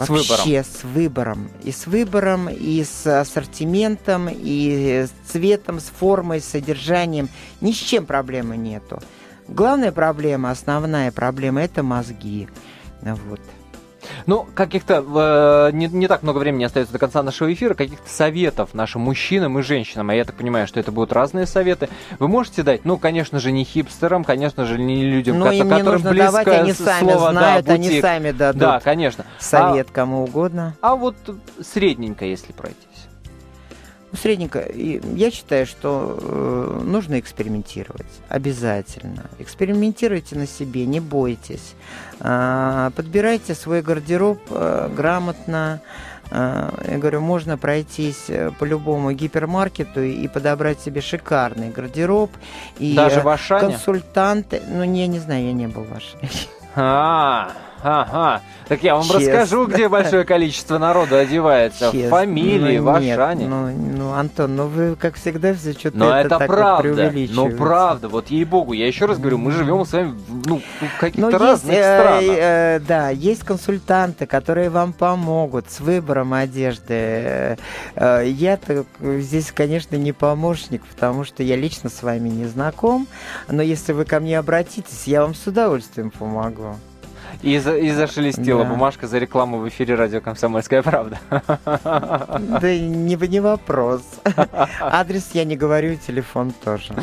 С 0.05 0.09
Вообще 0.09 0.63
с 0.63 0.83
выбором. 0.83 1.49
И 1.63 1.71
с 1.71 1.87
выбором, 1.87 2.49
и 2.49 2.83
с 2.83 3.05
ассортиментом, 3.05 4.29
и 4.29 5.05
с 5.07 5.31
цветом, 5.31 5.79
с 5.79 5.85
формой, 5.85 6.41
с 6.41 6.45
содержанием. 6.45 7.29
Ни 7.61 7.71
с 7.71 7.77
чем 7.77 8.05
проблемы 8.05 8.57
нету. 8.57 9.01
Главная 9.47 9.91
проблема, 9.91 10.51
основная 10.51 11.11
проблема– 11.11 11.61
это 11.63 11.83
мозги. 11.83 12.47
Вот. 13.01 13.41
Ну, 14.25 14.47
каких-то, 14.53 15.69
э, 15.69 15.75
не, 15.75 15.87
не 15.87 16.07
так 16.07 16.23
много 16.23 16.39
времени 16.39 16.63
остается 16.63 16.93
до 16.93 16.99
конца 16.99 17.23
нашего 17.23 17.51
эфира, 17.51 17.73
каких-то 17.73 18.09
советов 18.09 18.73
нашим 18.73 19.01
мужчинам 19.01 19.59
и 19.59 19.61
женщинам, 19.61 20.09
а 20.09 20.15
я 20.15 20.25
так 20.25 20.35
понимаю, 20.35 20.67
что 20.67 20.79
это 20.79 20.91
будут 20.91 21.13
разные 21.13 21.45
советы, 21.45 21.89
вы 22.19 22.27
можете 22.27 22.63
дать? 22.63 22.85
Ну, 22.85 22.97
конечно 22.97 23.39
же, 23.39 23.51
не 23.51 23.63
хипстерам, 23.63 24.23
конечно 24.23 24.65
же, 24.65 24.79
не 24.79 25.03
людям, 25.03 25.39
ну, 25.39 25.51
им 25.51 25.69
которым 25.69 26.03
не 26.03 26.09
близко 26.09 26.31
давать, 26.31 26.47
они 26.47 26.73
сами 26.73 27.11
слово, 27.11 27.31
знают, 27.31 27.65
да, 27.65 27.73
они 27.73 28.01
сами 28.01 28.31
дадут 28.31 28.59
да, 28.59 28.79
конечно. 28.79 29.25
совет 29.39 29.87
а, 29.89 29.93
кому 29.93 30.23
угодно. 30.23 30.75
А 30.81 30.95
вот 30.95 31.15
средненько, 31.61 32.25
если 32.25 32.51
пройти. 32.51 32.77
Средненько. 34.13 34.65
Я 34.73 35.31
считаю, 35.31 35.65
что 35.65 36.17
э, 36.21 36.81
нужно 36.83 37.19
экспериментировать. 37.19 38.05
Обязательно. 38.29 39.23
Экспериментируйте 39.39 40.35
на 40.35 40.45
себе, 40.45 40.85
не 40.85 40.99
бойтесь. 40.99 41.73
Э, 42.19 42.91
подбирайте 42.95 43.55
свой 43.55 43.81
гардероб 43.81 44.39
э, 44.51 44.89
грамотно. 44.95 45.81
Э, 46.29 46.69
я 46.89 46.97
говорю, 46.99 47.21
можно 47.21 47.57
пройтись 47.57 48.25
э, 48.29 48.51
по 48.59 48.65
любому 48.65 49.11
гипермаркету 49.13 50.01
и 50.01 50.27
подобрать 50.27 50.79
себе 50.79 51.01
шикарный 51.01 51.69
гардероб. 51.69 52.31
И 52.77 52.95
Даже 52.95 53.21
в 53.21 53.27
Ашане? 53.27 53.71
Консультанты. 53.71 54.61
Ну, 54.67 54.83
я 54.83 55.07
не 55.07 55.19
знаю, 55.19 55.45
я 55.45 55.53
не 55.53 55.67
был 55.67 55.83
в 55.83 55.93
Ашане. 55.93 56.29
А, 56.75 57.51
ага. 57.83 58.41
Так 58.67 58.81
я 58.83 58.95
вам 58.95 59.03
Честно. 59.03 59.19
расскажу, 59.19 59.67
где 59.67 59.89
большое 59.89 60.23
количество 60.23 60.77
народу 60.77 61.17
одевается. 61.17 61.91
Честно. 61.91 62.09
Фамилии 62.09 62.77
ну, 62.77 62.85
в 62.85 62.89
Ашане. 62.89 63.47
Ну, 63.47 63.69
ну, 63.69 64.13
Антон, 64.13 64.55
ну 64.55 64.67
вы, 64.67 64.95
как 64.95 65.15
всегда, 65.15 65.53
все 65.53 65.73
что-то 65.73 65.97
Но 65.97 66.17
это, 66.17 66.35
это 66.35 66.45
правда. 66.47 67.11
Ну, 67.13 67.49
правда. 67.51 68.07
Вот 68.07 68.27
ей-богу, 68.27 68.73
я 68.73 68.87
еще 68.87 69.05
раз 69.05 69.19
говорю, 69.19 69.37
мы 69.37 69.51
живем 69.51 69.85
с 69.85 69.91
вами 69.91 70.15
ну, 70.45 70.61
в 70.79 70.99
каких-то 70.99 71.29
ну, 71.29 71.37
разных 71.37 71.73
есть, 71.75 71.85
странах. 71.85 72.23
Э, 72.23 72.77
э, 72.77 72.79
да, 72.79 73.09
есть 73.09 73.43
консультанты, 73.43 74.25
которые 74.25 74.69
вам 74.69 74.93
помогут 74.93 75.69
с 75.69 75.79
выбором 75.79 76.33
одежды. 76.33 77.57
Э, 77.95 78.23
я-то 78.25 78.85
здесь, 79.01 79.51
конечно, 79.51 79.95
не 79.95 80.13
помощник, 80.13 80.85
потому 80.85 81.25
что 81.25 81.43
я 81.43 81.55
лично 81.55 81.89
с 81.89 82.01
вами 82.01 82.29
не 82.29 82.45
знаком. 82.45 83.07
Но 83.49 83.61
если 83.61 83.91
вы 83.91 84.05
ко 84.05 84.19
мне 84.19 84.39
обратитесь, 84.39 85.03
я 85.05 85.21
вам 85.21 85.35
с 85.35 85.45
удовольствием 85.45 86.11
помогу. 86.11 86.75
И, 87.41 87.57
за, 87.57 87.77
и 87.77 87.91
зашелестела 87.91 88.63
да. 88.63 88.69
бумажка 88.69 89.07
за 89.07 89.17
рекламу 89.17 89.59
в 89.59 89.67
эфире 89.67 89.95
радио 89.95 90.21
«Комсомольская 90.21 90.81
правда». 90.81 91.19
Да 91.29 92.77
не, 92.77 93.15
не 93.15 93.39
вопрос. 93.39 94.01
Адрес 94.79 95.31
я 95.33 95.43
не 95.43 95.55
говорю, 95.55 95.95
телефон 95.95 96.53
тоже. 96.63 96.93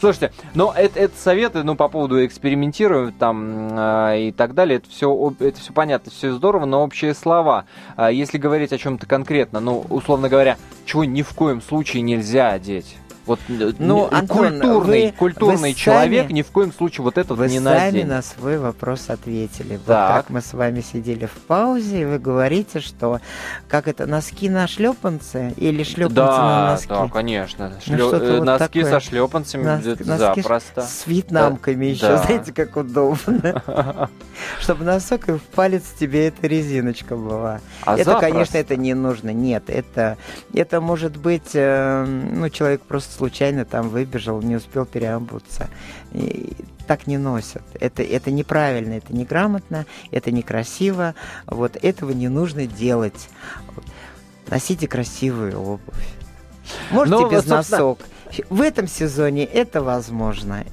Слушайте, 0.00 0.32
ну 0.54 0.70
это, 0.70 0.98
это 0.98 1.16
советы, 1.18 1.62
ну 1.62 1.76
по 1.76 1.88
поводу 1.88 2.24
экспериментировать 2.24 3.16
там 3.18 3.68
э, 3.78 4.28
и 4.28 4.32
так 4.32 4.54
далее, 4.54 4.78
это 4.78 4.90
все, 4.90 5.34
это 5.40 5.60
все 5.60 5.72
понятно, 5.72 6.10
все 6.10 6.32
здорово, 6.32 6.66
но 6.66 6.82
общие 6.82 7.14
слова. 7.14 7.64
А 7.96 8.10
если 8.10 8.38
говорить 8.38 8.72
о 8.72 8.78
чем-то 8.78 9.06
конкретно, 9.06 9.60
ну 9.60 9.84
условно 9.88 10.28
говоря, 10.28 10.56
чего 10.84 11.04
ни 11.04 11.22
в 11.22 11.32
коем 11.34 11.62
случае 11.62 12.02
нельзя 12.02 12.50
одеть? 12.50 12.96
Вот 13.26 13.40
э, 13.48 13.72
ну, 13.78 14.08
Антон, 14.10 14.60
культурный, 14.60 15.06
вы, 15.06 15.12
культурный 15.12 15.70
вы 15.70 15.74
человек 15.74 16.26
сами, 16.26 16.32
ни 16.32 16.42
в 16.42 16.50
коем 16.52 16.72
случае 16.72 17.04
вот 17.04 17.18
этот 17.18 17.36
вы 17.36 17.48
не 17.48 17.58
наденет. 17.58 17.92
Вы 17.92 18.00
сами 18.00 18.02
на 18.08 18.22
свой 18.22 18.58
вопрос 18.58 19.10
ответили. 19.10 19.78
Так. 19.84 20.14
Вот 20.14 20.22
как 20.22 20.30
мы 20.30 20.40
с 20.40 20.52
вами 20.52 20.80
сидели 20.80 21.26
в 21.26 21.32
паузе, 21.46 22.02
и 22.02 22.04
вы 22.04 22.18
говорите, 22.18 22.80
что 22.80 23.20
как 23.68 23.88
это, 23.88 24.06
носки 24.06 24.48
на 24.48 24.68
шлепанцы 24.68 25.52
или 25.56 25.82
шлепанцы 25.82 26.14
да, 26.14 26.38
на 26.38 26.70
носки? 26.72 26.88
Да, 26.88 27.08
конечно. 27.08 27.72
Шлё... 27.84 28.10
Ну, 28.10 28.16
э, 28.16 28.42
носки 28.42 28.80
такое. 28.80 29.00
со 29.00 29.00
шлепанцами 29.00 29.64
Нос... 29.64 30.18
запросто. 30.18 30.82
С 30.82 31.06
вьетнамками 31.06 31.86
да. 31.86 31.90
еще, 31.90 32.08
да. 32.08 32.18
знаете, 32.18 32.52
как 32.52 32.76
удобно. 32.76 33.62
Чтобы 34.60 34.84
носок 34.84 35.28
и 35.28 35.32
в 35.32 35.42
палец 35.42 35.82
тебе 35.98 36.28
эта 36.28 36.46
резиночка 36.46 37.16
была. 37.16 37.60
А 37.82 37.96
это, 37.96 38.18
конечно, 38.20 38.56
это 38.56 38.76
не 38.76 38.94
нужно. 38.94 39.30
Нет, 39.30 39.64
это, 39.68 40.16
это 40.54 40.80
может 40.80 41.16
быть, 41.16 41.50
э, 41.54 42.04
ну, 42.04 42.48
человек 42.50 42.82
просто 42.82 43.15
случайно 43.16 43.64
там 43.64 43.88
выбежал, 43.88 44.40
не 44.42 44.56
успел 44.56 44.84
переобуться. 44.84 45.68
И 46.12 46.52
так 46.86 47.06
не 47.06 47.18
носят. 47.18 47.62
Это, 47.80 48.02
это 48.02 48.30
неправильно, 48.30 48.94
это 48.94 49.14
неграмотно, 49.14 49.86
это 50.10 50.30
некрасиво. 50.30 51.14
Вот 51.46 51.76
этого 51.82 52.12
не 52.12 52.28
нужно 52.28 52.66
делать. 52.66 53.28
Носите 54.48 54.86
красивую 54.86 55.60
обувь. 55.60 56.14
Можете 56.90 57.16
Но, 57.16 57.20
ну, 57.22 57.30
без 57.30 57.44
собственно... 57.44 57.58
носок. 57.58 57.98
В 58.50 58.60
этом 58.60 58.86
сезоне 58.88 59.44
это 59.44 59.82
возможно. 59.82 60.64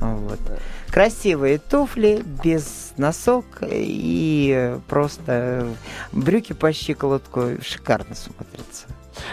Вот. 0.00 0.40
Красивые 0.88 1.58
туфли 1.58 2.22
без 2.42 2.92
носок 2.96 3.44
и 3.62 4.78
просто 4.88 5.68
брюки 6.12 6.52
по 6.52 6.72
щиколотку 6.72 7.62
шикарно 7.62 8.14
смотрятся. 8.14 8.86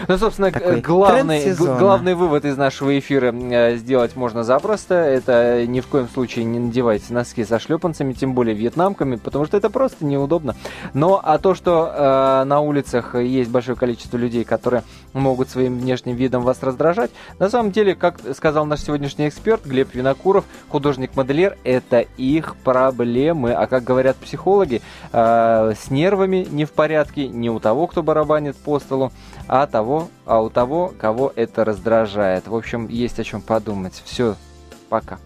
Ну, 0.06 0.18
собственно, 0.18 0.50
Такой 0.50 0.80
главный, 0.80 1.54
главный 1.54 2.14
вывод 2.14 2.44
из 2.44 2.56
нашего 2.56 2.98
эфира 2.98 3.32
э, 3.32 3.76
сделать 3.76 4.16
можно 4.16 4.44
запросто. 4.44 4.94
Это 4.94 5.66
ни 5.66 5.80
в 5.80 5.86
коем 5.86 6.08
случае 6.08 6.44
не 6.44 6.58
надевайте 6.58 7.12
носки 7.12 7.44
со 7.44 7.58
шлепанцами, 7.58 8.12
тем 8.12 8.34
более 8.34 8.54
вьетнамками, 8.54 9.16
потому 9.16 9.46
что 9.46 9.56
это 9.56 9.70
просто 9.70 10.04
неудобно. 10.04 10.56
Но 10.94 11.20
а 11.22 11.38
то, 11.38 11.54
что 11.54 11.92
э, 11.94 12.44
на 12.44 12.60
улицах 12.60 13.14
есть 13.14 13.50
большое 13.50 13.76
количество 13.76 14.16
людей, 14.16 14.44
которые 14.44 14.82
могут 15.12 15.50
своим 15.50 15.78
внешним 15.78 16.16
видом 16.16 16.42
вас 16.42 16.62
раздражать, 16.62 17.10
на 17.38 17.50
самом 17.50 17.72
деле, 17.72 17.94
как 17.94 18.20
сказал 18.34 18.66
наш 18.66 18.80
сегодняшний 18.80 19.28
эксперт 19.28 19.64
Глеб 19.64 19.94
Винокуров, 19.94 20.44
художник-модельер, 20.68 21.56
это 21.64 22.00
их 22.16 22.56
проблемы. 22.56 23.52
А 23.52 23.66
как 23.66 23.84
говорят 23.84 24.16
психологи, 24.16 24.82
э, 25.12 25.72
с 25.78 25.90
нервами 25.90 26.46
не 26.50 26.64
в 26.64 26.72
порядке 26.72 27.28
не 27.28 27.50
у 27.50 27.60
того, 27.60 27.86
кто 27.86 28.02
барабанит 28.02 28.56
по 28.56 28.78
столу, 28.80 29.12
а 29.48 29.66
того, 29.66 30.08
а 30.26 30.40
у 30.40 30.50
того, 30.50 30.92
кого 30.98 31.32
это 31.34 31.64
раздражает. 31.64 32.46
В 32.46 32.54
общем, 32.54 32.86
есть 32.88 33.18
о 33.18 33.24
чем 33.24 33.40
подумать. 33.40 34.02
Все, 34.04 34.36
пока. 34.88 35.18